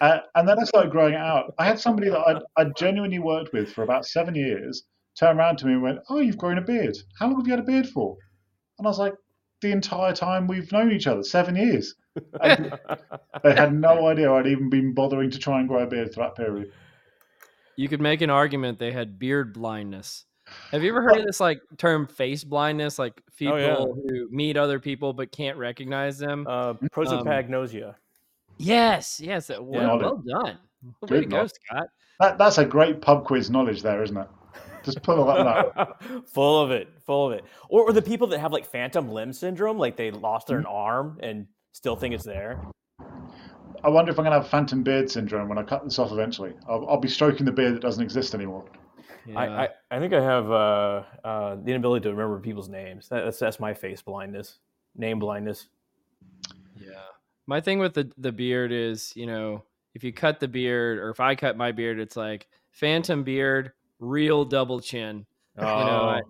Uh, 0.01 0.19
and 0.35 0.47
then 0.47 0.59
I 0.61 0.64
started 0.64 0.91
growing 0.91 1.14
it 1.14 1.21
out. 1.21 1.55
I 1.59 1.64
had 1.64 1.81
somebody 1.81 2.11
that 2.11 2.19
I'd, 2.19 2.43
I'd, 2.57 2.77
genuinely 2.77 3.19
worked 3.19 3.53
with 3.53 3.73
for 3.73 3.83
about 3.83 4.07
seven 4.07 4.35
years 4.35 4.85
turn 5.19 5.39
around 5.39 5.59
to 5.59 5.67
me 5.67 5.73
and 5.73 5.83
went, 5.83 5.99
Oh, 6.09 6.21
you've 6.21 6.39
grown 6.39 6.59
a 6.59 6.63
beard. 6.63 6.97
How 7.19 7.27
long 7.27 7.37
have 7.37 7.47
you 7.47 7.53
had 7.53 7.61
a 7.61 7.67
beard 7.67 7.89
for? 7.89 8.17
And 8.79 8.87
I 8.87 8.91
was 8.91 8.99
like, 8.99 9.15
The 9.61 9.73
entire 9.73 10.15
time 10.15 10.47
we've 10.47 10.71
known 10.73 10.93
each 10.93 11.07
other, 11.07 11.23
seven 11.23 11.57
years. 11.57 11.95
they 12.43 13.55
had 13.55 13.75
no 13.75 14.07
idea 14.07 14.33
I'd 14.33 14.47
even 14.47 14.71
been 14.71 14.95
bothering 14.95 15.31
to 15.31 15.39
try 15.39 15.61
and 15.61 15.69
grow 15.69 15.83
a 15.83 15.87
beard 15.87 16.13
for 16.13 16.21
that 16.21 16.37
period. 16.37 16.73
You 17.77 17.89
could 17.89 18.01
make 18.01 18.23
an 18.23 18.31
argument 18.31 18.79
they 18.79 18.93
had 18.93 19.19
beard 19.19 19.55
blindness. 19.55 20.25
Have 20.73 20.83
you 20.83 20.91
ever 20.91 21.03
heard 21.03 21.19
of 21.19 21.27
this 21.27 21.41
like 21.41 21.61
term 21.77 22.07
face 22.07 22.43
blindness? 22.43 22.99
Like 22.99 23.21
people 23.37 23.55
oh, 23.55 23.59
yeah. 23.59 23.77
who 23.77 24.29
meet 24.31 24.57
other 24.57 24.81
people 24.81 25.13
but 25.13 25.31
can't 25.31 25.57
recognize 25.57 26.19
them. 26.19 26.47
Uh, 26.49 26.75
prosopagnosia. 26.75 27.89
Um, 27.89 27.95
yes, 28.57 29.21
yes. 29.21 29.51
Well, 29.51 29.63
yeah. 29.71 29.95
well 29.95 30.23
done. 30.27 30.59
Way 31.09 31.21
to 31.21 31.27
go, 31.27 31.47
Scott. 31.47 31.89
That, 32.21 32.39
that's 32.39 32.59
a 32.59 32.65
great 32.65 33.01
pub 33.01 33.25
quiz 33.25 33.51
knowledge 33.51 33.83
there, 33.83 34.03
isn't 34.03 34.17
it? 34.17 34.29
Just 34.94 35.03
pull 35.03 35.24
that 35.27 35.46
out. 35.46 36.03
full 36.29 36.61
of 36.61 36.70
it, 36.70 36.88
full 37.05 37.27
of 37.27 37.38
it. 37.38 37.44
Or, 37.68 37.83
or 37.85 37.92
the 37.92 38.03
people 38.03 38.27
that 38.29 38.40
have 38.40 38.53
like 38.53 38.64
phantom 38.64 39.09
limb 39.09 39.33
syndrome, 39.33 39.79
like 39.79 39.96
they 39.96 40.11
lost 40.11 40.46
their 40.46 40.59
mm-hmm. 40.59 40.72
arm 40.72 41.18
and 41.22 41.46
still 41.72 41.96
think 41.96 42.14
it's 42.14 42.24
there. 42.24 42.61
I 43.85 43.88
wonder 43.88 44.11
if 44.11 44.18
I'm 44.18 44.24
going 44.24 44.35
to 44.35 44.40
have 44.40 44.51
phantom 44.51 44.83
beard 44.83 45.11
syndrome 45.11 45.48
when 45.48 45.59
I 45.59 45.62
cut 45.62 45.85
this 45.85 45.98
off 45.98 46.11
eventually. 46.11 46.53
I'll, 46.68 46.88
I'll 46.88 47.01
be 47.01 47.09
stroking 47.09 47.46
the 47.46 47.53
beard 47.53 47.74
that 47.74 47.81
doesn't 47.81 48.03
exist 48.03 48.35
anymore. 48.35 48.64
I, 49.37 49.46
Yeah. 49.46 49.61
I, 49.90 49.96
I 49.96 49.98
think 50.01 50.14
I 50.14 50.22
have 50.22 50.51
uh, 50.51 51.03
uh, 51.22 51.57
the 51.57 51.70
inability 51.70 52.05
to 52.05 52.11
remember 52.11 52.40
people's 52.40 52.68
names. 52.68 53.09
That, 53.09 53.24
that's 53.24 53.38
that's 53.38 53.61
my 53.61 53.74
face 53.74 54.01
blindness, 54.01 54.59
name 54.96 55.18
blindness. 55.18 55.68
Yeah. 56.77 56.92
My 57.46 57.61
thing 57.61 57.79
with 57.79 57.94
the 57.94 58.11
the 58.16 58.33
beard 58.33 58.72
is, 58.72 59.12
you 59.14 59.27
know, 59.27 59.64
if 59.94 60.03
you 60.03 60.12
cut 60.12 60.40
the 60.40 60.48
beard 60.48 60.98
or 60.98 61.11
if 61.11 61.20
I 61.20 61.35
cut 61.35 61.57
my 61.57 61.72
beard, 61.72 61.98
it's 61.98 62.16
like 62.16 62.48
phantom 62.70 63.22
beard, 63.22 63.72
real 63.99 64.45
double 64.45 64.81
chin. 64.81 65.27
Oh, 65.57 65.79
You 65.79 65.85
know, 65.85 66.21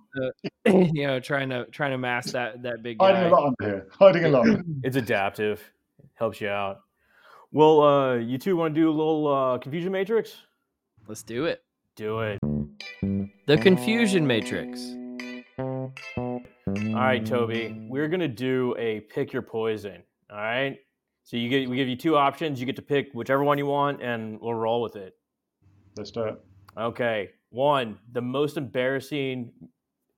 I, 0.67 0.71
uh, 0.71 0.89
you 0.95 1.07
know, 1.07 1.21
trying 1.21 1.51
to 1.51 1.67
trying 1.67 1.91
to 1.91 1.99
mask 1.99 2.33
that 2.33 2.63
that 2.63 2.83
big 2.83 2.97
Hiding 3.01 3.25
a 3.25 3.29
lot 3.29 3.47
under 3.47 3.71
here. 3.71 3.89
Hiding 3.93 4.25
a 4.25 4.29
lot. 4.29 4.47
it's 4.83 4.97
adaptive, 4.97 5.63
helps 6.15 6.41
you 6.41 6.49
out. 6.49 6.81
Well, 7.53 7.81
uh, 7.83 8.15
you 8.17 8.39
two 8.39 8.57
want 8.57 8.75
to 8.75 8.81
do 8.81 8.89
a 8.89 8.93
little 8.93 9.27
uh, 9.27 9.59
confusion 9.59 9.93
matrix? 9.93 10.37
Let's 11.07 11.23
do 11.23 11.47
it. 11.47 11.63
Do 11.97 12.21
it. 12.21 12.39
The 13.47 13.57
confusion 13.57 14.27
matrix. 14.27 14.81
All 15.59 16.43
right, 16.95 17.25
Toby. 17.25 17.87
We're 17.89 18.09
gonna 18.09 18.29
do 18.29 18.75
a 18.79 19.01
pick 19.01 19.33
your 19.33 19.43
poison. 19.43 20.03
All 20.31 20.37
right. 20.37 20.79
So 21.25 21.37
you 21.37 21.49
get 21.49 21.69
we 21.69 21.77
give 21.77 21.89
you 21.89 21.97
two 21.97 22.17
options. 22.17 22.61
You 22.61 22.67
get 22.67 22.77
to 22.77 22.83
pick 22.83 23.13
whichever 23.13 23.45
one 23.45 23.59
you 23.59 23.67
want, 23.67 24.03
and 24.03 24.41
we'll 24.41 24.55
roll 24.55 24.81
with 24.81 24.97
it. 24.97 25.15
Let's 25.97 26.11
do 26.11 26.25
it. 26.25 26.41
Okay. 26.79 27.31
One, 27.51 27.99
the 28.13 28.21
most 28.21 28.57
embarrassing 28.57 29.53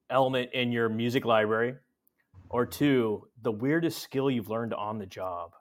element 0.09 0.51
in 0.53 0.71
your 0.71 0.89
music 0.89 1.25
library, 1.25 1.75
or 2.49 2.65
two, 2.65 3.27
the 3.41 3.51
weirdest 3.51 4.01
skill 4.01 4.29
you've 4.29 4.49
learned 4.49 4.73
on 4.73 4.99
the 4.99 5.05
job. 5.05 5.51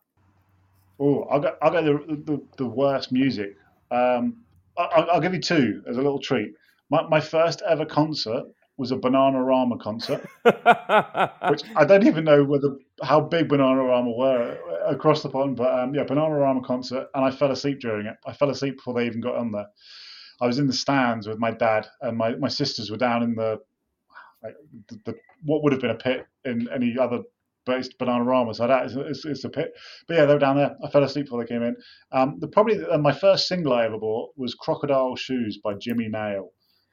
Oh, 0.99 1.23
I'll 1.31 1.41
go. 1.41 1.57
I'll 1.63 1.71
go 1.71 1.83
the, 1.83 2.17
the, 2.17 2.43
the 2.59 2.67
worst 2.67 3.13
music. 3.13 3.57
Um, 3.91 4.43
I'll, 4.77 5.11
I'll 5.13 5.21
give 5.21 5.33
you 5.33 5.41
two 5.41 5.83
as 5.89 5.97
a 5.97 6.03
little 6.03 6.21
treat. 6.21 6.53
My, 6.91 7.07
my 7.09 7.21
first 7.21 7.63
ever 7.69 7.87
concert 7.87 8.45
was 8.77 8.91
a 8.91 8.97
Bananarama 8.97 9.79
concert, 9.81 10.27
which 11.51 11.63
I 11.77 11.85
don't 11.85 12.07
even 12.07 12.25
know 12.25 12.45
whether 12.45 12.77
how 13.03 13.21
big 13.21 13.49
Bananarama 13.49 14.17
were 14.17 14.59
across 14.87 15.23
the 15.23 15.29
pond, 15.29 15.57
but 15.57 15.73
um, 15.79 15.95
yeah, 15.95 16.05
Bananarama 16.05 16.65
concert, 16.65 17.09
and 17.15 17.25
I 17.25 17.31
fell 17.31 17.53
asleep 17.53 17.81
during 17.81 18.07
it. 18.07 18.17
I 18.27 18.33
fell 18.33 18.51
asleep 18.51 18.79
before 18.79 18.95
they 18.95 19.07
even 19.07 19.21
got 19.21 19.37
on 19.37 19.53
there. 19.53 19.67
I 20.41 20.47
was 20.47 20.59
in 20.59 20.67
the 20.67 20.73
stands 20.73 21.27
with 21.29 21.39
my 21.39 21.51
dad, 21.51 21.87
and 22.01 22.17
my, 22.17 22.35
my 22.37 22.49
sisters 22.49 22.91
were 22.91 22.97
down 22.97 23.23
in 23.23 23.35
the, 23.35 23.59
like, 24.43 24.55
the, 24.89 24.99
the 25.05 25.15
what 25.45 25.63
would 25.63 25.73
have 25.73 25.81
been 25.81 25.91
a 25.91 25.95
pit 25.97 26.27
in 26.45 26.69
any 26.75 26.97
other 26.99 27.21
based 27.67 27.99
Bananarama. 27.99 28.55
So 28.55 28.67
that 28.67 28.87
is 28.87 28.97
it's, 28.97 29.25
it's 29.25 29.45
a 29.45 29.49
pit. 29.51 29.73
But 30.09 30.15
yeah, 30.17 30.25
they 30.25 30.33
were 30.33 30.39
down 30.39 30.57
there. 30.57 30.75
I 30.83 30.89
fell 30.91 31.05
asleep 31.05 31.27
before 31.27 31.43
they 31.43 31.49
came 31.49 31.63
in. 31.63 31.77
Um, 32.13 32.39
the 32.41 32.49
probably 32.49 32.83
uh, 32.85 32.99
my 32.99 33.13
first 33.13 33.49
single 33.49 33.73
I 33.75 33.85
ever 33.85 33.99
bought 33.99 34.31
was 34.37 34.55
Crocodile 34.55 35.15
Shoes 35.17 35.59
by 35.63 35.75
Jimmy 35.75 36.09
Nail. 36.09 36.51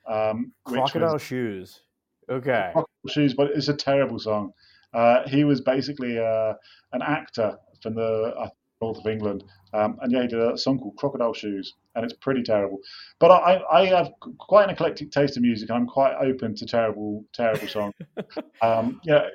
Um, 0.08 0.52
which 0.66 0.80
was- 0.82 0.92
Crocodile 0.92 1.18
shoes. 1.18 1.82
Okay. 2.30 2.72
Crocodile 2.74 3.10
Shoes, 3.10 3.34
but 3.34 3.52
it's 3.52 3.70
a 3.70 3.74
terrible 3.74 4.20
song. 4.20 4.52
Uh, 4.94 5.28
he 5.28 5.44
was 5.44 5.62
basically 5.62 6.18
uh, 6.20 6.54
an 6.94 7.02
actor 7.02 7.58
from 7.82 7.96
the 7.96 8.34
uh, 8.38 8.50
north 8.82 9.00
of 9.00 9.08
England, 9.08 9.44
um, 9.74 9.98
and 10.02 10.12
yeah, 10.12 10.22
he 10.22 10.28
did 10.28 10.40
a 10.40 10.58
song 10.58 10.80
called 10.80 10.96
Crocodile 10.98 11.34
Shoes, 11.34 11.74
and 11.96 12.04
it's 12.04 12.14
pretty 12.14 12.44
terrible. 12.44 12.80
But 13.20 13.32
I, 13.32 13.62
I 13.72 13.86
have 13.88 14.12
quite 14.38 14.66
an 14.66 14.70
eclectic 14.70 15.12
taste 15.12 15.38
in 15.38 15.44
music, 15.44 15.70
and 15.70 15.78
I'm 15.78 15.88
quite 15.88 16.16
open 16.16 16.56
to 16.56 16.66
terrible, 16.66 17.26
terrible 17.34 17.68
songs. 17.68 17.94
um, 18.62 19.02
yeah, 19.04 19.28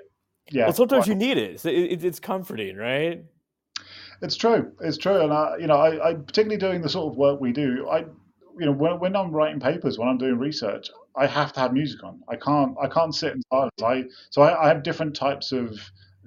yeah. 0.50 0.64
well, 0.64 0.72
sometimes 0.72 1.05
quite- 1.05 1.09
you 1.09 1.14
need 1.14 1.38
it. 1.38 1.52
It's, 1.52 1.64
it. 1.64 2.05
It's 2.05 2.20
comforting, 2.20 2.76
right? 2.76 3.24
It's 4.20 4.37
true. 4.37 4.72
It's 4.81 4.98
true, 4.98 5.20
and 5.20 5.33
I, 5.33 5.57
you 5.59 5.66
know, 5.66 5.76
I, 5.76 6.11
I 6.11 6.14
particularly 6.14 6.59
doing 6.59 6.81
the 6.81 6.88
sort 6.88 7.12
of 7.12 7.18
work 7.18 7.40
we 7.40 7.52
do. 7.52 7.88
I, 7.90 8.00
you 8.59 8.66
know, 8.66 8.72
when, 8.72 9.00
when 9.00 9.16
I'm 9.16 9.33
writing 9.33 9.59
papers, 9.59 9.98
when 9.98 10.09
I'm 10.09 10.18
doing 10.18 10.38
research, 10.38 10.90
I 11.16 11.26
have 11.26 11.52
to 11.55 11.61
have 11.61 11.72
music 11.72 12.05
on. 12.05 12.20
I 12.28 12.37
can't, 12.37 12.76
I 12.81 12.87
can't 12.87 13.14
sit 13.14 13.33
in 13.33 13.42
silence. 13.52 13.72
I, 13.83 14.05
so 14.31 14.42
I, 14.42 14.64
I 14.66 14.68
have 14.68 14.85
different 14.85 15.16
types 15.16 15.50
of 15.50 15.78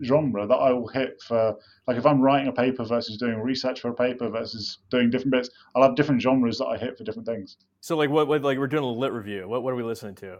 genre 0.03 0.45
that 0.47 0.55
I 0.55 0.71
will 0.71 0.87
hit 0.87 1.21
for. 1.21 1.55
Like 1.87 1.97
if 1.97 2.05
I'm 2.05 2.21
writing 2.21 2.47
a 2.47 2.51
paper 2.51 2.83
versus 2.83 3.17
doing 3.17 3.39
research 3.39 3.81
for 3.81 3.89
a 3.89 3.93
paper 3.93 4.29
versus 4.29 4.79
doing 4.89 5.09
different 5.09 5.31
bits, 5.31 5.49
I'll 5.75 5.83
have 5.83 5.95
different 5.95 6.21
genres 6.21 6.57
that 6.57 6.65
I 6.65 6.77
hit 6.77 6.97
for 6.97 7.03
different 7.03 7.27
things. 7.27 7.57
So, 7.81 7.95
like, 7.95 8.09
what, 8.09 8.27
what, 8.27 8.41
like, 8.41 8.57
we're 8.57 8.67
doing 8.67 8.83
a 8.83 8.87
lit 8.87 9.11
review. 9.11 9.47
What, 9.47 9.63
what 9.63 9.73
are 9.73 9.75
we 9.75 9.83
listening 9.83 10.15
to? 10.15 10.37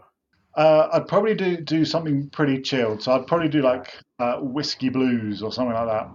Uh, 0.56 0.88
I'd 0.92 1.06
probably 1.06 1.34
do 1.34 1.58
do 1.58 1.84
something 1.84 2.30
pretty 2.30 2.62
chilled. 2.62 3.02
So 3.02 3.12
I'd 3.12 3.26
probably 3.26 3.48
do 3.48 3.60
like 3.60 3.94
uh, 4.18 4.38
whiskey 4.38 4.88
blues 4.88 5.42
or 5.42 5.52
something 5.52 5.74
like 5.74 5.86
that. 5.86 6.08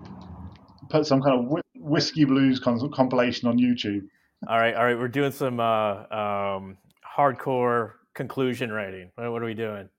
Put 0.90 1.06
some 1.06 1.22
kind 1.22 1.40
of 1.40 1.46
whi- 1.46 1.62
whiskey 1.76 2.26
blues 2.26 2.60
con- 2.60 2.92
compilation 2.92 3.48
on 3.48 3.60
YouTube. 3.60 4.02
All 4.48 4.58
right, 4.58 4.74
all 4.74 4.84
right. 4.84 4.98
We're 4.98 5.10
doing 5.10 5.32
some 5.32 5.60
uh, 5.60 6.06
um, 6.12 6.78
hardcore 7.18 7.92
conclusion 8.16 8.72
writing. 8.72 9.12
What, 9.16 9.32
what 9.32 9.42
are 9.44 9.46
we 9.46 9.54
doing? 9.54 9.90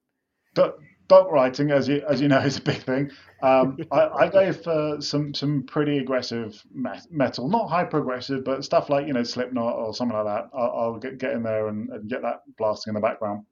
doc, 0.54 0.74
doc 1.12 1.30
writing, 1.30 1.70
as 1.70 1.88
you 1.88 2.02
as 2.08 2.20
you 2.20 2.28
know, 2.28 2.38
is 2.38 2.58
a 2.58 2.62
big 2.62 2.82
thing. 2.82 3.10
Um, 3.42 3.76
I, 3.92 4.08
I 4.08 4.28
go 4.28 4.52
for 4.52 5.00
some 5.00 5.34
some 5.34 5.64
pretty 5.64 5.98
aggressive 5.98 6.62
metal, 7.10 7.48
not 7.48 7.68
hyper 7.68 7.98
aggressive, 7.98 8.44
but 8.44 8.64
stuff 8.64 8.88
like 8.90 9.06
you 9.06 9.12
know 9.12 9.22
Slipknot 9.22 9.74
or 9.74 9.94
something 9.94 10.16
like 10.16 10.26
that. 10.26 10.50
I'll, 10.56 10.72
I'll 10.78 10.98
get 10.98 11.18
get 11.18 11.32
in 11.32 11.42
there 11.42 11.68
and, 11.68 11.90
and 11.90 12.08
get 12.08 12.22
that 12.22 12.42
blasting 12.58 12.92
in 12.92 12.94
the 12.94 13.00
background. 13.00 13.44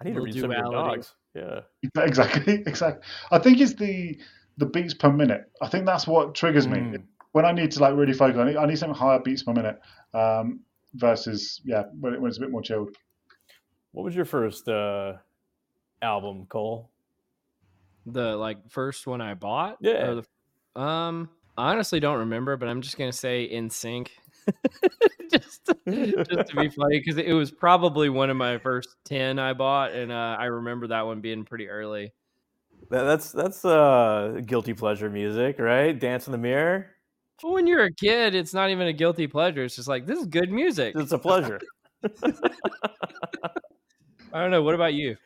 I 0.00 0.04
need 0.04 0.14
to 0.14 0.20
Little 0.20 0.26
read 0.26 0.40
some 0.40 0.50
of 0.50 0.56
your 0.58 0.72
dogs. 0.72 1.14
Yeah. 1.34 1.60
Exactly, 2.02 2.62
exactly. 2.66 3.02
I 3.30 3.38
think 3.38 3.60
it's 3.60 3.74
the 3.74 4.18
the 4.58 4.66
beats 4.66 4.94
per 4.94 5.12
minute. 5.12 5.50
I 5.60 5.68
think 5.68 5.86
that's 5.86 6.06
what 6.06 6.34
triggers 6.34 6.66
me 6.66 6.78
Mm. 6.78 7.02
when 7.32 7.44
I 7.44 7.52
need 7.52 7.70
to 7.72 7.80
like 7.80 7.94
really 7.94 8.12
focus. 8.14 8.38
I 8.38 8.44
need, 8.44 8.56
I 8.56 8.66
need 8.66 8.78
something 8.78 8.96
higher 8.96 9.20
beats 9.20 9.42
per 9.42 9.52
minute 9.52 9.78
um, 10.14 10.60
versus 10.94 11.60
yeah 11.64 11.84
when, 12.00 12.14
it, 12.14 12.20
when 12.20 12.28
it's 12.28 12.38
a 12.38 12.40
bit 12.40 12.50
more 12.50 12.62
chilled. 12.62 12.90
What 13.92 14.04
was 14.04 14.14
your 14.14 14.24
first 14.24 14.68
uh, 14.68 15.14
album, 16.02 16.46
Cole? 16.48 16.90
The 18.06 18.36
like 18.36 18.70
first 18.70 19.06
one 19.06 19.20
I 19.20 19.34
bought. 19.34 19.78
Yeah. 19.80 20.06
Or 20.06 20.22
the, 20.22 20.80
um, 20.80 21.28
I 21.56 21.72
honestly 21.72 22.00
don't 22.00 22.20
remember, 22.20 22.56
but 22.56 22.68
I'm 22.68 22.82
just 22.82 22.98
gonna 22.98 23.12
say 23.12 23.48
NSYNC. 23.52 24.08
just, 25.30 25.66
just 25.66 26.48
to 26.48 26.56
be 26.56 26.68
funny, 26.68 27.00
because 27.00 27.16
it 27.16 27.32
was 27.32 27.50
probably 27.50 28.08
one 28.08 28.30
of 28.30 28.36
my 28.36 28.58
first 28.58 28.96
ten 29.04 29.38
I 29.38 29.54
bought, 29.54 29.92
and 29.92 30.12
uh, 30.12 30.36
I 30.38 30.44
remember 30.44 30.88
that 30.88 31.06
one 31.06 31.20
being 31.20 31.44
pretty 31.44 31.68
early. 31.68 32.12
That, 32.90 33.02
that's 33.02 33.32
that's 33.32 33.64
uh, 33.64 34.40
guilty 34.46 34.74
pleasure 34.74 35.10
music, 35.10 35.58
right? 35.58 35.98
Dance 35.98 36.28
in 36.28 36.32
the 36.32 36.38
mirror. 36.38 36.86
But 37.42 37.52
when 37.52 37.66
you're 37.66 37.84
a 37.84 37.92
kid, 37.92 38.34
it's 38.34 38.54
not 38.54 38.70
even 38.70 38.86
a 38.86 38.92
guilty 38.92 39.26
pleasure. 39.26 39.64
It's 39.64 39.76
just 39.76 39.88
like 39.88 40.06
this 40.06 40.20
is 40.20 40.26
good 40.26 40.50
music. 40.50 40.94
It's 40.96 41.12
a 41.12 41.18
pleasure. 41.18 41.60
I 44.32 44.40
don't 44.40 44.50
know. 44.50 44.62
What 44.62 44.74
about 44.74 44.94
you? 44.94 45.16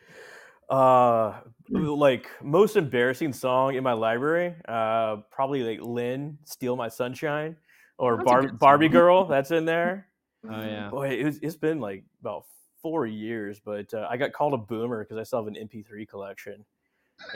Uh, 0.71 1.41
like 1.69 2.29
most 2.43 2.77
embarrassing 2.77 3.33
song 3.33 3.75
in 3.75 3.83
my 3.83 3.93
library, 3.93 4.55
uh, 4.69 5.17
probably 5.31 5.63
like 5.65 5.81
Len, 5.85 6.39
"Steal 6.45 6.77
My 6.77 6.89
Sunshine," 6.89 7.57
or 7.99 8.23
Bar- 8.23 8.53
Barbie. 8.53 8.89
Girl. 8.89 9.27
That's 9.27 9.51
in 9.51 9.65
there. 9.65 10.07
Oh 10.51 10.59
yeah. 10.63 10.89
Boy, 10.89 11.09
it's, 11.11 11.39
it's 11.43 11.57
been 11.57 11.81
like 11.81 12.03
about 12.23 12.45
four 12.81 13.05
years, 13.07 13.61
but 13.63 13.93
uh, 13.93 14.07
I 14.09 14.17
got 14.17 14.33
called 14.33 14.55
a 14.55 14.57
boomer 14.57 15.05
because 15.05 15.19
I 15.19 15.23
still 15.23 15.45
have 15.45 15.55
an 15.55 15.69
MP3 15.69 16.09
collection. 16.09 16.65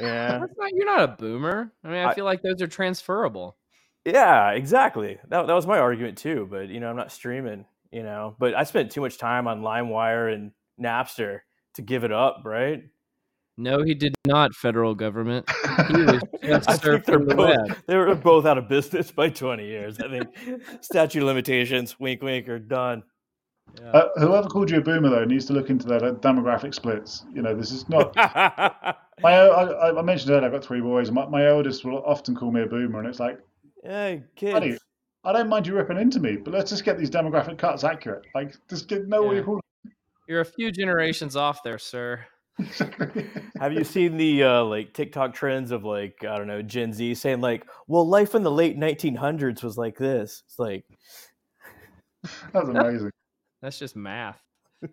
Yeah, 0.01 0.39
That's 0.39 0.55
not, 0.57 0.71
you're 0.73 0.87
not 0.87 1.03
a 1.03 1.09
boomer. 1.09 1.71
I 1.85 1.89
mean, 1.89 1.99
I, 1.99 2.13
I- 2.13 2.15
feel 2.15 2.25
like 2.25 2.41
those 2.41 2.63
are 2.63 2.67
transferable. 2.67 3.59
yeah, 4.07 4.53
exactly. 4.53 5.19
That, 5.29 5.47
that 5.47 5.53
was 5.53 5.67
my 5.67 5.79
argument 5.81 6.17
too. 6.17 6.49
But 6.51 6.71
you 6.71 6.81
know, 6.81 6.89
I'm 6.89 6.97
not 6.97 7.13
streaming. 7.13 7.67
You 7.93 8.05
know, 8.05 8.37
but 8.39 8.55
I 8.55 8.65
spent 8.65 8.91
too 8.91 9.03
much 9.03 9.19
time 9.19 9.47
on 9.49 9.61
LimeWire 9.61 10.33
and 10.33 10.53
Napster 10.81 11.41
to 11.75 11.83
give 11.83 12.05
it 12.05 12.11
up. 12.13 12.41
Right? 12.47 12.85
No, 13.57 13.83
he 13.83 13.95
did 13.95 14.15
not. 14.27 14.55
Federal 14.55 14.95
government. 14.95 15.49
He 15.85 16.03
was 16.03 16.23
just 16.43 16.71
I 16.71 16.77
think 16.77 17.05
they're 17.05 17.19
the 17.19 17.35
both, 17.35 17.69
web. 17.69 17.79
they 17.87 17.97
were 17.97 18.15
both 18.15 18.47
out 18.47 18.59
of 18.59 18.69
business 18.69 19.11
by 19.11 19.29
20 19.29 19.67
years. 19.67 19.99
I 20.01 20.09
think 20.09 20.29
statute 20.81 21.21
of 21.21 21.27
limitations, 21.27 21.99
wink, 21.99 22.23
wink, 22.23 22.49
are 22.49 22.59
done. 22.59 23.03
Yeah. 23.81 23.91
Uh, 23.91 24.09
whoever 24.17 24.49
called 24.49 24.71
you 24.71 24.79
a 24.79 24.81
boomer 24.81 25.11
though 25.11 25.25
needs 25.25 25.47
to 25.47 25.53
look 25.53 25.69
into 25.69 25.87
their 25.87 26.01
demographic 26.01 26.75
splits. 26.75 27.25
You 27.35 27.43
know, 27.43 27.55
this 27.55 27.71
is 27.73 27.89
not 27.89 28.15
My, 29.23 29.33
I, 29.33 29.99
I 29.99 30.03
mentioned 30.03 30.31
earlier, 30.31 30.47
I've 30.47 30.53
got 30.53 30.65
three 30.65 30.81
boys. 30.81 31.11
My, 31.11 31.27
my 31.27 31.47
eldest 31.47 31.85
will 31.85 32.03
often 32.05 32.35
call 32.35 32.51
me 32.51 32.63
a 32.63 32.67
boomer, 32.67 32.99
and 32.99 33.09
it's 33.09 33.21
like, 33.21 33.39
hey, 33.83 34.23
Funny. 34.41 34.71
kids. 34.71 34.81
I 35.25 35.33
don't 35.33 35.49
mind 35.49 35.67
you 35.67 35.75
ripping 35.75 35.97
into 35.97 36.21
me, 36.21 36.37
but 36.37 36.53
let's 36.53 36.71
just 36.71 36.85
get 36.85 36.99
these 36.99 37.11
demographic 37.11 37.57
cuts 37.57 37.85
accurate. 37.85 38.25
Like, 38.35 38.55
just 38.69 38.89
get, 38.89 39.09
know 39.09 39.23
what 39.23 39.37
you're 39.37 39.45
calling. 39.45 39.63
You're 40.29 40.41
a 40.41 40.45
few 40.45 40.71
generations 40.71 41.37
off 41.37 41.63
there, 41.63 41.79
sir. 41.79 42.27
Have 43.59 43.73
you 43.73 43.83
seen 43.83 44.17
the 44.17 44.45
uh, 44.45 44.65
like 44.65 44.95
TikTok 44.95 45.35
trends 45.35 45.73
of 45.73 45.85
like 45.85 46.25
I 46.25 46.39
don't 46.39 46.47
know 46.47 46.63
Gen 46.63 46.93
Z 46.93 47.15
saying 47.15 47.41
like, 47.41 47.67
well, 47.89 48.07
life 48.07 48.35
in 48.35 48.43
the 48.43 48.51
late 48.51 48.79
1900s 48.79 49.63
was 49.63 49.77
like 49.77 49.99
this. 49.99 50.43
It's 50.47 50.59
like, 50.59 50.85
That's 52.53 52.69
amazing. 52.69 53.11
That's 53.63 53.79
just 53.79 53.97
math. 53.97 54.41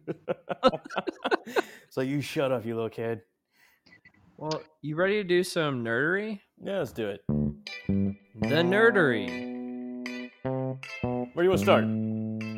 so 1.90 2.02
you 2.02 2.22
shut 2.22 2.52
up, 2.52 2.66
you 2.66 2.74
little 2.74 2.90
kid. 2.90 3.22
Well, 4.38 4.64
you 4.82 4.96
ready 4.96 5.16
to 5.16 5.24
do 5.24 5.44
some 5.44 5.84
nerdery? 5.84 6.40
Yeah, 6.64 6.80
let's 6.80 6.94
do 6.94 7.10
it. 7.10 7.22
The 7.28 8.64
nerdery. 8.64 10.30
Where 10.44 10.80
do 11.36 11.44
you 11.44 11.50
want 11.50 11.60
to 11.60 11.64
start? 11.64 11.84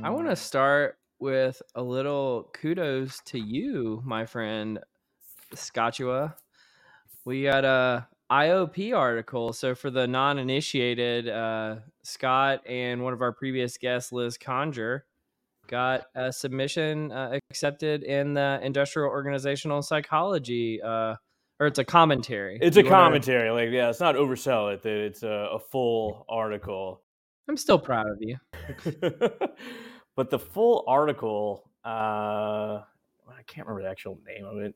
I 0.06 0.10
want 0.12 0.30
to 0.30 0.36
start 0.36 0.98
with 1.20 1.62
a 1.76 1.82
little 1.82 2.50
kudos 2.54 3.20
to 3.26 3.40
you, 3.40 4.02
my 4.06 4.26
friend 4.26 4.80
Scotchua. 5.56 6.36
We 7.26 7.44
got 7.44 7.66
a 7.66 8.08
IOP 8.32 8.96
article. 8.96 9.54
So 9.54 9.76
for 9.76 9.90
the 9.90 10.08
non-initiated, 10.08 11.30
uh, 11.30 11.76
Scott 12.04 12.62
and 12.68 13.04
one 13.04 13.14
of 13.14 13.22
our 13.22 13.32
previous 13.32 13.78
guests, 13.78 14.12
Liz 14.12 14.38
Conger, 14.38 15.06
got 15.68 16.06
a 16.16 16.34
submission 16.34 17.12
uh, 17.12 17.38
accepted 17.50 18.04
in 18.04 18.34
the 18.34 18.60
Industrial 18.64 19.10
Organizational 19.10 19.82
Psychology, 19.82 20.82
uh, 20.82 21.16
or 21.60 21.68
it's 21.68 21.80
a 21.80 21.84
commentary. 21.84 22.58
It's 22.62 22.76
You 22.76 22.86
a 22.86 22.90
commentary. 22.90 23.52
Like, 23.52 23.70
yeah, 23.72 23.90
it's 23.90 24.00
not 24.00 24.16
oversell 24.16 24.74
it. 24.74 24.82
that 24.82 24.98
It's 24.98 25.24
a, 25.24 25.50
a 25.54 25.60
full 25.60 26.26
article. 26.28 27.02
I'm 27.48 27.58
still 27.58 27.80
proud 27.80 28.08
of 28.10 28.18
you. 28.20 28.38
but 30.16 30.30
the 30.30 30.40
full 30.40 30.86
article, 30.88 31.70
uh, 31.86 32.82
I 33.30 33.44
can't 33.46 33.68
remember 33.68 33.84
the 33.84 33.92
actual 33.92 34.20
name 34.26 34.46
of 34.46 34.58
it. 34.58 34.76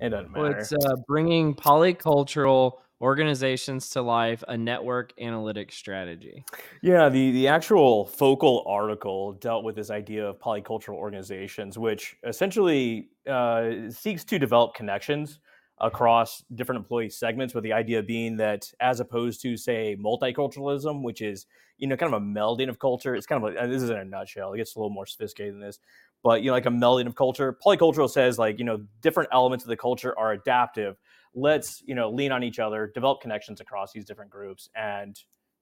It 0.00 0.10
doesn't 0.10 0.32
matter. 0.32 0.44
Well, 0.44 0.52
it's 0.58 0.72
uh, 0.72 0.96
bringing 1.06 1.54
polycultural 1.54 2.72
organizations 3.00 3.90
to 3.90 4.02
life, 4.02 4.42
a 4.48 4.56
network 4.56 5.12
analytics 5.18 5.72
strategy. 5.72 6.44
Yeah, 6.82 7.08
the, 7.08 7.30
the 7.30 7.48
actual 7.48 8.06
focal 8.06 8.64
article 8.66 9.34
dealt 9.34 9.64
with 9.64 9.76
this 9.76 9.90
idea 9.90 10.26
of 10.26 10.38
polycultural 10.40 10.94
organizations, 10.94 11.78
which 11.78 12.16
essentially 12.26 13.10
uh, 13.28 13.90
seeks 13.90 14.24
to 14.24 14.38
develop 14.38 14.74
connections 14.74 15.38
across 15.80 16.42
different 16.56 16.80
employee 16.80 17.08
segments, 17.08 17.54
with 17.54 17.62
the 17.62 17.72
idea 17.72 18.02
being 18.02 18.36
that 18.38 18.68
as 18.80 18.98
opposed 18.98 19.40
to, 19.42 19.56
say, 19.56 19.96
multiculturalism, 19.96 21.02
which 21.02 21.20
is 21.20 21.46
you 21.76 21.86
know 21.86 21.96
kind 21.96 22.12
of 22.12 22.20
a 22.20 22.24
melding 22.24 22.68
of 22.68 22.80
culture, 22.80 23.14
it's 23.14 23.26
kind 23.26 23.42
of 23.42 23.54
like 23.54 23.70
this 23.70 23.82
is 23.82 23.90
in 23.90 23.96
a 23.96 24.04
nutshell. 24.04 24.52
It 24.52 24.56
gets 24.56 24.74
a 24.74 24.78
little 24.80 24.90
more 24.90 25.06
sophisticated 25.06 25.54
than 25.54 25.60
this, 25.60 25.78
but 26.22 26.42
you 26.42 26.48
know 26.48 26.54
like 26.54 26.66
a 26.66 26.70
melding 26.70 27.06
of 27.06 27.14
culture. 27.14 27.56
Polycultural 27.64 28.10
says 28.10 28.38
like 28.38 28.58
you 28.58 28.64
know 28.64 28.84
different 29.00 29.28
elements 29.32 29.64
of 29.64 29.68
the 29.68 29.76
culture 29.76 30.18
are 30.18 30.32
adaptive. 30.32 30.96
Let's 31.34 31.82
you 31.86 31.94
know 31.94 32.10
lean 32.10 32.32
on 32.32 32.42
each 32.42 32.58
other, 32.58 32.90
develop 32.94 33.20
connections 33.20 33.60
across 33.60 33.92
these 33.92 34.04
different 34.04 34.30
groups, 34.30 34.68
and 34.74 35.18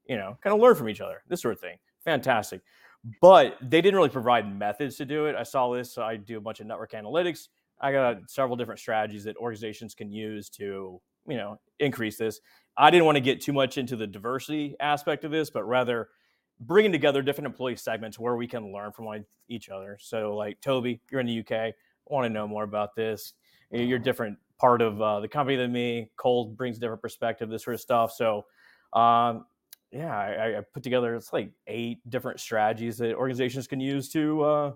you 0.09 0.17
know, 0.17 0.37
kind 0.43 0.55
of 0.55 0.61
learn 0.61 0.75
from 0.75 0.89
each 0.89 1.01
other, 1.01 1.23
this 1.29 1.43
sort 1.43 1.55
of 1.55 1.61
thing. 1.61 1.77
Fantastic. 2.05 2.63
But 3.21 3.57
they 3.61 3.81
didn't 3.81 3.97
really 3.97 4.09
provide 4.09 4.53
methods 4.59 4.97
to 4.97 5.05
do 5.05 5.27
it. 5.27 5.37
I 5.37 5.43
saw 5.43 5.73
this. 5.73 5.93
So 5.93 6.03
I 6.03 6.17
do 6.17 6.39
a 6.39 6.41
bunch 6.41 6.61
of 6.61 6.67
network 6.67 6.93
analytics. 6.93 7.49
I 7.81 7.93
got 7.93 8.31
several 8.31 8.57
different 8.57 8.81
strategies 8.81 9.25
that 9.25 9.37
organizations 9.37 9.95
can 9.95 10.11
use 10.11 10.49
to, 10.51 11.01
you 11.29 11.37
know, 11.37 11.59
increase 11.79 12.17
this. 12.17 12.41
I 12.77 12.91
didn't 12.91 13.05
want 13.05 13.17
to 13.17 13.21
get 13.21 13.41
too 13.41 13.53
much 13.53 13.79
into 13.79 13.97
the 13.97 14.07
diversity 14.07 14.77
aspect 14.81 15.25
of 15.25 15.31
this, 15.31 15.51
but 15.51 15.65
rather 15.65 16.09
bringing 16.61 16.93
together 16.93 17.23
different 17.23 17.47
employee 17.47 17.77
segments 17.77 18.19
where 18.19 18.37
we 18.37 18.47
can 18.47 18.73
learn 18.73 18.93
from 18.93 19.07
each 19.49 19.69
other. 19.69 19.99
So, 20.01 20.35
like 20.37 20.61
Toby, 20.61 21.01
you're 21.11 21.21
in 21.21 21.27
the 21.27 21.41
UK. 21.41 21.53
I 21.53 21.75
want 22.07 22.25
to 22.25 22.31
know 22.31 22.47
more 22.47 22.65
about 22.65 22.95
this. 22.95 23.35
You're 23.71 23.99
different 23.99 24.39
part 24.59 24.81
of 24.81 25.01
uh, 25.01 25.21
the 25.21 25.29
company 25.29 25.57
than 25.57 25.73
me. 25.73 26.11
Cole 26.17 26.47
brings 26.47 26.77
a 26.77 26.81
different 26.81 27.03
perspective, 27.03 27.51
this 27.51 27.65
sort 27.65 27.75
of 27.75 27.81
stuff. 27.81 28.13
So, 28.13 28.47
um, 28.93 29.45
yeah, 29.93 30.17
I, 30.17 30.59
I 30.59 30.61
put 30.73 30.83
together 30.83 31.15
it's 31.15 31.33
like 31.33 31.53
eight 31.67 31.99
different 32.09 32.41
strategies 32.41 32.99
that 32.99 33.15
organizations 33.15 33.67
can 33.67 33.81
use 33.81 34.09
to 34.11 34.43
uh, 34.43 34.73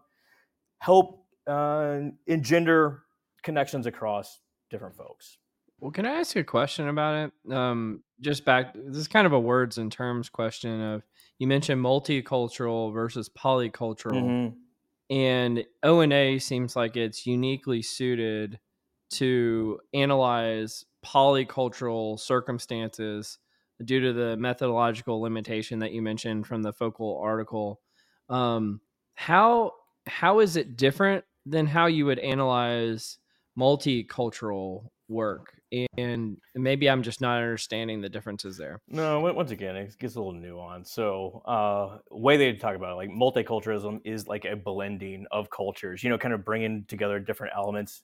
help 0.79 1.25
uh, 1.47 2.01
engender 2.27 3.03
connections 3.43 3.87
across 3.87 4.41
different 4.71 4.97
folks. 4.97 5.39
Well, 5.81 5.91
can 5.91 6.05
I 6.07 6.21
ask 6.21 6.35
you 6.35 6.43
a 6.43 6.45
question 6.45 6.89
about 6.89 7.33
it? 7.47 7.55
Um, 7.55 8.03
just 8.21 8.45
back, 8.45 8.75
this 8.75 8.99
is 8.99 9.09
kind 9.09 9.27
of 9.27 9.33
a 9.33 9.41
words 9.41 9.79
and 9.79 9.91
terms 9.91 10.29
question 10.29 10.81
of 10.81 11.03
you 11.41 11.49
mentioned 11.49 11.83
multicultural 11.85 12.95
versus 12.95 13.29
polycultural. 13.31 14.37
Mhm. 14.53 14.57
and 15.11 15.67
ONA 15.85 16.41
seems 16.41 16.77
like 16.77 16.97
it's 16.97 17.27
uniquely 17.27 17.83
suited 17.83 18.61
to 19.11 19.81
analyze 19.95 20.85
polycultural 21.05 22.21
circumstances 22.21 23.39
due 23.85 24.01
to 24.01 24.13
the 24.13 24.37
methodological 24.37 25.21
limitation 25.21 25.81
that 25.81 25.93
you 25.93 26.03
mentioned 26.03 26.47
from 26.47 26.63
the 26.63 26.73
focal 26.73 27.19
article. 27.19 27.81
Um, 28.29 28.83
how 29.15 29.73
how 30.07 30.41
is 30.41 30.57
it 30.57 30.77
different 30.77 31.25
than 31.47 31.67
how 31.67 31.87
you 31.87 32.07
would 32.07 32.21
analyze 32.21 33.19
multicultural 33.59 34.91
work? 35.11 35.61
And 35.99 36.39
maybe 36.55 36.89
I'm 36.89 37.03
just 37.03 37.21
not 37.21 37.37
understanding 37.39 38.01
the 38.01 38.09
differences 38.09 38.57
there. 38.57 38.81
No, 38.89 39.21
once 39.21 39.51
again, 39.51 39.77
it 39.77 39.97
gets 39.99 40.15
a 40.17 40.21
little 40.21 40.33
nuanced. 40.41 40.89
So, 40.89 41.43
uh, 41.45 41.99
way 42.11 42.37
they 42.37 42.53
talk 42.55 42.75
about 42.77 42.93
it, 42.93 42.97
like 42.97 43.11
multiculturalism 43.11 44.01
is 44.05 44.27
like 44.27 44.47
a 44.47 44.57
blending 44.57 45.27
of 45.31 45.51
cultures. 45.51 46.03
You 46.03 46.11
know, 46.11 46.19
kind 46.19 46.35
of 46.35 46.45
bringing 46.45 46.85
together 46.87 47.21
different 47.21 47.53
elements. 47.57 48.03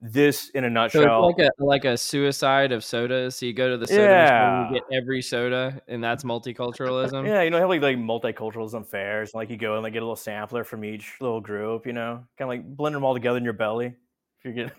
This, 0.00 0.50
in 0.50 0.64
a 0.64 0.68
So 0.68 0.72
nutshell, 0.72 1.28
it's 1.30 1.38
like 1.38 1.48
a 1.48 1.64
like 1.64 1.84
a 1.86 1.96
suicide 1.96 2.72
of 2.72 2.84
sodas. 2.84 3.36
So 3.36 3.46
you 3.46 3.54
go 3.54 3.70
to 3.70 3.78
the 3.78 3.86
soda 3.86 4.02
Yeah. 4.02 4.68
you 4.68 4.74
get 4.74 4.82
every 4.92 5.22
soda, 5.22 5.80
and 5.88 6.04
that's 6.04 6.24
multiculturalism. 6.24 7.26
Yeah, 7.26 7.40
you 7.42 7.48
know, 7.50 7.58
have 7.58 7.70
like 7.70 7.80
like 7.80 7.96
multiculturalism 7.96 8.86
fairs, 8.86 9.30
and 9.32 9.38
like 9.38 9.48
you 9.48 9.56
go 9.56 9.74
and 9.74 9.82
like 9.82 9.94
get 9.94 10.00
a 10.00 10.04
little 10.04 10.16
sampler 10.16 10.62
from 10.62 10.84
each 10.84 11.14
little 11.20 11.40
group, 11.40 11.86
you 11.86 11.94
know, 11.94 12.26
kind 12.36 12.46
of 12.46 12.48
like 12.48 12.76
blend 12.76 12.94
them 12.94 13.04
all 13.04 13.14
together 13.14 13.38
in 13.38 13.44
your 13.44 13.54
belly, 13.54 13.86
if 13.86 14.44
you 14.44 14.52
get 14.52 14.72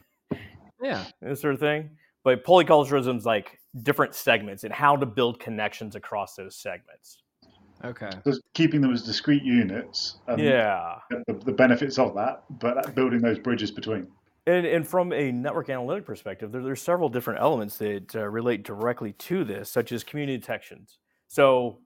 Yeah. 0.82 1.06
this 1.22 1.42
sort 1.42 1.54
of 1.54 1.60
thing. 1.60 1.90
But 2.24 2.44
polyculturalism 2.44 3.18
is 3.18 3.26
like 3.26 3.60
different 3.84 4.16
segments 4.16 4.64
and 4.64 4.74
how 4.74 4.96
to 4.96 5.06
build 5.06 5.40
connections 5.40 5.96
across 5.96 6.36
those 6.36 6.56
segments. 6.56 7.22
Okay. 7.84 8.10
Just 8.26 8.42
keeping 8.54 8.82
them 8.82 8.94
as 8.94 9.04
discrete 9.04 9.44
units. 9.44 10.18
And 10.28 10.42
yeah, 10.42 10.96
The, 11.28 11.34
the 11.34 11.52
benefits 11.52 12.00
of 12.00 12.16
that, 12.16 12.44
but 12.60 12.96
building 12.96 13.20
those 13.20 13.38
bridges 13.38 13.70
between. 13.70 14.08
and 14.48 14.66
and 14.66 14.88
from 14.88 15.12
a 15.14 15.32
network 15.32 15.70
analytic 15.70 16.06
perspective, 16.06 16.52
there, 16.52 16.64
there's 16.64 16.82
several 16.82 17.10
different 17.10 17.42
elements 17.42 17.78
that 17.78 18.16
uh, 18.16 18.26
relate 18.28 18.64
directly 18.64 19.12
to 19.14 19.44
this, 19.44 19.70
such 19.70 19.92
as 19.92 20.04
community 20.04 20.38
detections. 20.38 20.98
So 21.28 21.80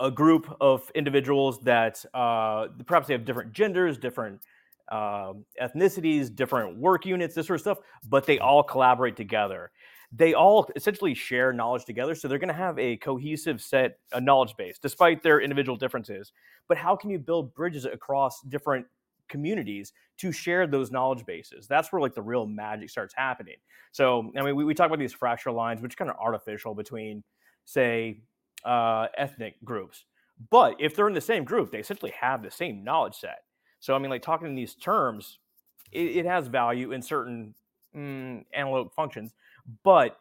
a 0.00 0.10
group 0.10 0.54
of 0.60 0.90
individuals 0.94 1.60
that 1.60 2.04
uh, 2.14 2.66
perhaps 2.86 3.08
they 3.08 3.14
have 3.14 3.24
different 3.24 3.52
genders, 3.52 3.96
different 3.98 4.40
um, 4.90 5.44
ethnicities, 5.60 6.34
different 6.34 6.78
work 6.78 7.06
units, 7.06 7.34
this 7.34 7.46
sort 7.46 7.56
of 7.56 7.60
stuff, 7.60 7.78
but 8.08 8.26
they 8.26 8.38
all 8.38 8.62
collaborate 8.62 9.16
together. 9.16 9.70
They 10.12 10.34
all 10.34 10.68
essentially 10.76 11.14
share 11.14 11.52
knowledge 11.52 11.84
together, 11.84 12.14
so 12.14 12.28
they're 12.28 12.38
going 12.38 12.48
to 12.48 12.54
have 12.54 12.78
a 12.78 12.96
cohesive 12.98 13.60
set, 13.60 13.98
a 14.12 14.20
knowledge 14.20 14.54
base, 14.56 14.78
despite 14.78 15.22
their 15.22 15.40
individual 15.40 15.76
differences. 15.76 16.32
But 16.68 16.76
how 16.76 16.94
can 16.94 17.10
you 17.10 17.18
build 17.18 17.54
bridges 17.54 17.84
across 17.84 18.40
different 18.42 18.86
communities 19.28 19.92
to 20.18 20.30
share 20.30 20.66
those 20.66 20.92
knowledge 20.92 21.26
bases? 21.26 21.66
That's 21.66 21.90
where 21.90 22.00
like 22.00 22.14
the 22.14 22.22
real 22.22 22.46
magic 22.46 22.90
starts 22.90 23.14
happening. 23.16 23.56
So, 23.90 24.30
I 24.38 24.42
mean, 24.42 24.54
we, 24.54 24.64
we 24.64 24.74
talk 24.74 24.86
about 24.86 24.98
these 25.00 25.12
fracture 25.12 25.50
lines, 25.50 25.80
which 25.80 25.94
are 25.94 25.96
kind 25.96 26.10
of 26.10 26.16
artificial 26.18 26.74
between, 26.74 27.24
say, 27.64 28.22
uh, 28.64 29.06
ethnic 29.16 29.54
groups. 29.64 30.04
But 30.50 30.76
if 30.78 30.94
they're 30.94 31.08
in 31.08 31.14
the 31.14 31.20
same 31.20 31.44
group, 31.44 31.70
they 31.70 31.78
essentially 31.78 32.12
have 32.20 32.42
the 32.42 32.50
same 32.50 32.84
knowledge 32.84 33.14
set. 33.14 33.38
So, 33.84 33.94
I 33.94 33.98
mean, 33.98 34.08
like 34.08 34.22
talking 34.22 34.46
in 34.46 34.54
these 34.54 34.74
terms, 34.74 35.40
it, 35.92 36.16
it 36.16 36.24
has 36.24 36.46
value 36.46 36.92
in 36.92 37.02
certain 37.02 37.54
mm, 37.94 38.42
analytic 38.54 38.94
functions. 38.94 39.34
But 39.82 40.18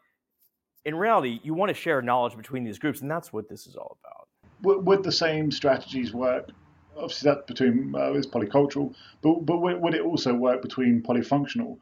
in 0.83 0.95
reality, 0.95 1.39
you 1.43 1.53
want 1.53 1.69
to 1.69 1.73
share 1.73 2.01
knowledge 2.01 2.35
between 2.35 2.65
these 2.65 2.77
groups, 2.77 2.99
and 2.99 3.09
that's 3.09 3.31
what 3.31 3.47
this 3.47 3.65
is 3.65 3.77
all 3.77 3.97
about. 4.03 4.27
Would, 4.63 4.85
would 4.85 5.03
the 5.03 5.13
same 5.13 5.49
strategies 5.49 6.13
work? 6.13 6.49
Obviously, 6.97 7.31
that's 7.31 7.47
between 7.47 7.95
uh, 7.95 8.11
it's 8.11 8.27
polycultural, 8.27 8.93
but 9.21 9.45
but 9.45 9.59
would, 9.61 9.81
would 9.81 9.95
it 9.95 10.01
also 10.01 10.33
work 10.33 10.61
between 10.61 11.01
polyfunctional? 11.01 11.77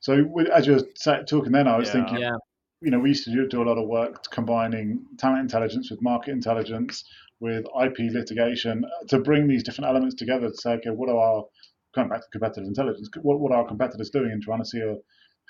So, 0.00 0.24
would, 0.24 0.50
as 0.50 0.66
you 0.66 0.74
were 0.74 0.86
sa- 0.96 1.22
talking 1.22 1.52
then, 1.52 1.66
I 1.66 1.78
was 1.78 1.88
Yeah. 1.88 1.92
thinking, 1.94 2.18
Yeah. 2.18 2.36
You 2.82 2.90
know, 2.90 2.98
we 2.98 3.10
used 3.10 3.24
to 3.24 3.32
do, 3.32 3.46
do 3.48 3.62
a 3.62 3.68
lot 3.68 3.78
of 3.78 3.88
work 3.88 4.30
combining 4.30 5.04
talent 5.18 5.40
intelligence 5.40 5.90
with 5.90 6.02
market 6.02 6.32
intelligence, 6.32 7.04
with 7.40 7.64
IP 7.82 8.12
litigation, 8.12 8.84
uh, 8.84 9.06
to 9.08 9.18
bring 9.20 9.46
these 9.46 9.62
different 9.62 9.88
elements 9.88 10.16
together 10.16 10.48
to 10.48 10.56
say, 10.56 10.72
okay, 10.72 10.90
what 10.90 11.08
are 11.08 11.16
our 11.16 11.44
back 12.08 12.20
to 12.22 12.28
competitive 12.30 12.64
intelligence? 12.64 13.08
What, 13.22 13.40
what 13.40 13.52
are 13.52 13.58
our 13.58 13.68
competitors 13.68 14.10
doing, 14.10 14.32
and 14.32 14.42
trying 14.42 14.60
to 14.60 14.64
see 14.64 14.80
a 14.80 14.96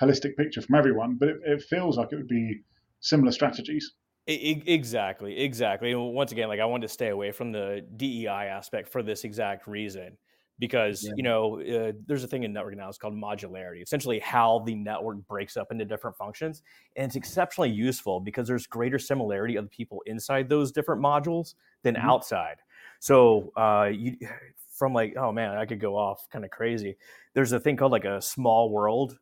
holistic 0.02 0.36
picture 0.36 0.60
from 0.60 0.74
everyone? 0.74 1.16
But 1.18 1.28
it, 1.28 1.36
it 1.44 1.62
feels 1.62 1.96
like 1.96 2.12
it 2.12 2.16
would 2.16 2.28
be 2.28 2.60
similar 3.00 3.32
strategies. 3.32 3.92
Exactly, 4.26 5.40
exactly. 5.40 5.94
Once 5.94 6.30
again, 6.30 6.48
like 6.48 6.60
I 6.60 6.64
wanted 6.64 6.86
to 6.86 6.92
stay 6.92 7.08
away 7.08 7.32
from 7.32 7.50
the 7.50 7.84
DEI 7.96 8.46
aspect 8.48 8.88
for 8.88 9.02
this 9.02 9.24
exact 9.24 9.66
reason, 9.66 10.16
because 10.58 11.02
Yeah. 11.02 11.12
you 11.14 11.22
know 11.22 11.60
uh, 11.60 11.92
there's 12.06 12.24
a 12.24 12.28
thing 12.28 12.44
in 12.44 12.52
network 12.52 12.76
now. 12.76 12.88
It's 12.88 12.98
called 12.98 13.14
modularity. 13.14 13.82
Essentially, 13.82 14.18
how 14.20 14.60
the 14.60 14.74
network 14.74 15.26
breaks 15.26 15.56
up 15.56 15.72
into 15.72 15.84
different 15.84 16.16
functions, 16.16 16.62
and 16.96 17.06
it's 17.06 17.16
exceptionally 17.16 17.70
useful 17.70 18.20
because 18.20 18.46
there's 18.48 18.66
greater 18.66 18.98
similarity 18.98 19.56
of 19.56 19.64
the 19.64 19.70
people 19.70 20.02
inside 20.06 20.48
those 20.48 20.72
different 20.72 21.02
modules 21.02 21.54
than 21.82 21.96
Mhm. 21.96 22.04
outside. 22.04 22.58
So 23.00 23.52
uh, 23.56 23.90
you 23.92 24.16
from 24.70 24.94
like 24.94 25.16
oh 25.16 25.32
man, 25.32 25.56
I 25.56 25.66
could 25.66 25.80
go 25.80 25.96
off 25.96 26.28
kind 26.30 26.44
of 26.44 26.50
crazy. 26.50 26.96
There's 27.34 27.52
a 27.52 27.60
thing 27.60 27.76
called 27.76 27.92
like 27.92 28.04
a 28.04 28.20
small 28.22 28.70
world 28.70 29.18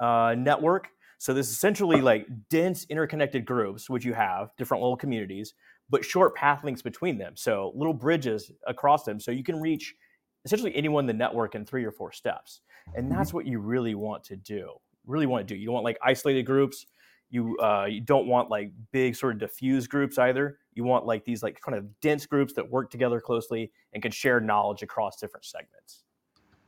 uh, 0.00 0.34
network. 0.38 0.88
So 1.18 1.34
this 1.34 1.48
is 1.48 1.52
essentially 1.54 2.00
like 2.00 2.26
dense 2.48 2.84
interconnected 2.86 3.44
groups, 3.44 3.90
which 3.90 4.04
you 4.04 4.14
have 4.14 4.54
different 4.56 4.82
little 4.82 4.96
communities, 4.96 5.54
but 5.90 6.04
short 6.04 6.34
path 6.36 6.62
links 6.64 6.82
between 6.82 7.18
them. 7.18 7.36
So 7.36 7.72
little 7.74 7.94
bridges 7.94 8.52
across 8.66 9.04
them. 9.04 9.18
So 9.18 9.30
you 9.32 9.42
can 9.42 9.60
reach 9.60 9.96
essentially 10.44 10.74
anyone 10.74 11.04
in 11.04 11.06
the 11.06 11.12
network 11.12 11.54
in 11.54 11.64
three 11.64 11.84
or 11.84 11.92
four 11.92 12.12
steps. 12.12 12.60
And 12.94 13.06
Mm-hmm. 13.06 13.14
that's 13.18 13.32
what 13.34 13.46
you 13.46 13.58
really 13.58 13.94
want 13.94 14.24
to 14.24 14.36
do. 14.36 14.72
Really 15.06 15.26
want 15.26 15.46
to 15.46 15.54
do. 15.54 15.58
You 15.58 15.66
don't 15.66 15.74
want 15.74 15.84
like 15.84 15.98
isolated 16.02 16.44
groups. 16.44 16.86
You 17.30 17.58
uh, 17.58 17.84
you 17.84 18.00
don't 18.00 18.26
want 18.26 18.48
like 18.48 18.72
big 18.92 19.14
sort 19.14 19.34
of 19.34 19.38
diffuse 19.38 19.86
groups 19.86 20.16
either. 20.18 20.58
You 20.72 20.84
want 20.84 21.04
like 21.04 21.24
these 21.24 21.42
like 21.42 21.60
kind 21.60 21.76
of 21.76 22.00
dense 22.00 22.24
groups 22.24 22.54
that 22.54 22.70
work 22.70 22.90
together 22.90 23.20
closely 23.20 23.70
and 23.92 24.02
can 24.02 24.12
share 24.12 24.40
knowledge 24.40 24.82
across 24.82 25.18
different 25.20 25.44
segments. 25.44 26.04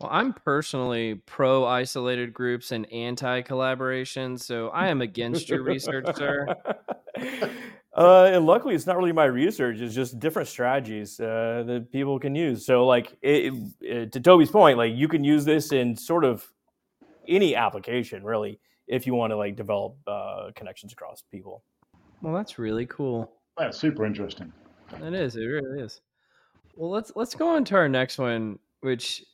Well, 0.01 0.11
I'm 0.13 0.33
personally 0.35 1.17
pro 1.27 1.65
isolated 1.65 2.33
groups 2.35 2.73
and 2.73 2.91
anti 2.93 3.41
collaboration, 3.43 4.37
so 4.37 4.69
I 4.69 4.89
am 4.89 5.01
against 5.01 5.49
your 5.49 5.63
research, 5.63 6.15
sir. 6.17 6.47
Uh, 7.97 8.25
and 8.33 8.47
luckily, 8.47 8.75
it's 8.75 8.87
not 8.87 8.97
really 8.97 9.13
my 9.13 9.25
research. 9.25 9.79
It's 9.81 9.95
just 9.95 10.21
different 10.21 10.49
strategies 10.49 11.19
uh, 11.19 11.65
that 11.67 11.91
people 11.91 12.19
can 12.21 12.35
use. 12.37 12.65
So, 12.65 12.87
like 12.87 13.17
it, 13.23 13.53
it- 13.81 14.13
to 14.13 14.21
Toby's 14.21 14.51
point, 14.51 14.79
like 14.79 14.95
you 14.95 15.09
can 15.09 15.25
use 15.25 15.45
this 15.45 15.73
in 15.73 15.97
sort 15.97 16.25
of 16.25 16.47
any 17.27 17.57
application, 17.57 18.23
really, 18.25 18.61
if 18.87 19.07
you 19.07 19.15
want 19.15 19.33
to 19.33 19.37
like 19.37 19.57
develop 19.57 19.97
uh, 20.07 20.51
connections 20.55 20.93
across 20.93 21.23
people. 21.31 21.65
Well, 22.23 22.33
that's 22.35 22.59
really 22.59 22.87
cool. 22.87 23.33
Yeah, 23.59 23.71
super 23.71 24.05
interesting. 24.07 24.53
It 25.03 25.15
is. 25.15 25.37
It 25.37 25.45
really 25.45 25.81
is. 25.83 26.01
Well, 26.77 26.91
let's 26.91 27.13
let's 27.17 27.35
go 27.35 27.49
on 27.49 27.65
to 27.67 27.75
our 27.77 27.89
next 27.89 28.19
one, 28.19 28.59
which 28.81 29.25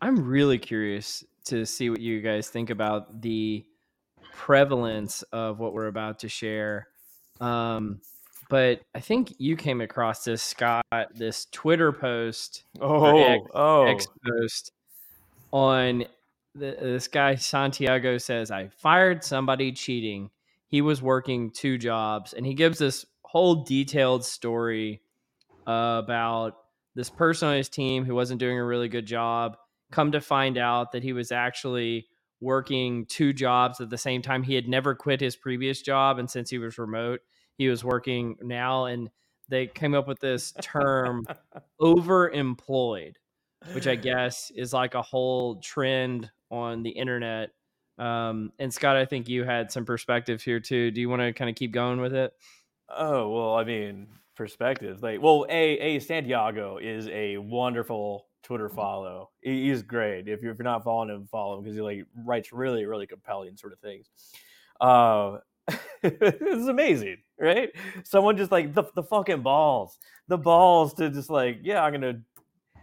I'm 0.00 0.24
really 0.24 0.58
curious 0.58 1.22
to 1.46 1.66
see 1.66 1.90
what 1.90 2.00
you 2.00 2.20
guys 2.22 2.48
think 2.48 2.70
about 2.70 3.20
the 3.20 3.64
prevalence 4.32 5.22
of 5.32 5.58
what 5.58 5.72
we're 5.74 5.88
about 5.88 6.18
to 6.20 6.28
share. 6.28 6.88
Um, 7.40 8.00
but 8.48 8.80
I 8.94 9.00
think 9.00 9.34
you 9.38 9.56
came 9.56 9.80
across 9.80 10.24
this, 10.24 10.42
Scott, 10.42 10.84
this 11.14 11.46
Twitter 11.46 11.92
post 11.92 12.64
Oh, 12.80 13.16
X- 13.16 13.50
oh, 13.54 13.86
X 13.86 14.08
post 14.26 14.72
on 15.52 16.04
the, 16.54 16.76
this 16.80 17.08
guy 17.08 17.36
Santiago 17.36 18.18
says, 18.18 18.50
I 18.50 18.68
fired 18.68 19.24
somebody 19.24 19.72
cheating. 19.72 20.30
He 20.66 20.82
was 20.82 21.00
working 21.00 21.50
two 21.50 21.78
jobs, 21.78 22.32
and 22.32 22.44
he 22.44 22.54
gives 22.54 22.78
this 22.78 23.06
whole 23.22 23.64
detailed 23.64 24.24
story 24.24 25.00
uh, 25.66 26.00
about 26.02 26.56
this 26.94 27.10
person 27.10 27.48
on 27.48 27.56
his 27.56 27.68
team 27.68 28.04
who 28.04 28.14
wasn't 28.14 28.40
doing 28.40 28.58
a 28.58 28.64
really 28.64 28.88
good 28.88 29.06
job. 29.06 29.56
Come 29.92 30.12
to 30.12 30.20
find 30.20 30.58
out 30.58 30.92
that 30.92 31.02
he 31.02 31.12
was 31.12 31.30
actually 31.32 32.08
working 32.40 33.06
two 33.06 33.32
jobs 33.32 33.80
at 33.80 33.90
the 33.90 33.98
same 33.98 34.22
time. 34.22 34.42
He 34.42 34.54
had 34.54 34.68
never 34.68 34.94
quit 34.94 35.20
his 35.20 35.36
previous 35.36 35.82
job, 35.82 36.18
and 36.18 36.30
since 36.30 36.50
he 36.50 36.58
was 36.58 36.78
remote, 36.78 37.20
he 37.58 37.68
was 37.68 37.84
working 37.84 38.36
now. 38.42 38.86
And 38.86 39.10
they 39.48 39.66
came 39.66 39.94
up 39.94 40.08
with 40.08 40.20
this 40.20 40.52
term 40.62 41.26
overemployed, 41.80 43.14
which 43.72 43.86
I 43.86 43.96
guess 43.96 44.50
is 44.54 44.72
like 44.72 44.94
a 44.94 45.02
whole 45.02 45.56
trend 45.56 46.30
on 46.50 46.82
the 46.82 46.90
internet. 46.90 47.50
Um, 47.98 48.52
and 48.58 48.72
Scott, 48.72 48.96
I 48.96 49.04
think 49.04 49.28
you 49.28 49.44
had 49.44 49.70
some 49.70 49.84
perspective 49.84 50.42
here 50.42 50.60
too. 50.60 50.90
Do 50.90 51.00
you 51.00 51.08
want 51.08 51.20
to 51.20 51.32
kind 51.32 51.50
of 51.50 51.56
keep 51.56 51.72
going 51.72 52.00
with 52.00 52.14
it? 52.14 52.32
Oh 52.88 53.28
well, 53.28 53.54
I 53.54 53.64
mean, 53.64 54.08
perspective. 54.36 55.02
Like, 55.02 55.20
well, 55.20 55.44
a 55.50 55.78
a 55.78 55.98
Santiago 55.98 56.78
is 56.78 57.06
a 57.08 57.36
wonderful 57.36 58.26
Twitter 58.42 58.68
follow. 58.68 59.30
He's 59.42 59.82
great. 59.82 60.28
If 60.28 60.42
you're, 60.42 60.52
if 60.52 60.58
you're 60.58 60.64
not 60.64 60.84
following 60.84 61.10
him, 61.10 61.28
follow 61.30 61.58
him 61.58 61.64
because 61.64 61.76
he 61.76 61.82
like 61.82 62.04
writes 62.24 62.52
really 62.52 62.86
really 62.86 63.06
compelling 63.06 63.56
sort 63.56 63.72
of 63.72 63.78
things. 63.80 64.10
Uh, 64.80 65.38
it's 66.02 66.68
amazing, 66.68 67.18
right? 67.38 67.70
Someone 68.04 68.36
just 68.36 68.52
like 68.52 68.74
the 68.74 68.84
the 68.94 69.02
fucking 69.02 69.42
balls, 69.42 69.98
the 70.28 70.38
balls 70.38 70.94
to 70.94 71.10
just 71.10 71.30
like, 71.30 71.60
yeah, 71.62 71.82
I'm 71.82 71.92
gonna. 71.92 72.20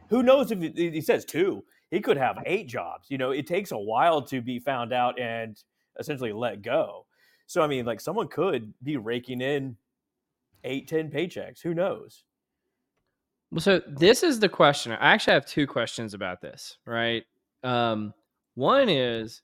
Who 0.09 0.23
knows 0.23 0.51
if 0.51 0.59
he, 0.61 0.89
he 0.89 1.01
says 1.01 1.25
two? 1.25 1.63
He 1.91 1.99
could 1.99 2.17
have 2.17 2.37
eight 2.45 2.67
jobs. 2.67 3.07
You 3.09 3.17
know, 3.17 3.31
it 3.31 3.47
takes 3.47 3.71
a 3.71 3.77
while 3.77 4.21
to 4.23 4.41
be 4.41 4.59
found 4.59 4.93
out 4.93 5.19
and 5.19 5.61
essentially 5.99 6.31
let 6.31 6.61
go. 6.61 7.05
So 7.47 7.61
I 7.61 7.67
mean, 7.67 7.85
like 7.85 8.01
someone 8.01 8.27
could 8.27 8.73
be 8.83 8.97
raking 8.97 9.41
in 9.41 9.77
eight, 10.63 10.87
ten 10.87 11.09
paychecks. 11.09 11.61
Who 11.61 11.73
knows? 11.73 12.23
Well, 13.51 13.61
so 13.61 13.81
this 13.87 14.23
is 14.23 14.39
the 14.39 14.49
question. 14.49 14.91
I 14.91 15.13
actually 15.13 15.33
have 15.33 15.45
two 15.45 15.67
questions 15.67 16.13
about 16.13 16.41
this, 16.41 16.77
right? 16.85 17.23
Um, 17.63 18.13
one 18.55 18.89
is 18.89 19.41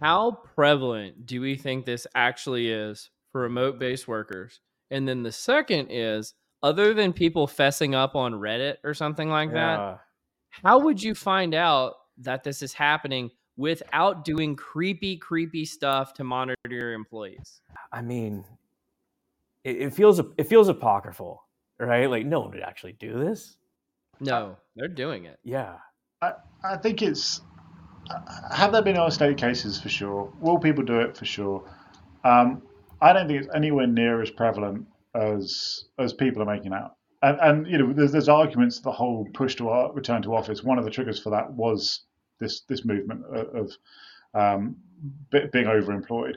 how 0.00 0.32
prevalent 0.54 1.26
do 1.26 1.40
we 1.40 1.56
think 1.56 1.86
this 1.86 2.06
actually 2.14 2.70
is 2.70 3.10
for 3.30 3.42
remote 3.42 3.78
based 3.78 4.06
workers? 4.06 4.60
And 4.90 5.08
then 5.08 5.22
the 5.22 5.32
second 5.32 5.88
is 5.90 6.34
other 6.62 6.92
than 6.94 7.12
people 7.12 7.46
fessing 7.46 7.94
up 7.94 8.14
on 8.14 8.34
Reddit 8.34 8.76
or 8.84 8.94
something 8.94 9.30
like 9.30 9.52
that, 9.52 10.00
how 10.50 10.78
would 10.80 11.02
you 11.02 11.14
find 11.14 11.54
out 11.54 11.94
that 12.18 12.44
this 12.44 12.62
is 12.62 12.72
happening 12.72 13.30
without 13.56 14.24
doing 14.24 14.54
creepy, 14.56 15.16
creepy 15.16 15.64
stuff 15.64 16.12
to 16.14 16.24
monitor 16.24 16.56
your 16.68 16.92
employees? 16.92 17.60
I 17.92 18.02
mean, 18.02 18.44
it, 19.64 19.76
it 19.76 19.94
feels 19.94 20.20
it 20.36 20.44
feels 20.44 20.68
apocryphal, 20.68 21.42
right? 21.82 22.08
Like 22.08 22.26
no 22.26 22.40
one 22.40 22.50
would 22.50 22.62
actually 22.62 22.92
do 22.92 23.18
this. 23.18 23.56
No, 24.20 24.56
they're 24.76 24.88
doing 24.88 25.24
it. 25.24 25.38
Yeah. 25.44 25.76
I, 26.20 26.32
I 26.64 26.76
think 26.76 27.02
it's. 27.02 27.40
Have 28.54 28.72
there 28.72 28.82
been 28.82 28.98
isolated 28.98 29.38
cases 29.38 29.80
for 29.80 29.88
sure? 29.88 30.32
Will 30.40 30.58
people 30.58 30.84
do 30.84 31.00
it 31.00 31.16
for 31.16 31.24
sure? 31.24 31.64
Um, 32.24 32.62
I 33.00 33.12
don't 33.12 33.26
think 33.26 33.44
it's 33.44 33.54
anywhere 33.54 33.86
near 33.86 34.22
as 34.22 34.30
prevalent 34.30 34.86
as 35.14 35.84
as 35.98 36.12
people 36.12 36.42
are 36.42 36.46
making 36.46 36.72
out. 36.72 36.96
And, 37.22 37.38
and 37.40 37.66
you 37.66 37.78
know, 37.78 37.92
there's, 37.92 38.12
there's 38.12 38.28
arguments. 38.28 38.80
The 38.80 38.92
whole 38.92 39.26
push 39.34 39.54
to 39.56 39.68
our 39.68 39.92
return 39.92 40.22
to 40.22 40.34
office. 40.34 40.62
One 40.62 40.78
of 40.78 40.84
the 40.84 40.90
triggers 40.90 41.20
for 41.20 41.30
that 41.30 41.52
was 41.52 42.02
this 42.38 42.62
this 42.62 42.84
movement 42.84 43.24
of, 43.32 43.54
of 43.54 43.72
um, 44.34 44.76
be- 45.30 45.46
being 45.52 45.66
overemployed. 45.66 46.34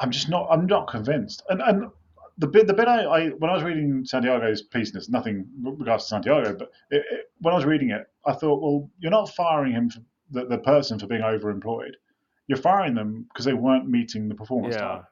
I'm 0.00 0.10
just 0.10 0.28
not. 0.28 0.48
I'm 0.50 0.66
not 0.66 0.88
convinced. 0.88 1.42
And 1.48 1.62
and 1.62 1.90
the 2.38 2.46
bit 2.46 2.66
the 2.66 2.74
bit 2.74 2.88
I, 2.88 3.02
I 3.04 3.28
when 3.30 3.50
I 3.50 3.54
was 3.54 3.62
reading 3.62 4.04
Santiago's 4.04 4.62
piece, 4.62 4.90
and 4.90 4.96
it's 4.98 5.08
nothing 5.08 5.46
regards 5.62 6.04
to 6.04 6.08
Santiago, 6.08 6.54
but 6.58 6.70
it, 6.90 7.04
it, 7.10 7.20
when 7.40 7.52
I 7.52 7.56
was 7.56 7.64
reading 7.64 7.90
it, 7.90 8.06
I 8.26 8.32
thought, 8.32 8.60
well, 8.62 8.90
you're 8.98 9.10
not 9.10 9.30
firing 9.34 9.72
him 9.72 9.90
for 9.90 10.00
the, 10.30 10.44
the 10.46 10.58
person 10.58 10.98
for 10.98 11.06
being 11.06 11.22
overemployed. 11.22 11.92
You're 12.48 12.58
firing 12.58 12.94
them 12.94 13.26
because 13.32 13.44
they 13.44 13.54
weren't 13.54 13.88
meeting 13.88 14.28
the 14.28 14.34
performance 14.34 14.74
Yeah. 14.74 14.80
target. 14.82 15.06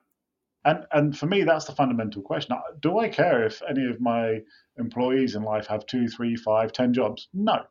And 0.66 0.86
and 0.92 1.18
for 1.18 1.26
me, 1.26 1.42
that's 1.44 1.66
the 1.66 1.72
fundamental 1.72 2.22
question. 2.22 2.56
Do 2.80 2.98
I 2.98 3.08
care 3.08 3.44
if 3.44 3.60
any 3.68 3.86
of 3.88 4.00
my 4.00 4.40
employees 4.78 5.34
in 5.34 5.42
life 5.42 5.66
have 5.66 5.84
two, 5.86 6.08
three, 6.08 6.36
five, 6.36 6.72
ten 6.72 6.92
jobs? 6.94 7.28
No. 7.34 7.64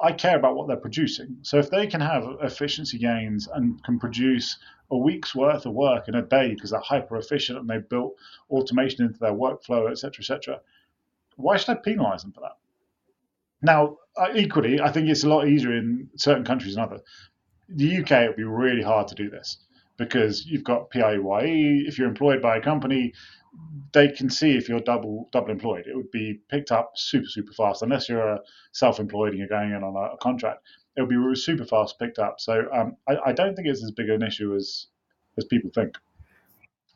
I 0.00 0.12
care 0.12 0.36
about 0.36 0.54
what 0.54 0.68
they're 0.68 0.76
producing. 0.76 1.38
So 1.42 1.58
if 1.58 1.70
they 1.70 1.86
can 1.86 2.00
have 2.00 2.24
efficiency 2.42 2.98
gains 2.98 3.48
and 3.52 3.82
can 3.82 3.98
produce 3.98 4.58
a 4.90 4.96
week's 4.96 5.34
worth 5.34 5.66
of 5.66 5.74
work 5.74 6.08
in 6.08 6.14
a 6.14 6.22
day 6.22 6.54
because 6.54 6.70
they're 6.70 6.80
hyper 6.80 7.16
efficient 7.16 7.58
and 7.58 7.68
they've 7.68 7.88
built 7.88 8.14
automation 8.50 9.04
into 9.04 9.18
their 9.18 9.32
workflow, 9.32 9.90
et 9.90 9.98
cetera, 9.98 10.22
et 10.22 10.26
cetera, 10.26 10.60
why 11.36 11.56
should 11.56 11.76
I 11.76 11.80
penalize 11.80 12.22
them 12.22 12.32
for 12.32 12.40
that? 12.40 12.56
Now, 13.60 13.96
uh, 14.16 14.28
equally, 14.34 14.80
I 14.80 14.90
think 14.92 15.08
it's 15.08 15.24
a 15.24 15.28
lot 15.28 15.48
easier 15.48 15.76
in 15.76 16.08
certain 16.16 16.44
countries 16.44 16.76
than 16.76 16.84
others. 16.84 17.00
The 17.68 17.98
UK, 17.98 18.12
it 18.12 18.26
would 18.28 18.36
be 18.36 18.44
really 18.44 18.82
hard 18.82 19.08
to 19.08 19.14
do 19.14 19.28
this 19.28 19.58
because 19.98 20.46
you've 20.46 20.64
got 20.64 20.90
PAYE. 20.90 21.84
If 21.86 21.98
you're 21.98 22.08
employed 22.08 22.40
by 22.40 22.56
a 22.56 22.60
company, 22.60 23.12
they 23.92 24.08
can 24.08 24.30
see 24.30 24.56
if 24.56 24.68
you're 24.68 24.80
double 24.80 25.28
double 25.32 25.50
employed. 25.50 25.86
It 25.86 25.94
would 25.94 26.10
be 26.10 26.40
picked 26.48 26.72
up 26.72 26.92
super 26.94 27.26
super 27.26 27.52
fast, 27.52 27.82
unless 27.82 28.08
you're 28.08 28.38
self-employed 28.72 29.30
and 29.30 29.38
you're 29.38 29.48
going 29.48 29.72
in 29.72 29.82
on 29.82 29.94
a, 29.94 30.14
a 30.14 30.16
contract. 30.18 30.62
It 30.96 31.02
would 31.02 31.10
be 31.10 31.34
super 31.34 31.64
fast 31.64 31.98
picked 31.98 32.18
up. 32.18 32.40
So 32.40 32.66
um, 32.72 32.96
I, 33.08 33.16
I 33.26 33.32
don't 33.32 33.54
think 33.54 33.68
it's 33.68 33.84
as 33.84 33.90
big 33.90 34.08
an 34.08 34.22
issue 34.22 34.54
as 34.54 34.86
as 35.36 35.44
people 35.44 35.70
think. 35.74 35.96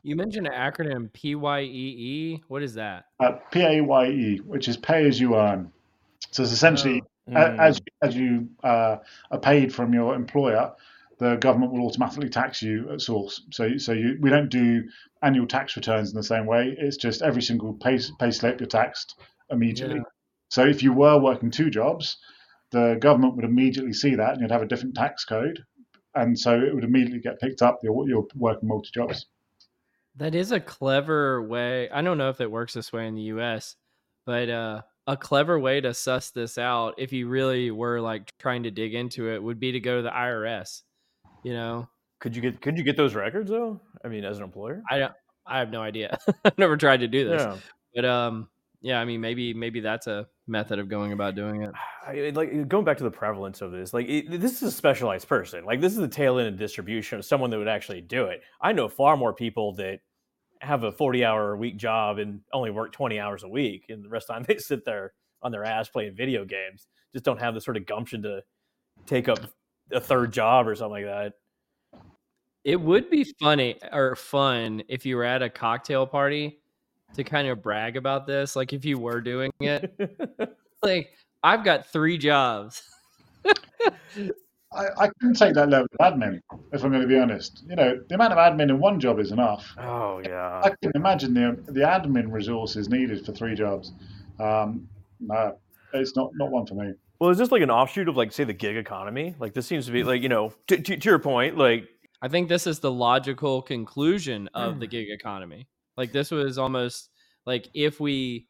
You 0.05 0.17
mentioned 0.17 0.49
an 0.49 0.53
acronym 0.53 1.11
PYEE. 1.13 2.43
What 2.49 2.63
is 2.63 2.75
that? 2.75 3.05
Uh, 3.21 3.33
PAYE, 3.53 4.41
which 4.45 4.67
is 4.67 4.77
pay 4.77 5.07
as 5.07 5.21
you 5.21 5.37
earn. 5.37 5.71
So 6.33 6.43
it's 6.43 6.53
essentially 6.53 7.03
Mm. 7.29 7.37
A- 7.37 7.63
as 7.63 7.81
as 8.03 8.17
you 8.17 8.49
uh, 8.65 8.97
are 9.31 9.39
paid 9.39 9.73
from 9.73 9.95
your 9.95 10.15
employer, 10.15 10.73
the 11.23 11.37
government 11.37 11.71
will 11.71 11.87
automatically 11.87 12.29
tax 12.29 12.61
you 12.63 12.91
at 12.91 13.01
source. 13.01 13.43
So 13.53 13.79
so 13.79 13.93
you, 13.93 14.19
we 14.21 14.29
don't 14.29 14.49
do 14.49 14.83
annual 15.23 15.47
tax 15.47 15.77
returns 15.77 16.11
in 16.11 16.17
the 16.17 16.23
same 16.25 16.47
way. 16.47 16.75
It's 16.77 16.97
just 16.97 17.23
every 17.23 17.43
single 17.43 17.75
pay 17.75 18.01
pay 18.19 18.33
slip 18.33 18.59
you're 18.59 18.67
taxed 18.67 19.15
immediately. 19.49 19.99
Yeah. 19.99 20.11
So 20.49 20.67
if 20.67 20.83
you 20.83 20.93
were 20.93 21.21
working 21.21 21.53
two 21.53 21.71
jobs, 21.71 22.17
the 22.73 22.97
government 23.01 23.37
would 23.37 23.45
immediately 23.45 23.93
see 23.93 24.17
that, 24.17 24.33
and 24.33 24.41
you'd 24.41 24.51
have 24.51 24.63
a 24.63 24.67
different 24.67 24.97
tax 24.97 25.25
code, 25.25 25.61
and 26.17 26.37
so 26.37 26.61
it 26.61 26.75
would 26.75 26.83
immediately 26.83 27.21
get 27.21 27.41
picked 27.41 27.63
up. 27.63 27.79
You're, 27.85 28.09
you're 28.09 28.27
working 28.35 28.69
multi 28.69 28.91
jobs. 28.93 29.27
That 30.17 30.35
is 30.35 30.51
a 30.51 30.59
clever 30.59 31.41
way. 31.41 31.89
I 31.89 32.03
don't 32.03 32.19
know 32.19 32.31
if 32.31 32.41
it 32.41 32.51
works 32.51 32.75
this 32.75 32.93
way 32.93 33.07
in 33.07 33.15
the 33.15 33.31
US, 33.35 33.77
but 34.27 34.51
uh, 34.51 34.83
a 35.07 35.17
clever 35.17 35.57
way 35.57 35.81
to 35.81 35.95
suss 35.95 36.31
this 36.31 36.59
out, 36.59 36.97
if 36.99 37.13
you 37.13 37.29
really 37.29 37.71
were 37.71 38.01
like 38.01 38.37
trying 38.39 38.65
to 38.65 38.73
dig 38.73 38.93
into 38.93 39.31
it, 39.31 39.41
would 39.41 39.61
be 39.61 39.71
to 39.71 39.81
go 39.81 39.99
to 39.99 40.03
the 40.03 40.11
IRS. 40.11 40.83
You 41.43 41.53
know, 41.55 41.89
Could 42.21 42.37
you 42.37 42.43
get 42.43 42.61
could 42.61 42.79
you 42.79 42.85
get 42.85 42.97
those 42.97 43.15
records 43.15 43.51
though? 43.51 43.81
I 44.05 44.09
mean, 44.09 44.25
as 44.25 44.39
an 44.39 44.45
employer. 44.45 44.83
I 44.91 44.99
don't. 44.99 45.13
I 45.47 45.59
have 45.59 45.71
no 45.71 45.83
idea. 45.83 46.19
I've 46.45 46.57
never 46.59 46.77
tried 46.77 47.01
to 47.01 47.09
do 47.09 47.29
this, 47.29 47.43
Yeah. 47.43 47.57
but 47.95 48.05
um, 48.05 48.49
yeah. 48.81 49.01
I 49.01 49.05
mean, 49.05 49.21
maybe 49.21 49.53
maybe 49.55 49.81
that's 49.81 50.07
a 50.07 50.29
method 50.47 50.79
of 50.79 50.89
going 50.89 51.13
about 51.13 51.35
doing 51.35 51.63
it. 51.63 51.73
I, 52.07 52.31
like 52.35 52.69
going 52.69 52.85
back 52.85 52.99
to 52.99 53.05
the 53.05 53.11
prevalence 53.11 53.61
of 53.61 53.73
this, 53.73 53.93
like 53.93 54.09
it, 54.09 54.41
this 54.41 54.57
is 54.57 54.63
a 54.63 54.71
specialized 54.73 55.29
person. 55.29 55.65
Like 55.65 55.81
this 55.81 55.93
is 55.93 55.99
the 55.99 56.09
tail 56.09 56.39
end 56.39 56.49
of 56.49 56.57
distribution 56.59 57.19
of 57.19 57.25
someone 57.25 57.51
that 57.51 57.59
would 57.59 57.69
actually 57.69 58.01
do 58.03 58.27
it. 58.27 58.41
I 58.61 58.73
know 58.73 58.89
far 58.89 59.17
more 59.17 59.33
people 59.35 59.75
that 59.77 59.99
have 60.61 60.85
a 60.85 60.93
forty-hour 60.93 61.55
a 61.55 61.57
week 61.57 61.77
job 61.77 62.19
and 62.19 62.41
only 62.53 62.71
work 62.71 62.93
twenty 62.93 63.19
hours 63.19 63.43
a 63.43 63.49
week, 63.49 63.87
and 63.89 64.05
the 64.05 64.09
rest 64.09 64.31
of 64.31 64.37
the 64.37 64.45
time 64.45 64.45
they 64.49 64.59
sit 64.63 64.85
there 64.85 65.13
on 65.43 65.51
their 65.51 65.65
ass 65.65 65.89
playing 65.89 66.15
video 66.15 66.45
games. 66.45 66.87
Just 67.13 67.25
don't 67.25 67.41
have 67.41 67.55
the 67.55 67.61
sort 67.61 67.77
of 67.77 67.85
gumption 67.85 68.23
to 68.23 68.43
take 69.07 69.29
up 69.29 69.41
a 69.93 70.01
third 70.01 70.33
job 70.33 70.67
or 70.67 70.75
something 70.75 71.05
like 71.05 71.05
that. 71.05 71.35
It 72.65 72.81
would 72.81 73.11
be 73.11 73.25
funny 73.41 73.77
or 73.93 74.15
fun 74.15 74.83
if 74.89 75.05
you 75.05 75.17
were 75.17 75.25
at 75.25 75.43
a 75.43 75.51
cocktail 75.51 76.07
party 76.07 76.61
to 77.15 77.25
kind 77.25 77.49
of 77.49 77.63
brag 77.63 77.97
about 77.97 78.27
this. 78.27 78.55
Like 78.55 78.73
if 78.73 78.85
you 78.85 78.99
were 78.99 79.21
doing 79.21 79.51
it, 79.61 80.57
like 80.83 81.11
I've 81.43 81.65
got 81.65 81.87
three 81.87 82.19
jobs. 82.19 82.83
I, 84.75 84.87
I 84.99 85.09
couldn't 85.09 85.35
take 85.35 85.55
that 85.55 85.69
level 85.69 85.87
of 86.01 86.13
admin, 86.13 86.41
if 86.73 86.83
I'm 86.83 86.91
going 86.91 87.03
to 87.03 87.09
be 87.09 87.19
honest. 87.19 87.63
You 87.69 87.77
know, 87.77 88.01
the 88.09 88.15
amount 88.15 88.33
of 88.33 88.39
admin 88.39 88.71
in 88.71 88.79
one 88.79 88.99
job 89.01 89.19
is 89.19 89.33
enough. 89.33 89.67
oh 89.79 90.23
yeah. 90.25 90.63
I 90.65 90.71
can 90.83 90.93
imagine 90.95 91.35
the 91.35 91.59
the 91.71 91.81
admin 91.81 92.33
resources 92.33 92.89
needed 92.89 93.27
for 93.27 93.33
three 93.33 93.55
jobs. 93.55 93.93
Um, 94.41 94.89
no, 95.21 95.59
it's 95.93 96.17
not 96.17 96.31
not 96.37 96.51
one 96.51 96.67
for 96.67 96.75
me. 96.75 96.93
Well, 97.23 97.31
is 97.31 97.39
this 97.39 97.53
like 97.53 97.63
an 97.63 97.71
offshoot 97.71 98.09
of 98.09 98.17
like 98.17 98.33
say 98.33 98.43
the 98.43 98.53
gig 98.53 98.77
economy? 98.77 99.37
Like 99.39 99.55
this 99.55 99.65
seems 99.65 99.87
to 99.87 99.93
be 99.93 100.03
like 100.03 100.23
you 100.23 100.29
know 100.29 100.53
to, 100.67 100.77
to, 100.77 100.97
to 100.97 101.09
your 101.09 101.21
point, 101.21 101.57
like 101.57 101.89
I 102.21 102.27
think 102.27 102.49
this 102.49 102.67
is 102.67 102.81
the 102.81 102.91
logical 102.91 103.63
conclusion 103.63 104.49
of 104.55 104.81
the 104.81 104.87
hmm. 104.87 104.91
gig 104.91 105.07
economy. 105.09 105.69
Like 105.97 106.11
this 106.11 106.33
was 106.33 106.59
almost 106.59 107.11
like 107.47 107.69
if 107.75 108.01
we 108.01 108.49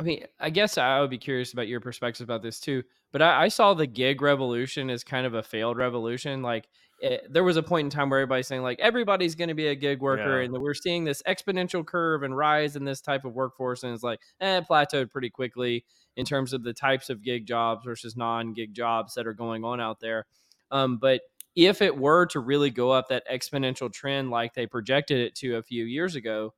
I 0.00 0.02
mean, 0.02 0.24
I 0.40 0.50
guess 0.50 0.78
I 0.78 1.00
would 1.00 1.10
be 1.10 1.18
curious 1.18 1.52
about 1.52 1.68
your 1.68 1.78
perspective 1.78 2.24
about 2.24 2.42
this 2.42 2.58
too. 2.58 2.82
But 3.12 3.22
I, 3.22 3.44
I 3.44 3.48
saw 3.48 3.72
the 3.72 3.86
gig 3.86 4.20
revolution 4.20 4.90
as 4.90 5.04
kind 5.04 5.24
of 5.24 5.34
a 5.34 5.42
failed 5.44 5.76
revolution. 5.76 6.42
Like 6.42 6.66
it, 7.00 7.32
there 7.32 7.44
was 7.44 7.56
a 7.56 7.62
point 7.62 7.86
in 7.86 7.90
time 7.90 8.10
where 8.10 8.20
everybody's 8.20 8.46
saying 8.46 8.62
like 8.62 8.80
everybody's 8.80 9.34
going 9.34 9.48
to 9.48 9.54
be 9.54 9.68
a 9.68 9.74
gig 9.74 10.00
worker, 10.00 10.40
Yeah. 10.40 10.46
and 10.46 10.58
we're 10.58 10.74
seeing 10.74 11.04
this 11.04 11.22
exponential 11.26 11.84
curve 11.86 12.22
and 12.22 12.36
rise 12.36 12.76
in 12.76 12.84
this 12.84 13.00
type 13.00 13.24
of 13.24 13.34
workforce, 13.34 13.82
and 13.82 13.94
it's 13.94 14.02
like 14.02 14.20
eh, 14.40 14.58
it 14.58 14.64
plateaued 14.68 15.10
pretty 15.10 15.30
quickly 15.30 15.84
in 16.16 16.24
terms 16.24 16.52
of 16.52 16.64
the 16.64 16.72
types 16.72 17.10
of 17.10 17.22
gig 17.22 17.46
jobs 17.46 17.84
versus 17.84 18.16
non-gig 18.16 18.74
jobs 18.74 19.14
that 19.14 19.26
are 19.26 19.34
going 19.34 19.64
on 19.64 19.80
out 19.80 20.00
there. 20.00 20.26
Um, 20.70 20.98
but 20.98 21.20
if 21.54 21.80
it 21.80 21.96
were 21.96 22.26
to 22.26 22.40
really 22.40 22.70
go 22.70 22.90
up 22.90 23.08
that 23.08 23.24
exponential 23.28 23.92
trend 23.92 24.30
like 24.30 24.54
they 24.54 24.66
projected 24.66 25.18
it 25.20 25.34
to 25.36 25.56
a 25.56 25.62
few 25.62 25.84
years 25.84 26.14
ago, 26.16 26.54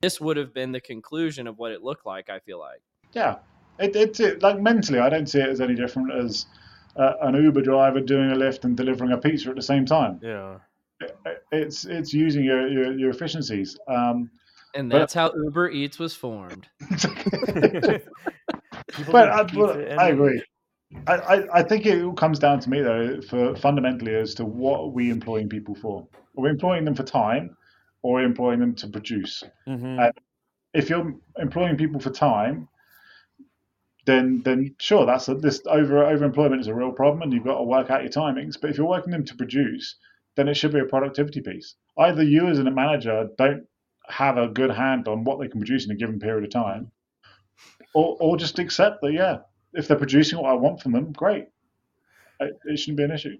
this 0.00 0.20
would 0.20 0.36
have 0.36 0.54
been 0.54 0.72
the 0.72 0.80
conclusion 0.80 1.46
of 1.46 1.58
what 1.58 1.72
it 1.72 1.82
looked 1.82 2.06
like. 2.06 2.30
I 2.30 2.38
feel 2.38 2.58
like. 2.58 2.80
Yeah, 3.12 3.38
it, 3.78 3.96
it's 3.96 4.20
it, 4.20 4.42
like 4.42 4.60
mentally, 4.60 5.00
I 5.00 5.08
don't 5.08 5.26
see 5.26 5.40
it 5.40 5.48
as 5.48 5.60
any 5.60 5.74
different 5.74 6.12
as 6.12 6.46
uh, 6.96 7.12
an 7.22 7.34
Uber 7.34 7.62
driver 7.62 8.00
doing 8.00 8.30
a 8.30 8.34
lift 8.34 8.64
and 8.64 8.76
delivering 8.76 9.12
a 9.12 9.18
pizza 9.18 9.50
at 9.50 9.56
the 9.56 9.62
same 9.62 9.84
time. 9.86 10.20
yeah. 10.22 10.58
It's 11.50 11.86
it's 11.86 12.12
using 12.12 12.44
your 12.44 12.68
your, 12.68 12.92
your 12.92 13.10
efficiencies. 13.10 13.78
Um, 13.88 14.30
And 14.74 14.90
But- 14.90 14.98
that's 14.98 15.14
how 15.14 15.32
Uber 15.34 15.70
Eats 15.70 15.98
was 15.98 16.14
formed. 16.14 16.68
But 19.10 19.28
I, 19.30 19.44
pizza 19.44 19.58
well, 19.58 19.70
and- 19.70 20.00
I 20.00 20.08
agree. 20.08 20.42
I, 21.06 21.14
I, 21.14 21.58
I 21.60 21.62
think 21.62 21.86
it 21.86 22.02
all 22.02 22.12
comes 22.12 22.38
down 22.40 22.58
to 22.60 22.68
me 22.70 22.80
though, 22.82 23.20
for 23.22 23.54
fundamentally 23.56 24.14
as 24.14 24.34
to 24.34 24.44
what 24.44 24.80
are 24.80 24.88
we 24.88 25.08
employing 25.10 25.48
people 25.48 25.74
for. 25.76 26.06
Are 26.36 26.42
we 26.42 26.50
employing 26.50 26.84
them 26.84 26.94
for 26.96 27.04
time, 27.04 27.56
or 28.02 28.18
are 28.18 28.22
we 28.22 28.26
employing 28.26 28.58
them 28.58 28.74
to 28.74 28.88
produce? 28.88 29.44
Mhm. 29.68 30.00
Uh, 30.00 30.10
If 30.74 30.90
you're 30.90 31.14
employing 31.38 31.76
people 31.76 32.00
for 32.00 32.10
time, 32.10 32.68
then 34.06 34.42
then 34.44 34.74
sure, 34.78 35.06
that's 35.06 35.28
a, 35.28 35.34
this 35.34 35.60
over 35.66 35.96
overemployment 36.04 36.60
is 36.60 36.66
a 36.66 36.74
real 36.74 36.92
problem, 36.92 37.22
and 37.22 37.32
you've 37.32 37.44
got 37.44 37.58
to 37.58 37.64
work 37.64 37.90
out 37.90 38.02
your 38.02 38.10
timings. 38.10 38.60
But 38.60 38.70
if 38.70 38.78
you're 38.78 38.86
working 38.86 39.12
them 39.12 39.24
to 39.24 39.34
produce, 39.34 39.96
then 40.36 40.48
it 40.48 40.54
should 40.54 40.72
be 40.72 40.80
a 40.80 40.84
productivity 40.84 41.40
piece. 41.40 41.74
Either 41.98 42.22
you 42.22 42.48
as 42.48 42.58
a 42.58 42.70
manager 42.70 43.28
don't 43.36 43.66
have 44.08 44.38
a 44.38 44.48
good 44.48 44.70
hand 44.70 45.06
on 45.06 45.24
what 45.24 45.38
they 45.38 45.48
can 45.48 45.60
produce 45.60 45.84
in 45.84 45.92
a 45.92 45.96
given 45.96 46.18
period 46.18 46.44
of 46.44 46.50
time, 46.50 46.90
or 47.94 48.16
or 48.20 48.36
just 48.36 48.58
accept 48.58 49.02
that 49.02 49.12
yeah, 49.12 49.38
if 49.72 49.88
they're 49.88 49.96
producing 49.96 50.38
what 50.38 50.50
I 50.50 50.54
want 50.54 50.80
from 50.80 50.92
them, 50.92 51.12
great. 51.12 51.46
It, 52.40 52.58
it 52.64 52.78
shouldn't 52.78 52.96
be 52.96 53.04
an 53.04 53.10
issue. 53.10 53.36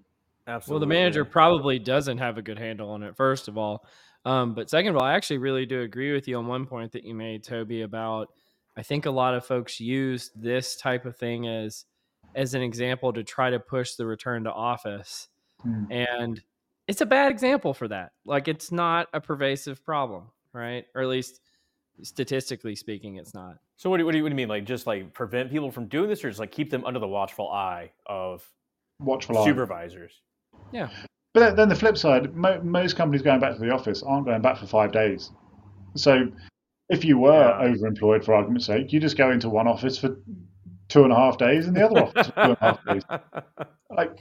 Absolutely. 0.47 0.73
Well, 0.73 0.81
the 0.81 0.95
manager 0.95 1.25
probably 1.25 1.79
doesn't 1.79 2.19
have 2.19 2.37
a 2.37 2.43
good 2.43 2.59
handle 2.59 2.91
on 2.91 3.03
it, 3.03 3.17
first 3.17 3.49
of 3.49 3.57
all. 3.57 3.87
Um, 4.25 4.55
but 4.55 4.69
second 4.69 4.91
of 4.91 4.97
all, 4.97 5.05
I 5.05 5.15
actually 5.15 5.39
really 5.39 5.65
do 5.65 5.81
agree 5.81 6.13
with 6.13 6.29
you 6.29 6.37
on 6.37 6.47
one 6.47 6.67
point 6.67 6.93
that 6.93 7.05
you 7.05 7.15
made, 7.15 7.43
Toby, 7.43 7.83
about 7.83 8.29
I 8.77 8.83
think 8.83 9.07
a 9.07 9.11
lot 9.11 9.35
of 9.35 9.45
folks 9.45 9.81
use 9.81 10.31
this 10.35 10.77
type 10.77 11.05
of 11.05 11.17
thing 11.17 11.47
as 11.49 11.85
as 12.35 12.55
an 12.55 12.63
example 12.63 13.13
to 13.13 13.25
try 13.25 13.51
to 13.51 13.59
push 13.59 13.95
the 13.95 14.07
return 14.07 14.45
to 14.45 14.53
office. 14.53 15.29
Hmm. 15.63 15.91
And 15.91 16.43
it's 16.87 17.01
a 17.01 17.07
bad 17.07 17.31
example 17.31 17.75
for 17.75 17.89
that. 17.89 18.13
Like 18.25 18.49
it's 18.49 18.71
not 18.71 19.09
a 19.13 19.21
pervasive 19.21 19.85
problem, 19.85 20.25
right? 20.53 20.85
Or 20.95 21.03
at 21.03 21.09
least 21.09 21.41
statistically 22.03 22.77
speaking, 22.77 23.17
it's 23.17 23.35
not. 23.35 23.57
So 23.77 23.91
what 23.91 23.97
do, 23.97 24.03
you, 24.03 24.07
what 24.07 24.13
do 24.13 24.19
you 24.19 24.25
what 24.25 24.29
do 24.29 24.35
you 24.35 24.37
mean? 24.37 24.49
Like 24.49 24.65
just 24.65 24.87
like 24.87 25.13
prevent 25.13 25.51
people 25.51 25.71
from 25.71 25.87
doing 25.87 26.09
this, 26.09 26.25
or 26.25 26.29
just 26.29 26.41
like 26.41 26.53
keep 26.53 26.71
them 26.71 26.85
under 26.85 27.01
the 27.01 27.09
watchful 27.09 27.51
eye 27.51 27.91
of 28.07 28.49
Watchful 29.01 29.39
eye. 29.39 29.45
Yeah. 30.73 30.89
But 31.33 31.41
then- 31.41 31.57
then 31.57 31.69
the 31.69 31.75
flip 31.75 31.97
side, 31.97 32.35
mo- 32.35 32.61
most 32.63 32.97
companies 32.97 33.23
going 33.23 33.41
back 33.41 33.55
to 33.55 33.61
the 33.61 33.71
office 33.71 34.03
aren't 34.03 34.27
going 34.27 34.43
back 34.43 34.59
for 34.59 34.67
five 34.67 34.93
days. 34.93 35.31
So 35.97 36.31
if 36.91 37.05
you 37.05 37.19
were 37.19 37.33
Yeah. 37.33 37.69
overemployed, 37.69 38.25
for 38.25 38.35
argument's 38.35 38.67
sake, 38.67 38.93
you 38.93 39.01
just 39.01 39.17
go 39.17 39.31
into 39.31 39.49
one 39.49 39.67
office 39.67 39.97
for 39.99 40.17
two 40.89 41.05
and 41.05 41.13
a 41.13 41.17
half 41.17 41.39
days 41.39 41.67
and 41.67 41.77
the 41.77 41.85
other 41.87 42.01
office 42.03 42.27
for 42.29 42.33
two 42.35 42.41
and 42.41 42.53
a 42.53 42.59
half 42.61 42.85
days. 42.85 43.03
Like 43.91 44.19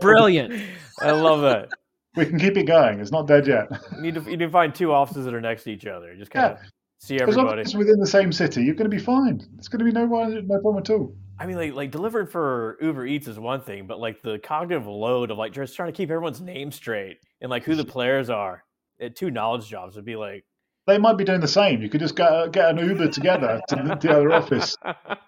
Brilliant. 0.00 0.54
I 1.00 1.10
love 1.10 1.44
it. 1.44 1.70
we 2.16 2.24
can 2.24 2.38
keep 2.38 2.56
it 2.56 2.64
going. 2.64 2.98
It's 2.98 3.12
not 3.12 3.26
dead 3.26 3.46
yet. 3.46 3.68
You 3.96 4.00
need 4.02 4.14
to 4.14 4.22
you 4.22 4.30
need 4.30 4.38
to 4.40 4.50
find 4.50 4.74
two 4.74 4.90
offices 4.92 5.26
that 5.26 5.34
are 5.34 5.40
next 5.40 5.64
to 5.64 5.70
each 5.70 5.86
other. 5.86 6.14
Just 6.16 6.30
kind 6.30 6.52
of 6.52 6.58
see 6.98 7.18
everybody. 7.20 7.60
as 7.60 7.68
it's 7.68 7.74
within 7.76 7.98
the 8.00 8.06
same 8.06 8.32
city, 8.32 8.62
you're 8.62 8.74
going 8.74 8.90
to 8.90 8.96
be 8.96 9.02
fine. 9.02 9.42
It's 9.58 9.68
going 9.68 9.80
to 9.80 9.84
be 9.84 9.92
no 9.92 10.06
no 10.06 10.58
problem 10.60 10.78
at 10.78 10.88
all. 10.90 11.14
I 11.38 11.46
mean, 11.46 11.56
like 11.56 11.74
like 11.74 11.90
delivering 11.90 12.26
for 12.26 12.78
Uber 12.80 13.06
Eats 13.06 13.28
is 13.28 13.38
one 13.38 13.60
thing, 13.60 13.86
but 13.86 14.00
like 14.00 14.22
the 14.22 14.38
cognitive 14.38 14.86
load 14.86 15.30
of 15.30 15.36
like 15.38 15.52
just 15.52 15.76
trying 15.76 15.92
to 15.92 15.96
keep 15.96 16.10
everyone's 16.10 16.40
name 16.40 16.72
straight 16.72 17.18
and 17.42 17.50
like 17.50 17.64
who 17.64 17.74
the 17.74 17.84
players 17.84 18.30
are 18.30 18.64
at 19.00 19.14
two 19.14 19.30
knowledge 19.30 19.68
jobs 19.68 19.96
would 19.96 20.04
be 20.04 20.16
like 20.16 20.44
They 20.86 20.98
might 20.98 21.16
be 21.16 21.24
doing 21.24 21.40
the 21.40 21.48
same. 21.48 21.80
You 21.80 21.88
could 21.88 22.00
just 22.00 22.16
get, 22.16 22.52
get 22.52 22.70
an 22.70 22.78
Uber 22.78 23.08
together 23.08 23.60
to 23.68 23.76
the, 23.76 23.94
the 24.00 24.10
other 24.10 24.32
office. 24.32 24.76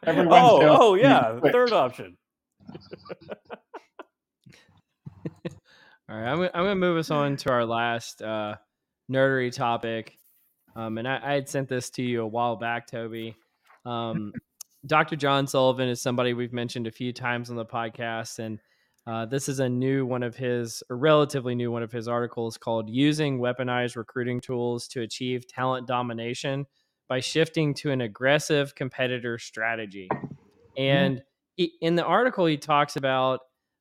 Every 0.05 0.27
Wednesday 0.27 0.67
oh, 0.67 0.79
oh 0.81 0.95
yeah, 0.95 1.39
third 1.41 1.73
option. 1.73 2.17
All 6.09 6.17
right, 6.17 6.29
I'm, 6.29 6.37
gonna- 6.39 6.51
I'm 6.55 6.65
going 6.65 6.77
to 6.77 6.81
move 6.81 6.97
us 6.99 7.11
on 7.11 7.37
to 7.37 7.51
our 7.51 7.65
last 7.65 8.21
uh, 8.21 8.57
nerdery 9.11 9.53
topic. 9.53 10.19
Um, 10.77 10.99
and 10.99 11.07
I, 11.09 11.21
I 11.23 11.33
had 11.35 11.49
sent 11.49 11.69
this 11.69 11.91
to 11.91 12.03
you 12.03 12.23
a 12.23 12.27
while 12.27 12.57
back, 12.57 12.87
Toby. 12.89 13.37
Um, 13.87 14.33
Dr. 14.87 15.17
John 15.17 15.47
Sullivan 15.47 15.89
is 15.89 16.03
somebody 16.03 16.35
we've 16.35 16.53
mentioned 16.53 16.87
a 16.87 16.91
few 16.93 17.13
times 17.13 17.49
on 17.49 17.57
the 17.57 17.65
podcast. 17.65 18.39
And 18.39 18.59
uh, 19.07 19.27
this 19.27 19.49
is 19.49 19.61
a 19.61 19.69
new 19.69 20.07
one 20.07 20.23
of 20.23 20.35
his, 20.35 20.83
a 20.89 20.95
relatively 20.95 21.55
new 21.55 21.71
one 21.71 21.83
of 21.83 21.93
his 21.93 22.09
articles 22.09 22.57
called 22.57 22.89
Using 22.89 23.39
Weaponized 23.39 23.97
Recruiting 23.97 24.41
Tools 24.41 24.89
to 24.89 25.03
Achieve 25.03 25.47
Talent 25.47 25.87
Domination 25.87 26.65
by 27.09 27.21
Shifting 27.21 27.75
to 27.75 27.91
an 27.91 28.01
Aggressive 28.01 28.75
Competitor 28.75 29.39
Strategy. 29.39 30.09
And 30.79 31.23
he, 31.57 31.75
in 31.83 31.97
the 31.97 32.05
article, 32.05 32.47
he 32.47 32.57
talks 32.57 32.97
about 32.97 33.41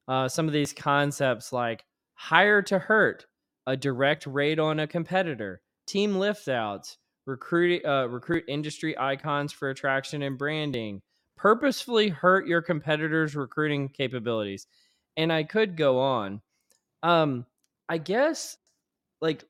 uh, 0.10 0.28
some 0.28 0.48
of 0.48 0.54
these 0.54 0.74
concepts 0.74 1.54
like 1.54 1.86
hire 2.16 2.62
to 2.64 2.78
hurt, 2.78 3.26
a 3.66 3.78
direct 3.78 4.28
raid 4.28 4.60
on 4.60 4.82
a 4.82 4.88
competitor, 4.88 5.62
team 5.88 6.18
lift 6.18 6.50
outs, 6.50 6.98
recruit 7.26 7.84
uh, 7.86 8.08
recruit 8.10 8.44
industry 8.50 8.98
icons 9.00 9.54
for 9.54 9.70
attraction 9.70 10.22
and 10.22 10.38
branding, 10.38 11.02
purposefully 11.38 12.10
hurt 12.10 12.46
your 12.46 12.62
competitors' 12.62 13.36
recruiting 13.36 13.88
capabilities, 13.88 14.68
and 15.18 15.32
I 15.32 15.44
could 15.44 15.78
go 15.78 16.00
on. 16.00 16.42
Um, 17.02 17.46
I 17.90 17.98
guess 17.98 18.58
like 19.22 19.44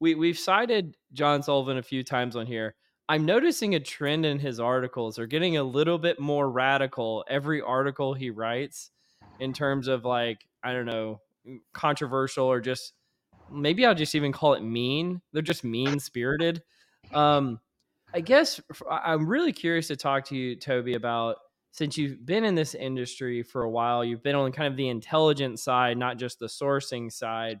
we 0.00 0.14
we've 0.14 0.38
cited 0.38 0.96
John 1.12 1.42
Sullivan 1.42 1.78
a 1.78 1.82
few 1.82 2.02
times 2.02 2.36
on 2.36 2.46
here. 2.46 2.74
I'm 3.08 3.26
noticing 3.26 3.74
a 3.74 3.80
trend 3.80 4.24
in 4.24 4.38
his 4.38 4.60
articles 4.60 5.18
are 5.18 5.26
getting 5.26 5.56
a 5.56 5.64
little 5.64 5.98
bit 5.98 6.20
more 6.20 6.48
radical 6.48 7.24
every 7.28 7.60
article 7.60 8.14
he 8.14 8.30
writes 8.30 8.90
in 9.40 9.52
terms 9.52 9.88
of 9.88 10.04
like 10.04 10.46
I 10.62 10.72
don't 10.72 10.86
know 10.86 11.20
controversial 11.72 12.46
or 12.46 12.60
just 12.60 12.92
maybe 13.50 13.84
I'll 13.84 13.94
just 13.94 14.14
even 14.14 14.32
call 14.32 14.54
it 14.54 14.62
mean. 14.62 15.20
They're 15.32 15.42
just 15.42 15.64
mean 15.64 15.98
spirited. 15.98 16.62
Um, 17.12 17.58
I 18.14 18.20
guess 18.20 18.60
I'm 18.88 19.26
really 19.26 19.52
curious 19.52 19.88
to 19.88 19.96
talk 19.96 20.24
to 20.26 20.36
you, 20.36 20.56
Toby, 20.56 20.94
about 20.94 21.36
since 21.72 21.96
you've 21.96 22.24
been 22.26 22.44
in 22.44 22.54
this 22.54 22.74
industry 22.74 23.42
for 23.42 23.62
a 23.62 23.70
while, 23.70 24.04
you've 24.04 24.22
been 24.22 24.34
on 24.34 24.52
kind 24.52 24.68
of 24.68 24.76
the 24.76 24.88
intelligence 24.88 25.62
side, 25.62 25.96
not 25.96 26.18
just 26.18 26.38
the 26.38 26.46
sourcing 26.46 27.12
side. 27.12 27.60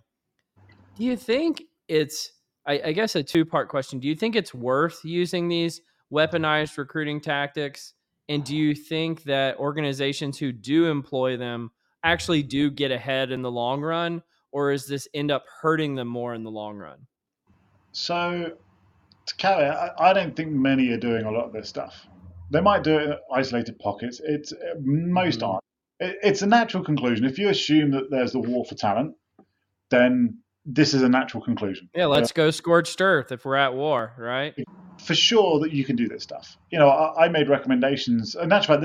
Do 0.96 1.04
you 1.04 1.16
think 1.16 1.62
it's 1.88 2.32
I, 2.66 2.80
I 2.86 2.92
guess 2.92 3.16
a 3.16 3.22
two 3.22 3.44
part 3.44 3.68
question. 3.68 3.98
Do 3.98 4.08
you 4.08 4.14
think 4.14 4.36
it's 4.36 4.54
worth 4.54 5.00
using 5.04 5.48
these 5.48 5.80
weaponized 6.12 6.76
recruiting 6.78 7.20
tactics? 7.20 7.94
And 8.28 8.44
do 8.44 8.56
you 8.56 8.74
think 8.74 9.24
that 9.24 9.58
organizations 9.58 10.38
who 10.38 10.52
do 10.52 10.86
employ 10.86 11.36
them 11.36 11.70
actually 12.04 12.42
do 12.42 12.70
get 12.70 12.92
ahead 12.92 13.32
in 13.32 13.42
the 13.42 13.50
long 13.50 13.80
run? 13.80 14.22
Or 14.52 14.72
is 14.72 14.86
this 14.86 15.08
end 15.14 15.30
up 15.30 15.44
hurting 15.62 15.94
them 15.94 16.08
more 16.08 16.34
in 16.34 16.44
the 16.44 16.50
long 16.50 16.76
run? 16.76 17.06
So, 17.92 18.52
to 19.26 19.34
carry, 19.36 19.66
I, 19.66 19.90
I 19.98 20.12
don't 20.12 20.34
think 20.36 20.50
many 20.50 20.90
are 20.90 20.96
doing 20.96 21.24
a 21.24 21.30
lot 21.30 21.46
of 21.46 21.52
this 21.52 21.68
stuff. 21.68 22.06
They 22.50 22.60
might 22.60 22.82
do 22.82 22.98
it 22.98 23.02
in 23.04 23.14
isolated 23.32 23.78
pockets. 23.78 24.20
It's 24.22 24.52
most 24.82 25.40
mm-hmm. 25.40 25.50
aren't. 25.50 25.64
It, 26.00 26.18
it's 26.22 26.42
a 26.42 26.46
natural 26.46 26.84
conclusion. 26.84 27.24
If 27.24 27.38
you 27.38 27.48
assume 27.48 27.92
that 27.92 28.10
there's 28.10 28.32
the 28.32 28.40
war 28.40 28.64
for 28.64 28.74
talent, 28.74 29.14
then 29.90 30.38
this 30.66 30.94
is 30.94 31.02
a 31.02 31.08
natural 31.08 31.42
conclusion. 31.42 31.88
Yeah, 31.94 32.06
let's 32.06 32.30
uh, 32.30 32.34
go 32.34 32.50
scorched 32.50 33.00
earth 33.00 33.32
if 33.32 33.44
we're 33.44 33.56
at 33.56 33.74
war, 33.74 34.12
right? 34.18 34.54
For 34.98 35.14
sure 35.14 35.60
that 35.60 35.72
you 35.72 35.84
can 35.84 35.96
do 35.96 36.08
this 36.08 36.22
stuff. 36.22 36.56
You 36.70 36.78
know, 36.78 36.88
I, 36.88 37.26
I 37.26 37.28
made 37.28 37.48
recommendations, 37.48 38.34
and 38.34 38.50
that's 38.50 38.68
right. 38.68 38.82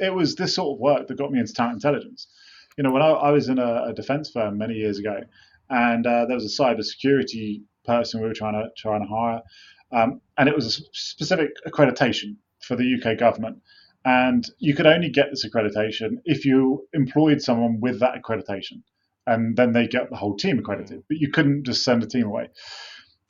It 0.00 0.14
was 0.14 0.36
this 0.36 0.54
sort 0.54 0.76
of 0.76 0.80
work 0.80 1.08
that 1.08 1.18
got 1.18 1.32
me 1.32 1.40
into 1.40 1.52
talent 1.52 1.74
intelligence. 1.74 2.28
You 2.76 2.84
know, 2.84 2.92
when 2.92 3.02
I, 3.02 3.08
I 3.08 3.30
was 3.30 3.48
in 3.48 3.58
a, 3.58 3.86
a, 3.88 3.92
defense 3.92 4.30
firm 4.30 4.56
many 4.56 4.74
years 4.74 4.98
ago, 5.00 5.20
and 5.68 6.06
uh, 6.06 6.26
there 6.26 6.36
was 6.36 6.44
a 6.44 6.62
cybersecurity 6.62 7.62
person 7.84 8.20
we 8.20 8.28
were 8.28 8.34
trying 8.34 8.54
to 8.54 8.68
trying 8.76 9.02
to 9.02 9.08
hire, 9.08 9.42
um, 9.90 10.20
and 10.36 10.48
it 10.48 10.54
was 10.54 10.66
a 10.66 10.82
specific 10.92 11.50
accreditation 11.66 12.36
for 12.60 12.76
the 12.76 13.00
UK 13.00 13.18
government. 13.18 13.58
And 14.04 14.44
you 14.58 14.74
could 14.74 14.86
only 14.86 15.10
get 15.10 15.30
this 15.30 15.44
accreditation 15.46 16.18
if 16.24 16.44
you 16.44 16.86
employed 16.92 17.42
someone 17.42 17.80
with 17.80 18.00
that 18.00 18.14
accreditation 18.14 18.82
and 19.28 19.56
then 19.56 19.72
they 19.72 19.86
get 19.86 20.08
the 20.08 20.16
whole 20.16 20.36
team 20.36 20.58
accredited. 20.58 21.04
But 21.06 21.18
you 21.18 21.30
couldn't 21.30 21.64
just 21.64 21.84
send 21.84 22.02
a 22.02 22.06
team 22.06 22.26
away. 22.26 22.48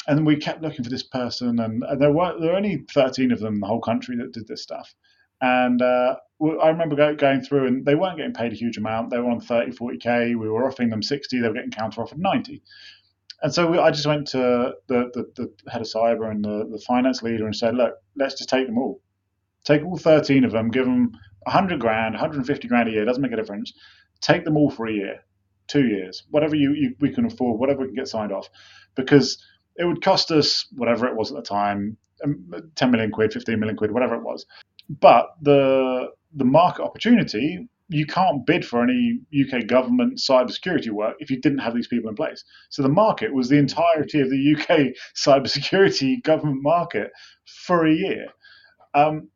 And 0.07 0.25
we 0.25 0.37
kept 0.37 0.63
looking 0.63 0.85
for 0.85 0.91
this 0.91 1.03
person, 1.03 1.59
and, 1.59 1.83
and 1.83 2.01
there 2.01 2.13
were 2.13 2.39
there 2.39 2.53
were 2.53 2.57
only 2.57 2.85
13 2.95 3.33
of 3.33 3.41
them 3.41 3.55
in 3.55 3.61
the 3.61 3.67
whole 3.67 3.81
country 3.81 4.17
that 4.17 4.33
did 4.33 4.47
this 4.47 4.63
stuff. 4.63 4.95
And 5.41 5.83
uh, 5.83 6.17
I 6.63 6.69
remember 6.69 6.97
go, 6.97 7.15
going 7.15 7.43
through, 7.43 7.67
and 7.67 7.85
they 7.85 7.95
weren't 7.95 8.17
getting 8.17 8.33
paid 8.33 8.53
a 8.53 8.57
huge 8.57 8.79
amount. 8.79 9.11
They 9.11 9.19
were 9.19 9.31
on 9.31 9.41
30, 9.41 9.73
40k. 9.73 10.39
We 10.39 10.49
were 10.49 10.67
offering 10.67 10.89
them 10.89 11.03
60. 11.03 11.41
They 11.41 11.49
were 11.49 11.55
getting 11.55 11.71
counter 11.71 12.01
offered 12.01 12.19
90. 12.19 12.63
And 13.43 13.53
so 13.55 13.71
we, 13.71 13.79
I 13.79 13.91
just 13.91 14.07
went 14.07 14.29
to 14.29 14.75
the, 14.89 15.11
the, 15.15 15.31
the, 15.37 15.71
head 15.71 15.81
of 15.81 15.87
cyber 15.87 16.29
and 16.29 16.45
the, 16.45 16.69
the 16.71 16.83
finance 16.87 17.23
leader 17.23 17.47
and 17.47 17.55
said, 17.55 17.77
look, 17.77 17.95
let's 18.17 18.35
just 18.35 18.49
take 18.49 18.67
them 18.67 18.79
all. 18.79 19.01
Take 19.65 19.85
all 19.85 19.99
13 19.99 20.45
of 20.45 20.53
them, 20.53 20.71
give 20.71 20.85
them 20.85 21.13
100 21.43 21.81
grand, 21.81 22.15
150 22.15 22.69
grand 22.69 22.89
a 22.89 22.93
year, 22.93 23.05
doesn't 23.05 23.23
make 23.23 23.33
a 23.33 23.37
difference. 23.37 23.73
Take 24.21 24.45
them 24.45 24.57
all 24.57 24.71
for 24.71 24.87
a 24.87 24.93
year 24.93 25.21
two 25.69 25.87
years, 25.87 26.25
whatever 26.31 26.57
you, 26.57 26.73
you 26.73 26.95
we 26.99 27.15
can 27.15 27.27
afford, 27.27 27.61
whatever 27.61 27.81
we 27.83 27.87
can 27.87 27.95
get 27.95 28.09
signed 28.09 28.33
off, 28.33 28.49
because 28.97 29.39
it 29.77 29.85
would 29.85 30.03
cost 30.03 30.31
us 30.33 30.67
whatever 30.75 31.07
it 31.07 31.15
was 31.15 31.31
at 31.31 31.37
the 31.37 31.43
time, 31.43 31.97
um, 32.25 32.51
10 32.75 32.91
million 32.91 33.13
quid, 33.13 33.33
15 33.33 33.61
million 33.61 33.77
quid, 33.77 33.93
whatever 33.93 34.17
it 34.17 34.23
was. 34.23 34.45
But 34.89 35.29
the 35.43 36.09
the 36.35 36.45
market 36.45 36.83
opportunity, 36.83 37.69
you 37.89 38.07
can't 38.07 38.45
bid 38.45 38.67
for 38.67 38.83
any 38.83 39.21
UK 39.33 39.67
government 39.67 40.19
cybersecurity 40.19 40.91
work 40.91 41.17
if 41.21 41.31
you 41.31 41.41
didn't 41.41 41.59
have 41.59 41.75
these 41.75 41.87
people 41.87 42.11
in 42.11 42.17
place. 42.17 42.45
So 42.71 42.83
the 42.83 42.89
market 42.89 43.33
was 43.33 43.49
the 43.49 43.57
entirety 43.57 44.21
of 44.21 44.31
the 44.31 44.57
UK 44.57 44.95
cybersecurity 45.17 46.23
government 46.23 46.63
market 46.63 47.11
for 47.47 47.87
a 47.87 47.95
year. 47.95 48.27
Um, 48.95 49.29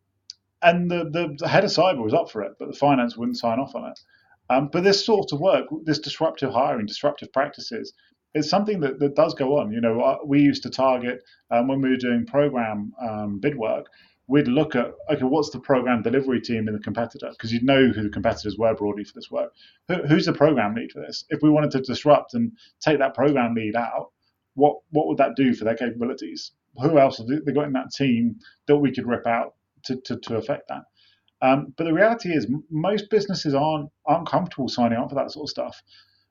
and 0.63 0.91
the, 0.91 1.37
the 1.39 1.49
head 1.49 1.65
of 1.65 1.71
cyber 1.71 2.03
was 2.03 2.15
up 2.15 2.31
for 2.31 2.43
it, 2.43 2.53
but 2.59 2.69
the 2.69 2.77
finance 2.77 3.17
wouldn't 3.17 3.39
sign 3.39 3.59
off 3.59 3.75
on 3.75 3.91
it. 3.91 4.01
Um, 4.51 4.69
but 4.73 4.85
this 4.85 5.05
sort 5.05 5.33
of 5.33 5.41
work, 5.41 5.67
this 5.85 5.99
disruptive 5.99 6.53
hiring, 6.53 6.87
disruptive 6.87 7.33
practices, 7.33 7.93
is 8.35 8.49
something 8.49 8.81
that, 8.81 8.99
that 8.99 9.15
does 9.15 9.35
go 9.35 9.59
on. 9.59 9.73
You 9.73 9.81
know, 9.81 10.01
uh, 10.01 10.19
we 10.25 10.41
used 10.41 10.63
to 10.65 10.71
target 10.71 11.23
um, 11.51 11.69
when 11.69 11.81
we 11.81 11.91
were 11.91 11.97
doing 11.97 12.27
program 12.27 12.93
um, 13.01 13.39
bid 13.41 13.57
work, 13.57 13.87
we'd 14.27 14.49
look 14.49 14.75
at 14.75 14.93
okay, 15.11 15.25
what's 15.25 15.51
the 15.51 15.61
program 15.61 16.03
delivery 16.03 16.41
team 16.41 16.69
in 16.69 16.75
the 16.75 16.81
competitor? 16.81 17.29
Because 17.31 17.53
you'd 17.53 17.65
know 17.65 17.89
who 17.89 18.03
the 18.03 18.09
competitors 18.09 18.57
were 18.57 18.75
broadly 18.75 19.05
for 19.05 19.13
this 19.15 19.31
work. 19.31 19.53
Who, 19.89 19.97
who's 20.07 20.27
the 20.27 20.33
program 20.33 20.75
lead 20.75 20.93
for 20.93 21.01
this? 21.01 21.25
If 21.29 21.43
we 21.43 21.51
wanted 21.51 21.71
to 21.73 21.81
disrupt 21.81 22.35
and 22.35 22.53
take 22.81 22.99
that 22.99 23.15
program 23.15 23.55
lead 23.55 23.77
out, 23.77 24.11
what 24.55 24.77
what 24.91 25.07
would 25.09 25.19
that 25.19 25.37
do 25.37 25.55
for 25.55 25.65
their 25.65 25.77
capabilities? 25.77 26.53
Who 26.77 26.99
else 26.99 27.19
have 27.19 27.27
they 27.27 27.53
got 27.53 27.67
in 27.67 27.73
that 27.75 27.93
team 27.95 28.37
that 28.67 28.77
we 28.77 28.93
could 28.93 29.07
rip 29.07 29.27
out 29.27 29.55
to, 29.85 30.01
to, 30.05 30.17
to 30.17 30.37
affect 30.37 30.69
that? 30.69 30.83
Um, 31.43 31.75
but 31.77 31.85
the 31.85 31.93
reality 31.93 32.31
is, 32.31 32.47
most 32.71 33.11
businesses 33.11 33.53
aren't 33.53 33.91
aren't 34.07 34.29
comfortable 34.29 34.69
signing 34.69 34.99
up 34.99 35.09
for 35.11 35.17
that 35.17 35.33
sort 35.33 35.45
of 35.45 35.51
stuff. 35.51 35.83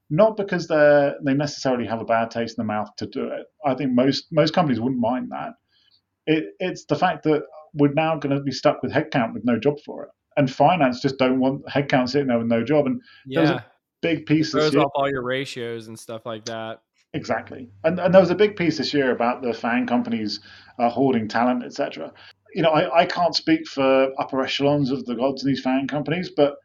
Not 0.09 0.37
because 0.37 0.67
they 0.67 1.11
they 1.25 1.33
necessarily 1.33 1.85
have 1.85 2.01
a 2.01 2.05
bad 2.05 2.31
taste 2.31 2.57
in 2.57 2.65
the 2.65 2.73
mouth 2.73 2.89
to 2.97 3.05
do 3.05 3.25
it. 3.25 3.45
I 3.65 3.75
think 3.75 3.91
most 3.91 4.27
most 4.31 4.53
companies 4.53 4.79
wouldn't 4.79 5.01
mind 5.01 5.29
that. 5.31 5.51
It, 6.27 6.45
it's 6.59 6.85
the 6.85 6.95
fact 6.95 7.23
that 7.23 7.43
we're 7.73 7.93
now 7.93 8.17
going 8.17 8.35
to 8.35 8.41
be 8.41 8.51
stuck 8.51 8.81
with 8.81 8.93
headcount 8.93 9.33
with 9.33 9.43
no 9.43 9.59
job 9.59 9.79
for 9.85 10.03
it, 10.03 10.09
and 10.37 10.49
finance 10.49 11.01
just 11.01 11.17
don't 11.17 11.39
want 11.39 11.65
headcount 11.65 12.09
sitting 12.09 12.27
there 12.27 12.37
with 12.37 12.47
no 12.47 12.63
job. 12.63 12.85
And 12.85 13.01
yeah. 13.25 13.39
there's 13.39 13.51
a 13.51 13.65
big 14.01 14.25
piece. 14.25 14.49
It 14.49 14.59
throws 14.59 14.75
off 14.77 14.91
all 14.95 15.09
your 15.09 15.23
ratios 15.23 15.87
and 15.87 15.99
stuff 15.99 16.25
like 16.25 16.45
that. 16.45 16.81
Exactly, 17.13 17.69
and, 17.83 17.99
and 17.99 18.13
there 18.13 18.21
was 18.21 18.29
a 18.29 18.35
big 18.35 18.55
piece 18.55 18.77
this 18.77 18.93
year 18.93 19.11
about 19.11 19.41
the 19.41 19.49
FAANG 19.49 19.85
companies 19.89 20.39
uh, 20.79 20.89
hoarding 20.89 21.27
talent, 21.27 21.65
etc 21.65 22.13
you 22.53 22.61
know, 22.61 22.69
I, 22.69 23.01
I 23.01 23.05
can't 23.05 23.35
speak 23.35 23.67
for 23.67 24.09
upper 24.19 24.41
echelons 24.41 24.91
of 24.91 25.05
the 25.05 25.15
gods 25.15 25.43
in 25.43 25.49
these 25.49 25.63
FAANG 25.63 25.87
companies, 25.87 26.29
but 26.35 26.55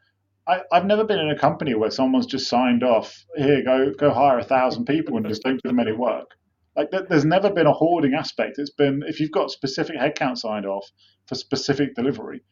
I, 0.49 0.63
have 0.73 0.87
never 0.87 1.05
been 1.05 1.19
in 1.19 1.31
a 1.31 1.39
company 1.39 1.75
where 1.75 1.91
someone's 1.91 2.27
just 2.27 2.49
signed 2.49 2.85
off, 2.85 3.25
here, 3.37 3.63
go 3.65 3.93
go 3.99 4.13
hire 4.13 4.39
a 4.39 4.45
thousand 4.45 4.87
people 4.87 5.17
and 5.17 5.27
just 5.27 5.43
don't 5.43 5.63
give 5.63 5.71
them 5.71 5.81
any 5.81 5.93
work. 5.93 6.31
Like 6.77 6.91
there's 6.91 7.25
never 7.25 7.51
been 7.51 7.67
a 7.67 7.73
hoarding 7.73 8.15
aspect. 8.15 8.59
It's 8.59 8.71
been 8.71 9.03
if 9.07 9.19
you've 9.19 9.33
got 9.33 9.51
specific 9.51 9.97
headcount 9.97 10.39
signed 10.39 10.67
off 10.67 10.89
for 11.27 11.35
specific 11.35 11.95
delivery, 11.95 12.43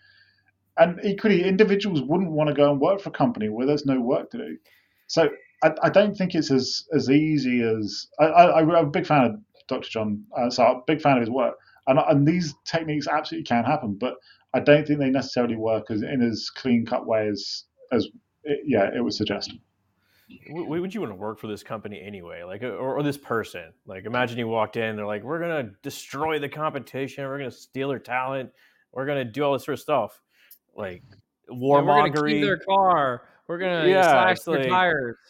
and 0.77 0.99
equally 1.05 1.45
individuals 1.45 2.03
wouldn't 2.03 2.33
want 2.33 2.49
to 2.49 2.55
go 2.55 2.73
and 2.73 2.81
work 2.81 3.01
for 3.01 3.11
a 3.11 3.13
company 3.13 3.49
where 3.49 3.67
there's 3.67 3.87
no 3.87 4.01
work 4.01 4.31
to 4.31 4.39
do. 4.39 4.57
So 5.07 5.29
I, 5.63 5.73
I 5.83 5.91
don't 5.91 6.17
think 6.17 6.35
it's 6.35 6.51
as 6.51 6.85
as 6.93 7.11
easy 7.11 7.63
as 7.63 8.09
I, 8.19 8.27
I'm 8.27 8.71
a 8.71 8.87
big 8.87 9.07
fan 9.07 9.25
of 9.25 9.33
Dr. 9.69 9.89
John. 9.89 10.25
Uh, 10.37 10.51
so 10.51 10.65
I'm 10.65 10.77
a 10.77 10.83
big 10.87 11.01
fan 11.01 11.19
of 11.19 11.21
his 11.21 11.31
work. 11.31 11.55
And, 11.87 11.99
and 11.99 12.27
these 12.27 12.55
techniques 12.65 13.07
absolutely 13.07 13.45
can 13.45 13.65
happen, 13.65 13.97
but 14.01 14.15
I 14.55 14.61
don't 14.61 14.87
think 14.87 14.99
they 14.99 15.11
necessarily 15.11 15.57
work 15.57 15.91
as 15.91 16.03
in 16.03 16.23
as 16.23 16.49
clean 16.51 16.87
cut 16.87 17.07
way 17.07 17.29
as 17.29 17.65
as 17.93 18.07
it, 18.45 18.61
yeah 18.65 18.89
it 18.95 19.03
would 19.03 19.13
suggest. 19.13 19.53
Why 20.49 20.79
would 20.79 20.95
you 20.95 21.01
want 21.01 21.13
to 21.13 21.17
work 21.17 21.39
for 21.39 21.49
this 21.49 21.63
company 21.63 22.01
anyway? 22.03 22.45
Like, 22.45 22.63
or, 22.63 22.97
or, 22.97 23.03
this 23.03 23.19
person? 23.19 23.73
Like, 23.87 24.07
imagine 24.07 24.39
you 24.39 24.49
walked 24.49 24.77
in, 24.77 24.97
they're 24.97 25.07
like, 25.07 25.23
"We're 25.23 25.39
gonna 25.39 25.73
destroy 25.83 26.39
the 26.39 26.49
competition. 26.49 27.25
We're 27.27 27.37
gonna 27.37 27.51
steal 27.51 27.91
their 27.91 27.99
talent. 27.99 28.51
We're 28.93 29.05
gonna 29.05 29.27
do 29.27 29.43
all 29.43 29.53
this 29.53 29.65
sort 29.65 29.75
of 29.75 29.81
stuff." 29.81 30.19
Like 30.75 31.03
warmongery. 31.51 32.41
Yeah, 32.41 32.47
their 32.47 32.59
car. 32.59 33.23
We're 33.47 33.59
gonna 33.59 33.87
yeah, 33.87 34.03
slash 34.03 34.41
their 34.41 34.61
like, 34.61 34.69
tires. 34.69 35.17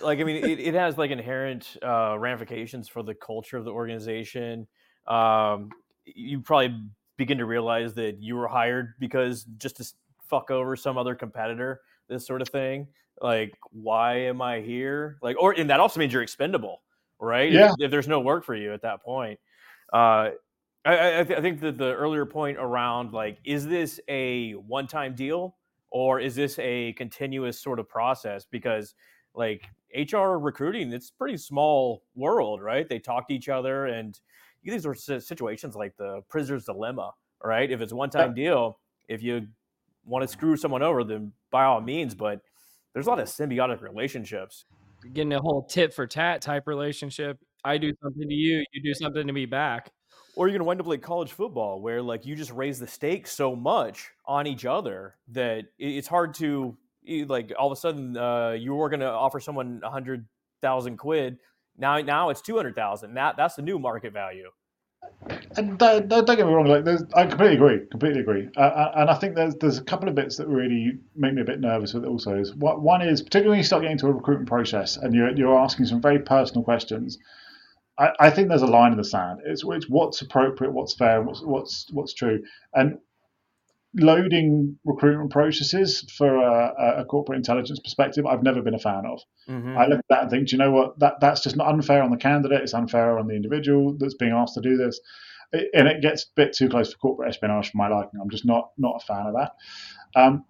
Like, 0.00 0.20
I 0.20 0.22
mean, 0.22 0.44
it, 0.44 0.60
it 0.60 0.74
has 0.74 0.96
like 0.96 1.10
inherent 1.10 1.76
uh, 1.82 2.16
ramifications 2.16 2.88
for 2.88 3.02
the 3.02 3.16
culture 3.16 3.56
of 3.56 3.64
the 3.64 3.72
organization. 3.72 4.68
Um, 5.08 5.70
you 6.04 6.40
probably 6.40 6.76
begin 7.16 7.38
to 7.38 7.44
realize 7.44 7.94
that 7.94 8.20
you 8.20 8.36
were 8.36 8.48
hired 8.48 8.94
because 8.98 9.44
just 9.58 9.76
to 9.76 9.86
fuck 10.28 10.50
over 10.50 10.76
some 10.76 10.98
other 10.98 11.14
competitor, 11.14 11.80
this 12.08 12.26
sort 12.26 12.42
of 12.42 12.48
thing. 12.48 12.86
Like, 13.20 13.52
why 13.70 14.14
am 14.14 14.40
I 14.40 14.60
here? 14.60 15.18
Like, 15.22 15.36
or 15.40 15.52
and 15.52 15.68
that 15.70 15.80
also 15.80 16.00
means 16.00 16.12
you're 16.12 16.22
expendable, 16.22 16.82
right? 17.20 17.52
Yeah. 17.52 17.72
If, 17.78 17.86
if 17.86 17.90
there's 17.90 18.08
no 18.08 18.20
work 18.20 18.44
for 18.44 18.54
you 18.54 18.72
at 18.72 18.82
that 18.82 19.02
point. 19.02 19.38
Uh, 19.92 20.30
I, 20.84 21.20
I, 21.20 21.24
th- 21.24 21.38
I 21.38 21.42
think 21.42 21.60
that 21.60 21.78
the 21.78 21.94
earlier 21.94 22.26
point 22.26 22.58
around 22.58 23.12
like, 23.12 23.38
is 23.44 23.66
this 23.66 24.00
a 24.08 24.52
one-time 24.52 25.14
deal 25.14 25.56
or 25.90 26.18
is 26.18 26.34
this 26.34 26.58
a 26.58 26.92
continuous 26.94 27.60
sort 27.60 27.78
of 27.78 27.88
process? 27.88 28.46
Because 28.50 28.94
like 29.34 29.62
HR 29.94 30.38
recruiting, 30.38 30.92
it's 30.92 31.10
pretty 31.10 31.36
small 31.36 32.02
world, 32.16 32.60
right? 32.60 32.88
They 32.88 32.98
talk 32.98 33.28
to 33.28 33.34
each 33.34 33.48
other 33.48 33.86
and 33.86 34.18
these 34.64 34.86
are 34.86 34.94
situations 34.94 35.74
like 35.74 35.96
the 35.96 36.22
prisoner's 36.28 36.64
dilemma, 36.64 37.12
right? 37.42 37.70
If 37.70 37.80
it's 37.80 37.92
one 37.92 38.10
time 38.10 38.34
yeah. 38.36 38.44
deal, 38.44 38.78
if 39.08 39.22
you 39.22 39.48
want 40.04 40.22
to 40.22 40.28
screw 40.28 40.56
someone 40.56 40.82
over, 40.82 41.04
then 41.04 41.32
by 41.50 41.64
all 41.64 41.80
means, 41.80 42.14
but 42.14 42.40
there's 42.92 43.06
a 43.06 43.10
lot 43.10 43.18
of 43.18 43.28
symbiotic 43.28 43.80
relationships. 43.82 44.64
Getting 45.12 45.32
a 45.32 45.40
whole 45.40 45.64
tit 45.64 45.92
for 45.92 46.06
tat 46.06 46.42
type 46.42 46.66
relationship. 46.66 47.38
I 47.64 47.78
do 47.78 47.92
something 48.02 48.28
to 48.28 48.34
you, 48.34 48.64
you 48.72 48.82
do 48.82 48.94
something 48.94 49.26
to 49.26 49.32
me 49.32 49.46
back. 49.46 49.90
Or 50.34 50.48
you're 50.48 50.56
gonna 50.56 50.64
wind 50.64 50.80
up 50.80 50.86
like 50.86 51.02
college 51.02 51.32
football, 51.32 51.82
where 51.82 52.00
like 52.00 52.24
you 52.24 52.34
just 52.34 52.52
raise 52.52 52.78
the 52.78 52.86
stakes 52.86 53.32
so 53.32 53.54
much 53.54 54.10
on 54.24 54.46
each 54.46 54.64
other 54.64 55.16
that 55.28 55.64
it's 55.78 56.08
hard 56.08 56.32
to 56.34 56.76
like 57.26 57.52
all 57.58 57.70
of 57.70 57.76
a 57.76 57.80
sudden 57.80 58.16
uh, 58.16 58.52
you 58.52 58.74
were 58.74 58.88
gonna 58.88 59.10
offer 59.10 59.40
someone 59.40 59.80
a 59.84 59.90
hundred 59.90 60.26
thousand 60.62 60.96
quid 60.96 61.38
now, 61.82 61.98
now 61.98 62.30
it's 62.30 62.40
two 62.40 62.56
hundred 62.56 62.74
thousand. 62.74 63.14
That 63.14 63.36
that's 63.36 63.56
the 63.56 63.62
new 63.62 63.78
market 63.78 64.12
value. 64.14 64.48
And 65.56 65.78
don't, 65.78 66.08
don't 66.08 66.26
get 66.26 66.38
me 66.38 66.52
wrong. 66.52 66.66
Like, 66.66 66.86
I 67.14 67.26
completely 67.26 67.56
agree. 67.56 67.86
Completely 67.90 68.20
agree. 68.20 68.48
Uh, 68.56 68.60
uh, 68.60 68.92
and 68.96 69.10
I 69.10 69.14
think 69.14 69.34
there's 69.34 69.54
there's 69.56 69.78
a 69.78 69.84
couple 69.84 70.08
of 70.08 70.14
bits 70.14 70.36
that 70.36 70.46
really 70.48 70.98
make 71.14 71.34
me 71.34 71.42
a 71.42 71.44
bit 71.44 71.60
nervous 71.60 71.92
with 71.92 72.04
it. 72.04 72.08
Also, 72.08 72.36
is 72.36 72.54
one 72.54 73.02
is 73.02 73.20
particularly 73.20 73.50
when 73.50 73.58
you 73.58 73.64
start 73.64 73.82
getting 73.82 73.98
to 73.98 74.06
a 74.06 74.12
recruitment 74.12 74.48
process 74.48 74.96
and 74.96 75.14
you're 75.14 75.36
you're 75.36 75.58
asking 75.58 75.86
some 75.86 76.00
very 76.00 76.20
personal 76.20 76.62
questions. 76.62 77.18
I, 77.98 78.10
I, 78.18 78.30
think 78.30 78.48
there's 78.48 78.62
a 78.62 78.66
line 78.66 78.92
in 78.92 78.98
the 78.98 79.04
sand. 79.04 79.40
It's, 79.44 79.62
it's 79.66 79.88
what's 79.88 80.22
appropriate, 80.22 80.72
what's 80.72 80.94
fair, 80.94 81.20
what's 81.20 81.42
what's 81.42 81.90
what's 81.92 82.14
true, 82.14 82.42
and 82.72 82.98
loading 83.94 84.78
recruitment 84.84 85.30
processes 85.30 86.04
for 86.16 86.36
a, 86.36 87.00
a, 87.00 87.04
corporate 87.04 87.36
intelligence 87.36 87.78
perspective, 87.78 88.24
I've 88.24 88.42
never 88.42 88.62
been 88.62 88.74
a 88.74 88.78
fan 88.78 89.04
of. 89.06 89.20
Mm-hmm. 89.48 89.76
I 89.76 89.86
look 89.86 89.98
at 89.98 90.04
that 90.08 90.22
and 90.22 90.30
think, 90.30 90.48
do 90.48 90.56
you 90.56 90.62
know 90.62 90.70
what? 90.70 90.98
That 90.98 91.20
that's 91.20 91.42
just 91.42 91.56
not 91.56 91.68
unfair 91.68 92.02
on 92.02 92.10
the 92.10 92.16
candidate. 92.16 92.62
It's 92.62 92.74
unfair 92.74 93.18
on 93.18 93.26
the 93.26 93.34
individual 93.34 93.96
that's 93.98 94.14
being 94.14 94.32
asked 94.32 94.54
to 94.54 94.60
do 94.60 94.76
this, 94.76 94.98
it, 95.52 95.68
and 95.74 95.88
it 95.88 96.00
gets 96.00 96.24
a 96.24 96.26
bit 96.34 96.54
too 96.54 96.68
close 96.68 96.92
for 96.92 96.98
corporate 96.98 97.28
espionage 97.28 97.70
for 97.70 97.76
my 97.76 97.88
liking. 97.88 98.20
I'm 98.20 98.30
just 98.30 98.46
not 98.46 98.70
not 98.78 99.02
a 99.02 99.06
fan 99.06 99.26
of 99.26 99.34
that. 99.34 99.52
Um, 100.14 100.44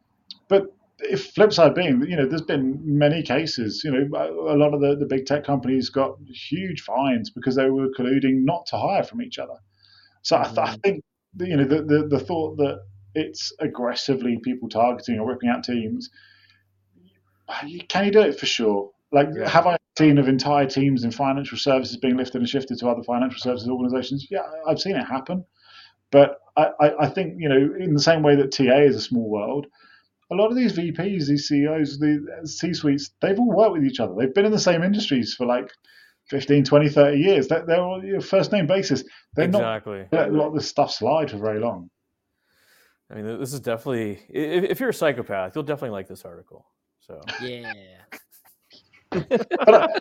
but 0.48 0.66
if 1.00 1.32
flip 1.32 1.52
side 1.52 1.74
being, 1.74 2.04
you 2.08 2.16
know, 2.16 2.26
there's 2.26 2.42
been 2.42 2.80
many 2.84 3.22
cases. 3.22 3.82
You 3.84 3.90
know, 3.90 4.18
a 4.48 4.56
lot 4.56 4.72
of 4.72 4.80
the, 4.80 4.96
the 4.96 5.06
big 5.06 5.26
tech 5.26 5.44
companies 5.44 5.90
got 5.90 6.16
huge 6.28 6.82
fines 6.82 7.30
because 7.30 7.56
they 7.56 7.68
were 7.68 7.88
colluding 7.88 8.44
not 8.44 8.66
to 8.66 8.78
hire 8.78 9.02
from 9.02 9.20
each 9.20 9.38
other. 9.38 9.56
So 10.22 10.36
mm-hmm. 10.36 10.58
I, 10.58 10.66
th- 10.66 10.68
I, 10.68 10.80
think 10.82 11.04
you 11.40 11.56
know 11.56 11.64
the, 11.64 11.82
the 11.82 12.06
the 12.08 12.20
thought 12.20 12.56
that 12.58 12.82
it's 13.14 13.52
aggressively 13.58 14.38
people 14.42 14.68
targeting 14.68 15.18
or 15.18 15.28
ripping 15.28 15.48
out 15.48 15.64
teams. 15.64 16.10
Can 17.88 18.04
you 18.06 18.10
do 18.12 18.20
it 18.20 18.38
for 18.38 18.46
sure? 18.46 18.90
Like, 19.10 19.28
yeah. 19.36 19.48
have 19.48 19.66
I 19.66 19.76
seen 19.98 20.16
of 20.18 20.28
entire 20.28 20.66
teams 20.66 21.04
in 21.04 21.10
financial 21.10 21.58
services 21.58 21.98
being 21.98 22.16
lifted 22.16 22.40
and 22.40 22.48
shifted 22.48 22.78
to 22.78 22.88
other 22.88 23.02
financial 23.02 23.38
services 23.38 23.68
organizations? 23.68 24.26
Yeah, 24.30 24.40
I've 24.66 24.80
seen 24.80 24.96
it 24.96 25.04
happen. 25.04 25.44
But 26.10 26.38
I, 26.56 26.68
I, 26.80 27.04
I 27.04 27.08
think, 27.08 27.34
you 27.38 27.48
know, 27.48 27.74
in 27.78 27.94
the 27.94 28.00
same 28.00 28.22
way 28.22 28.36
that 28.36 28.52
TA 28.52 28.80
is 28.80 28.96
a 28.96 29.00
small 29.00 29.28
world, 29.28 29.66
a 30.30 30.34
lot 30.34 30.50
of 30.50 30.56
these 30.56 30.72
VPs, 30.72 31.26
these 31.26 31.48
CEOs, 31.48 31.98
the 31.98 32.42
C 32.44 32.72
suites, 32.72 33.10
they've 33.20 33.38
all 33.38 33.54
worked 33.54 33.72
with 33.72 33.84
each 33.84 34.00
other. 34.00 34.14
They've 34.18 34.32
been 34.32 34.46
in 34.46 34.52
the 34.52 34.58
same 34.58 34.82
industries 34.82 35.34
for 35.34 35.46
like 35.46 35.70
15, 36.30 36.64
20, 36.64 36.88
30 36.88 37.18
years. 37.18 37.48
They're, 37.48 37.66
they're 37.66 37.82
all 37.82 38.02
you 38.02 38.14
know, 38.14 38.20
first 38.20 38.52
name 38.52 38.66
basis. 38.66 39.04
They're 39.34 39.46
exactly. 39.46 40.06
not 40.10 40.12
let 40.12 40.28
a 40.28 40.32
lot 40.32 40.48
of 40.48 40.54
this 40.54 40.68
stuff 40.68 40.90
slide 40.90 41.30
for 41.30 41.36
very 41.38 41.60
long. 41.60 41.90
I 43.12 43.16
mean, 43.16 43.38
this 43.38 43.52
is 43.52 43.60
definitely 43.60 44.20
if, 44.30 44.64
if, 44.64 44.80
you're 44.80 44.88
a 44.88 44.94
psychopath, 44.94 45.54
you'll 45.54 45.64
definitely 45.64 45.90
like 45.90 46.08
this 46.08 46.24
article. 46.24 46.66
So 47.00 47.20
yeah. 47.42 47.72
but, 49.10 50.00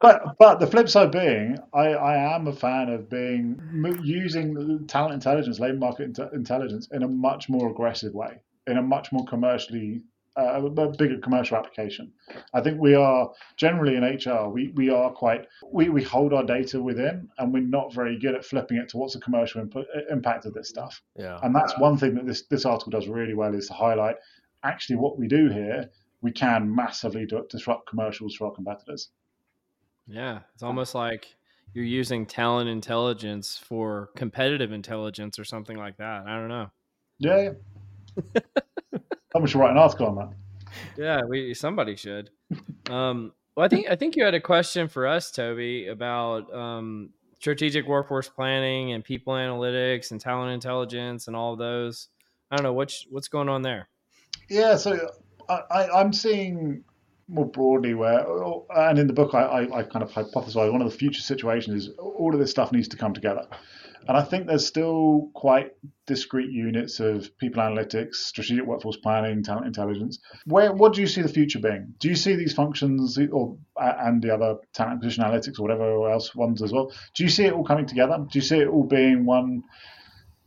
but, 0.00 0.36
but 0.38 0.60
the 0.60 0.66
flip 0.68 0.88
side 0.88 1.10
being, 1.10 1.58
I, 1.74 1.88
I 1.88 2.36
am 2.36 2.46
a 2.46 2.52
fan 2.52 2.88
of 2.90 3.10
being 3.10 3.60
using 4.04 4.86
talent 4.86 5.14
intelligence, 5.14 5.58
labor 5.58 5.78
market 5.78 6.16
intelligence 6.32 6.88
in 6.92 7.02
a 7.02 7.08
much 7.08 7.48
more 7.48 7.70
aggressive 7.70 8.14
way, 8.14 8.40
in 8.68 8.76
a 8.76 8.82
much 8.82 9.10
more 9.10 9.24
commercially 9.24 10.02
uh, 10.36 10.62
a 10.64 10.88
bigger 10.96 11.18
commercial 11.18 11.56
application. 11.56 12.12
I 12.54 12.60
think 12.60 12.80
we 12.80 12.94
are 12.94 13.30
generally 13.56 13.96
in 13.96 14.02
HR, 14.02 14.48
we, 14.48 14.72
we 14.74 14.88
are 14.88 15.10
quite, 15.10 15.46
we, 15.70 15.88
we 15.88 16.02
hold 16.02 16.32
our 16.32 16.44
data 16.44 16.82
within 16.82 17.28
and 17.38 17.52
we're 17.52 17.62
not 17.62 17.92
very 17.92 18.18
good 18.18 18.34
at 18.34 18.44
flipping 18.44 18.78
it 18.78 18.88
to 18.90 18.96
what's 18.96 19.14
the 19.14 19.20
commercial 19.20 19.60
input, 19.60 19.86
impact 20.10 20.46
of 20.46 20.54
this 20.54 20.68
stuff. 20.68 21.02
Yeah. 21.18 21.38
And 21.42 21.54
that's 21.54 21.78
one 21.78 21.98
thing 21.98 22.14
that 22.14 22.26
this, 22.26 22.42
this 22.42 22.64
article 22.64 22.90
does 22.90 23.08
really 23.08 23.34
well 23.34 23.54
is 23.54 23.66
to 23.68 23.74
highlight 23.74 24.16
actually 24.64 24.96
what 24.96 25.18
we 25.18 25.28
do 25.28 25.48
here, 25.48 25.90
we 26.22 26.32
can 26.32 26.74
massively 26.74 27.26
disrupt 27.50 27.88
commercials 27.88 28.34
for 28.34 28.46
our 28.46 28.52
competitors. 28.52 29.10
Yeah. 30.06 30.40
It's 30.54 30.62
almost 30.62 30.94
like 30.94 31.26
you're 31.74 31.84
using 31.84 32.26
talent 32.26 32.70
intelligence 32.70 33.58
for 33.62 34.10
competitive 34.16 34.72
intelligence 34.72 35.38
or 35.38 35.44
something 35.44 35.76
like 35.76 35.98
that. 35.98 36.24
I 36.26 36.36
don't 36.36 36.48
know. 36.48 36.70
Yeah. 37.18 37.50
Someone 39.32 39.48
should 39.48 39.60
write 39.60 39.70
an 39.70 39.78
article 39.78 40.06
on 40.06 40.16
that. 40.16 40.30
Yeah, 40.96 41.20
we 41.28 41.54
somebody 41.54 41.96
should. 41.96 42.30
Um, 42.90 43.32
well, 43.56 43.66
I 43.66 43.68
think 43.68 43.90
I 43.90 43.96
think 43.96 44.16
you 44.16 44.24
had 44.24 44.34
a 44.34 44.40
question 44.40 44.88
for 44.88 45.06
us, 45.06 45.30
Toby, 45.30 45.88
about 45.88 46.52
um, 46.54 47.10
strategic 47.38 47.86
workforce 47.86 48.28
planning 48.28 48.92
and 48.92 49.04
people 49.04 49.34
analytics 49.34 50.10
and 50.10 50.20
talent 50.20 50.52
intelligence 50.52 51.26
and 51.26 51.36
all 51.36 51.52
of 51.52 51.58
those. 51.58 52.08
I 52.50 52.56
don't 52.56 52.64
know 52.64 52.72
what's 52.72 53.06
what's 53.10 53.28
going 53.28 53.48
on 53.48 53.62
there. 53.62 53.88
Yeah, 54.48 54.76
so 54.76 55.10
I, 55.48 55.88
I'm 55.94 56.12
seeing 56.12 56.84
more 57.28 57.46
broadly 57.46 57.94
where, 57.94 58.26
and 58.76 58.98
in 58.98 59.06
the 59.06 59.12
book, 59.12 59.34
I, 59.34 59.42
I, 59.42 59.78
I 59.78 59.82
kind 59.82 60.02
of 60.02 60.10
hypothesize 60.10 60.70
one 60.70 60.82
of 60.82 60.90
the 60.90 60.96
future 60.96 61.22
situations 61.22 61.86
is 61.86 61.94
all 61.98 62.32
of 62.32 62.40
this 62.40 62.50
stuff 62.50 62.72
needs 62.72 62.88
to 62.88 62.96
come 62.96 63.14
together. 63.14 63.46
And 64.08 64.16
I 64.16 64.22
think 64.22 64.46
there's 64.46 64.66
still 64.66 65.30
quite 65.34 65.72
discrete 66.06 66.50
units 66.50 67.00
of 67.00 67.36
people 67.38 67.62
analytics, 67.62 68.16
strategic 68.16 68.66
workforce 68.66 68.96
planning, 68.96 69.42
talent 69.42 69.66
intelligence. 69.66 70.18
Where 70.46 70.72
what 70.72 70.92
do 70.94 71.00
you 71.00 71.06
see 71.06 71.22
the 71.22 71.28
future 71.28 71.60
being? 71.60 71.94
Do 71.98 72.08
you 72.08 72.16
see 72.16 72.34
these 72.34 72.52
functions 72.52 73.18
or 73.30 73.56
and 73.76 74.22
the 74.22 74.34
other 74.34 74.56
talent 74.72 74.96
acquisition 74.96 75.24
analytics 75.24 75.58
or 75.58 75.62
whatever 75.62 76.10
else 76.10 76.34
ones 76.34 76.62
as 76.62 76.72
well? 76.72 76.92
Do 77.14 77.24
you 77.24 77.30
see 77.30 77.44
it 77.44 77.52
all 77.52 77.64
coming 77.64 77.86
together? 77.86 78.18
Do 78.18 78.38
you 78.38 78.42
see 78.42 78.58
it 78.58 78.68
all 78.68 78.84
being 78.84 79.24
one? 79.24 79.62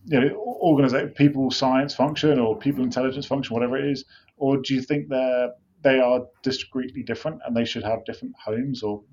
You 0.08 0.22
know, 0.22 0.36
organization, 0.38 1.10
people 1.16 1.50
science 1.50 1.96
function 1.96 2.38
or 2.38 2.60
people 2.60 2.84
intelligence 2.84 3.26
function, 3.26 3.56
whatever 3.56 3.76
it 3.78 3.90
is, 3.90 4.06
or 4.38 4.58
do 4.58 4.76
you 4.76 4.82
think 4.82 5.10
they're 5.10 5.50
they 5.86 6.00
are 6.00 6.22
discreetly 6.42 7.04
different 7.04 7.40
and 7.46 7.56
they 7.56 7.64
should 7.64 7.84
have 7.84 8.04
different 8.06 8.36
homes? 8.44 8.84
Or 8.84 9.04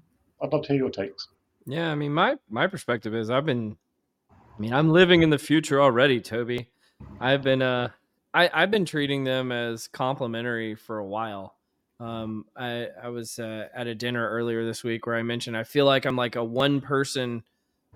I'd 0.43 0.53
love 0.53 0.62
to 0.62 0.68
hear 0.68 0.78
your 0.78 0.90
takes. 0.90 1.28
Yeah, 1.66 1.93
I 1.93 1.95
mean, 1.95 2.12
my 2.12 2.36
my 2.51 2.66
perspective 2.66 3.14
is 3.14 3.30
I've 3.30 3.47
been 3.47 3.76
I 4.57 4.61
mean, 4.61 4.72
I'm 4.72 4.90
living 4.90 5.22
in 5.22 5.30
the 5.30 5.38
future 5.38 5.80
already, 5.80 6.20
Toby. 6.20 6.68
I've 7.20 7.42
been 7.42 7.62
uh 7.62 7.88
I, 8.34 8.50
I've 8.53 8.70
been 8.70 8.84
treating 8.84 9.24
them 9.24 9.53
as 9.53 9.88
complimentary 9.88 10.74
for 10.74 10.98
a 10.98 11.07
while. 11.07 11.57
Um, 12.00 12.46
I, 12.57 12.88
I 13.03 13.09
was 13.11 13.38
uh, 13.38 13.68
at 13.74 13.86
a 13.86 13.94
dinner 13.94 14.28
earlier 14.28 14.64
this 14.64 14.82
week 14.82 15.07
where 15.07 15.16
I 15.16 15.22
mentioned 15.22 15.57
I 15.57 15.64
feel 15.64 15.84
like 15.84 16.05
I'm 16.05 16.16
like 16.16 16.36
a 16.36 16.42
one 16.42 16.80
person, 16.80 17.42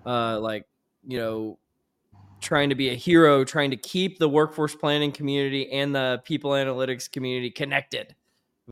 uh, 0.05 0.39
like 0.39 0.65
you 1.07 1.17
know, 1.17 1.59
trying 2.39 2.69
to 2.69 2.75
be 2.75 2.89
a 2.89 2.93
hero, 2.95 3.43
trying 3.43 3.71
to 3.71 3.77
keep 3.77 4.19
the 4.19 4.29
workforce 4.29 4.75
planning 4.75 5.11
community 5.11 5.71
and 5.71 5.93
the 5.93 6.21
people 6.23 6.51
analytics 6.51 7.11
community 7.11 7.49
connected, 7.49 8.15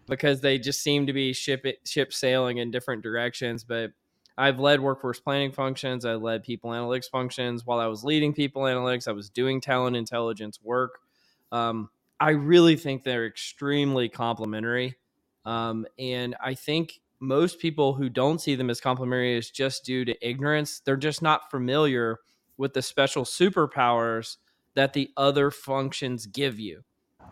because 0.07 0.39
they 0.41 0.59
just 0.59 0.81
seem 0.81 1.07
to 1.07 1.13
be 1.13 1.33
ship 1.33 1.65
ship 1.85 2.13
sailing 2.13 2.59
in 2.59 2.71
different 2.71 3.01
directions. 3.01 3.63
But 3.63 3.91
I've 4.37 4.59
led 4.59 4.81
workforce 4.81 5.19
planning 5.19 5.51
functions. 5.51 6.05
I 6.05 6.15
led 6.15 6.43
people 6.43 6.71
analytics 6.71 7.09
functions. 7.09 7.65
While 7.65 7.79
I 7.79 7.87
was 7.87 8.03
leading 8.03 8.33
people 8.33 8.63
analytics, 8.63 9.07
I 9.07 9.13
was 9.13 9.29
doing 9.29 9.61
talent 9.61 9.95
intelligence 9.95 10.59
work. 10.61 10.99
Um, 11.51 11.89
I 12.19 12.31
really 12.31 12.75
think 12.75 13.03
they're 13.03 13.25
extremely 13.25 14.09
complementary. 14.09 14.97
Um, 15.45 15.85
and 15.97 16.35
I 16.43 16.53
think 16.53 16.99
most 17.19 17.59
people 17.59 17.93
who 17.93 18.09
don't 18.09 18.41
see 18.41 18.55
them 18.55 18.69
as 18.69 18.81
complementary 18.81 19.37
is 19.37 19.51
just 19.51 19.85
due 19.85 20.03
to 20.05 20.27
ignorance. 20.27 20.81
They're 20.81 20.97
just 20.97 21.21
not 21.21 21.49
familiar 21.49 22.19
with 22.57 22.73
the 22.73 22.81
special 22.81 23.23
superpowers 23.23 24.37
that 24.75 24.93
the 24.93 25.11
other 25.15 25.51
functions 25.51 26.25
give 26.25 26.59
you. 26.59 26.83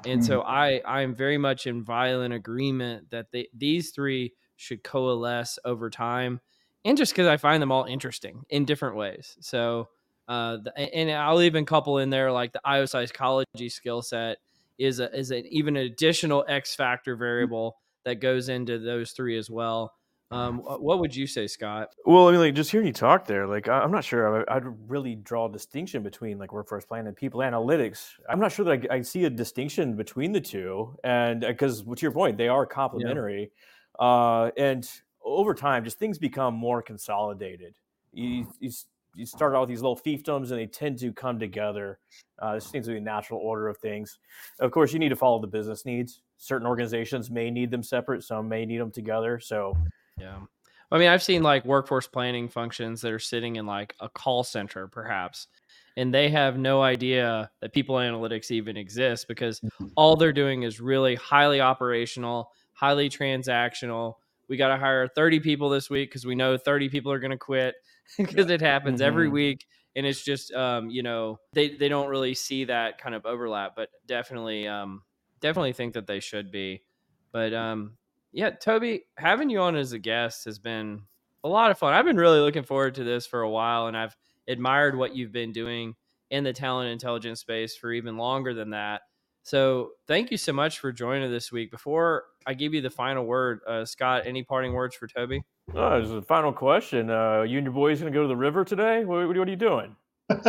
And 0.05 0.23
so 0.23 0.41
hmm. 0.41 0.47
I 0.47 0.81
I 0.85 1.01
am 1.01 1.15
very 1.15 1.37
much 1.37 1.67
in 1.67 1.83
violent 1.83 2.33
agreement 2.33 3.09
that 3.11 3.31
they, 3.31 3.47
these 3.53 3.91
three 3.91 4.33
should 4.55 4.83
coalesce 4.83 5.59
over 5.65 5.89
time 5.89 6.41
and 6.85 6.97
just 6.97 7.13
because 7.13 7.27
I 7.27 7.37
find 7.37 7.61
them 7.61 7.71
all 7.71 7.85
interesting 7.85 8.43
in 8.49 8.65
different 8.65 8.95
ways. 8.95 9.37
So, 9.41 9.89
uh, 10.27 10.57
the, 10.63 10.77
and 10.77 11.11
I'll 11.11 11.41
even 11.41 11.65
couple 11.65 11.97
in 11.97 12.09
there 12.09 12.31
like 12.31 12.53
the 12.53 12.61
IO 12.63 12.85
psychology 12.85 13.69
skill 13.69 14.01
set 14.01 14.37
is 14.77 14.99
a, 14.99 15.15
is 15.15 15.31
an 15.31 15.45
even 15.47 15.75
an 15.75 15.85
additional 15.85 16.45
X 16.47 16.75
factor 16.75 17.15
variable 17.15 17.77
that 18.05 18.15
goes 18.15 18.49
into 18.49 18.79
those 18.79 19.11
three 19.11 19.37
as 19.37 19.49
well. 19.49 19.93
Um, 20.31 20.59
what 20.59 20.99
would 20.99 21.15
you 21.15 21.27
say, 21.27 21.45
Scott? 21.45 21.89
Well, 22.05 22.27
I 22.27 22.31
mean, 22.31 22.39
like 22.39 22.55
just 22.55 22.71
hearing 22.71 22.87
you 22.87 22.93
talk 22.93 23.27
there, 23.27 23.45
like 23.45 23.69
I'm 23.69 23.91
not 23.91 24.03
sure 24.03 24.43
I'd 24.51 24.63
really 24.89 25.13
draw 25.13 25.45
a 25.45 25.51
distinction 25.51 26.01
between 26.01 26.39
like 26.39 26.51
workforce 26.51 26.85
planning 26.85 27.07
and 27.07 27.15
people 27.15 27.41
analytics. 27.41 28.13
I'm 28.27 28.39
not 28.39 28.51
sure 28.51 28.65
that 28.65 28.87
I, 28.89 28.95
I 28.95 29.01
see 29.01 29.25
a 29.25 29.29
distinction 29.29 29.95
between 29.95 30.31
the 30.31 30.41
two, 30.41 30.97
and 31.03 31.41
because 31.41 31.81
uh, 31.81 31.93
to 31.93 32.01
your 32.01 32.11
point, 32.11 32.37
they 32.37 32.47
are 32.47 32.65
complementary. 32.65 33.51
Yeah. 33.99 34.05
Uh, 34.05 34.51
and 34.57 34.89
over 35.23 35.53
time, 35.53 35.83
just 35.83 35.99
things 35.99 36.17
become 36.17 36.53
more 36.53 36.81
consolidated. 36.81 37.75
You, 38.11 38.47
you, 38.59 38.71
you 39.15 39.25
start 39.25 39.55
out 39.55 39.61
with 39.61 39.69
these 39.69 39.81
little 39.81 39.97
fiefdoms 39.97 40.51
and 40.51 40.59
they 40.59 40.65
tend 40.65 40.99
to 40.99 41.11
come 41.11 41.39
together. 41.39 41.99
Uh, 42.39 42.55
this 42.55 42.65
seems 42.65 42.85
to 42.87 42.93
be 42.93 42.97
a 42.97 43.01
natural 43.01 43.39
order 43.39 43.67
of 43.67 43.77
things. 43.77 44.19
Of 44.59 44.71
course, 44.71 44.93
you 44.93 44.99
need 44.99 45.09
to 45.09 45.15
follow 45.15 45.39
the 45.39 45.47
business 45.47 45.85
needs. 45.85 46.21
Certain 46.37 46.67
organizations 46.67 47.31
may 47.31 47.49
need 47.49 47.71
them 47.71 47.83
separate, 47.83 48.23
some 48.23 48.49
may 48.49 48.65
need 48.65 48.79
them 48.79 48.91
together. 48.91 49.39
So, 49.39 49.77
yeah. 50.19 50.39
I 50.91 50.99
mean, 50.99 51.07
I've 51.07 51.23
seen 51.23 51.41
like 51.41 51.65
workforce 51.65 52.07
planning 52.07 52.47
functions 52.47 53.01
that 53.01 53.11
are 53.11 53.19
sitting 53.19 53.55
in 53.55 53.65
like 53.65 53.95
a 53.99 54.09
call 54.09 54.43
center, 54.43 54.87
perhaps, 54.87 55.47
and 55.97 56.13
they 56.13 56.29
have 56.29 56.57
no 56.57 56.83
idea 56.83 57.49
that 57.61 57.73
people 57.73 57.95
analytics 57.95 58.51
even 58.51 58.77
exists 58.77 59.25
because 59.25 59.59
mm-hmm. 59.59 59.87
all 59.95 60.15
they're 60.15 60.33
doing 60.33 60.63
is 60.63 60.79
really 60.79 61.15
highly 61.15 61.61
operational, 61.61 62.51
highly 62.73 63.09
transactional, 63.09 64.15
we 64.49 64.57
got 64.57 64.69
to 64.69 64.77
hire 64.77 65.07
30 65.07 65.39
people 65.39 65.69
this 65.69 65.89
week 65.89 66.09
because 66.09 66.25
we 66.25 66.35
know 66.35 66.57
30 66.57 66.89
people 66.89 67.11
are 67.11 67.19
going 67.19 67.31
to 67.31 67.37
quit 67.37 67.75
because 68.17 68.49
it 68.49 68.61
happens 68.61 68.99
mm-hmm. 68.99 69.07
every 69.07 69.29
week 69.29 69.65
and 69.95 70.05
it's 70.05 70.23
just 70.23 70.53
um, 70.53 70.89
you 70.89 71.03
know 71.03 71.39
they, 71.53 71.75
they 71.75 71.89
don't 71.89 72.09
really 72.09 72.33
see 72.33 72.65
that 72.65 72.97
kind 72.97 73.15
of 73.15 73.25
overlap 73.25 73.75
but 73.75 73.89
definitely 74.05 74.67
um, 74.67 75.01
definitely 75.39 75.73
think 75.73 75.93
that 75.93 76.07
they 76.07 76.19
should 76.19 76.51
be 76.51 76.81
but 77.31 77.53
um, 77.53 77.97
yeah 78.31 78.49
toby 78.49 79.03
having 79.17 79.49
you 79.49 79.59
on 79.59 79.75
as 79.75 79.93
a 79.93 79.99
guest 79.99 80.45
has 80.45 80.59
been 80.59 81.01
a 81.43 81.49
lot 81.49 81.71
of 81.71 81.77
fun. 81.77 81.93
I've 81.93 82.05
been 82.05 82.17
really 82.17 82.39
looking 82.39 82.63
forward 82.63 82.95
to 82.95 83.03
this 83.03 83.27
for 83.27 83.41
a 83.41 83.49
while, 83.49 83.87
and 83.87 83.97
I've 83.97 84.15
admired 84.47 84.97
what 84.97 85.15
you've 85.15 85.31
been 85.31 85.51
doing 85.51 85.95
in 86.29 86.43
the 86.43 86.53
talent 86.53 86.91
intelligence 86.91 87.41
space 87.41 87.75
for 87.75 87.91
even 87.91 88.17
longer 88.17 88.53
than 88.53 88.71
that. 88.71 89.01
So 89.43 89.91
thank 90.07 90.31
you 90.31 90.37
so 90.37 90.53
much 90.53 90.79
for 90.79 90.93
joining 90.93 91.29
this 91.29 91.51
week. 91.51 91.69
Before 91.69 92.23
I 92.47 92.53
give 92.53 92.73
you 92.73 92.79
the 92.81 92.89
final 92.89 93.25
word, 93.25 93.59
uh, 93.67 93.83
Scott, 93.83 94.23
any 94.25 94.41
parting 94.41 94.71
words 94.71 94.95
for 94.95 95.05
Toby? 95.05 95.43
Oh, 95.75 95.89
there's 95.89 96.11
a 96.11 96.21
final 96.21 96.53
question. 96.53 97.09
Uh, 97.09 97.41
you 97.41 97.57
and 97.57 97.65
your 97.65 97.73
boys 97.73 97.99
going 97.99 98.11
to 98.11 98.17
go 98.17 98.21
to 98.21 98.27
the 98.29 98.37
river 98.37 98.63
today? 98.63 99.03
What, 99.03 99.27
what, 99.27 99.37
what 99.37 99.47
are 99.47 99.51
you 99.51 99.57
doing? 99.57 99.97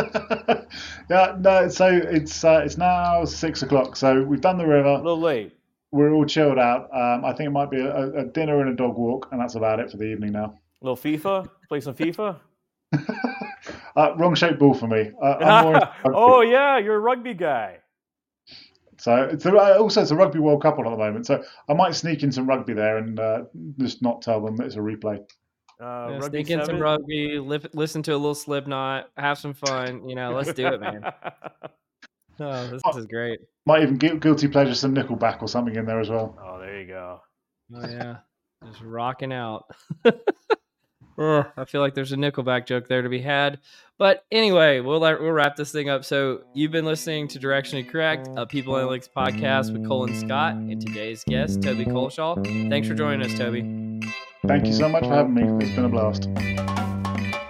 yeah, 1.09 1.35
no. 1.37 1.67
So 1.67 1.87
it's 1.87 2.43
uh, 2.45 2.61
it's 2.63 2.77
now 2.77 3.25
six 3.25 3.61
o'clock. 3.61 3.97
So 3.97 4.23
we've 4.23 4.39
done 4.39 4.57
the 4.57 4.65
river. 4.65 4.87
A 4.87 4.97
little 4.97 5.19
late. 5.19 5.51
We're 5.91 6.13
all 6.13 6.25
chilled 6.25 6.57
out. 6.57 6.89
Um, 6.93 7.25
I 7.25 7.33
think 7.33 7.47
it 7.47 7.51
might 7.51 7.69
be 7.69 7.81
a, 7.81 8.21
a, 8.21 8.25
dinner 8.25 8.61
and 8.61 8.69
a 8.69 8.75
dog 8.75 8.97
walk, 8.97 9.27
and 9.31 9.39
that's 9.39 9.55
about 9.55 9.79
it 9.79 9.91
for 9.91 9.97
the 9.97 10.05
evening 10.05 10.31
now. 10.31 10.57
A 10.81 10.85
little 10.85 10.97
FIFA. 10.97 11.49
Play 11.67 11.81
some 11.81 11.93
FIFA. 11.93 12.39
uh, 13.95 14.15
wrong 14.17 14.35
shaped 14.35 14.59
ball 14.59 14.73
for 14.73 14.87
me. 14.87 15.11
oh 15.21 16.41
yeah, 16.41 16.77
you're 16.77 16.95
a 16.95 16.99
rugby 16.99 17.33
guy. 17.33 17.79
So 19.05 19.15
it's 19.17 19.45
a, 19.45 19.55
uh, 19.55 19.77
also 19.77 20.01
it's 20.01 20.09
a 20.09 20.15
rugby 20.15 20.39
World 20.39 20.63
Cup 20.63 20.79
on 20.79 20.87
at 20.87 20.89
the 20.89 20.97
moment. 20.97 21.27
So 21.27 21.43
I 21.69 21.73
might 21.75 21.93
sneak 21.93 22.23
in 22.23 22.31
some 22.31 22.49
rugby 22.49 22.73
there 22.73 22.97
and 22.97 23.19
uh, 23.19 23.43
just 23.77 24.01
not 24.01 24.23
tell 24.23 24.43
them 24.43 24.55
that 24.55 24.65
it's 24.65 24.77
a 24.77 24.79
replay. 24.79 25.23
Uh, 25.79 26.07
yeah, 26.09 26.19
sneak 26.21 26.49
in 26.49 26.65
some 26.65 26.79
rugby, 26.79 27.37
li- 27.37 27.59
listen 27.73 28.01
to 28.01 28.13
a 28.13 28.17
little 28.17 28.33
Slipknot, 28.33 29.11
have 29.15 29.37
some 29.37 29.53
fun. 29.53 30.09
You 30.09 30.15
know, 30.15 30.33
let's 30.33 30.53
do 30.53 30.65
it, 30.65 30.81
man. 30.81 31.03
oh, 32.39 32.67
this, 32.67 32.81
is 32.97 33.05
great. 33.05 33.41
Might 33.67 33.83
even 33.83 33.97
get 33.97 34.21
guilty 34.21 34.47
pleasure 34.47 34.73
some 34.73 34.95
Nickelback 34.95 35.39
or 35.43 35.47
something 35.47 35.75
in 35.75 35.85
there 35.85 35.99
as 35.99 36.09
well. 36.09 36.35
Oh, 36.43 36.57
there 36.57 36.81
you 36.81 36.87
go. 36.87 37.21
Oh 37.75 37.87
yeah, 37.87 38.15
just 38.65 38.81
rocking 38.81 39.33
out. 39.33 39.69
I 41.17 41.65
feel 41.67 41.81
like 41.81 41.93
there's 41.93 42.11
a 42.11 42.17
Nickelback 42.17 42.65
joke 42.65 42.87
there 42.87 43.03
to 43.03 43.09
be 43.09 43.21
had. 43.21 43.59
But 43.97 44.25
anyway, 44.29 44.81
we'll 44.81 44.99
we'll 44.99 45.31
wrap 45.31 45.55
this 45.55 45.71
thing 45.71 45.89
up. 45.89 46.03
So 46.03 46.41
you've 46.53 46.71
been 46.71 46.83
listening 46.83 47.29
to 47.29 47.39
Directionally 47.39 47.87
Correct, 47.87 48.27
a 48.35 48.45
People 48.45 48.73
Analytics 48.73 49.09
podcast 49.09 49.71
with 49.71 49.87
Cole 49.87 50.03
and 50.05 50.17
Scott, 50.17 50.55
and 50.55 50.85
today's 50.85 51.23
guest 51.23 51.61
Toby 51.61 51.85
Culshaw. 51.85 52.43
Thanks 52.69 52.87
for 52.89 52.93
joining 52.93 53.25
us, 53.25 53.37
Toby. 53.37 53.61
Thank 54.45 54.65
you 54.65 54.73
so 54.73 54.89
much 54.89 55.03
for 55.03 55.13
having 55.13 55.33
me. 55.33 55.65
It's 55.65 55.75
been 55.75 55.85
a 55.85 55.89
blast. 55.89 56.27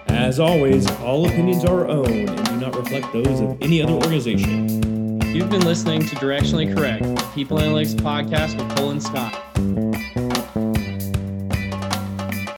As 0.06 0.38
always, 0.38 0.88
all 1.00 1.26
opinions 1.26 1.64
are 1.64 1.80
our 1.80 1.88
own 1.88 2.28
and 2.28 2.46
do 2.46 2.56
not 2.58 2.76
reflect 2.76 3.12
those 3.12 3.40
of 3.40 3.60
any 3.60 3.82
other 3.82 3.92
organization. 3.92 5.20
You've 5.34 5.50
been 5.50 5.64
listening 5.64 6.06
to 6.06 6.16
Directionally 6.16 6.74
Correct, 6.74 7.02
People 7.34 7.58
Analytics 7.58 7.96
podcast 7.96 8.56
with 8.56 8.76
Cole 8.76 8.90
and 8.90 9.02
Scott. 9.02 9.85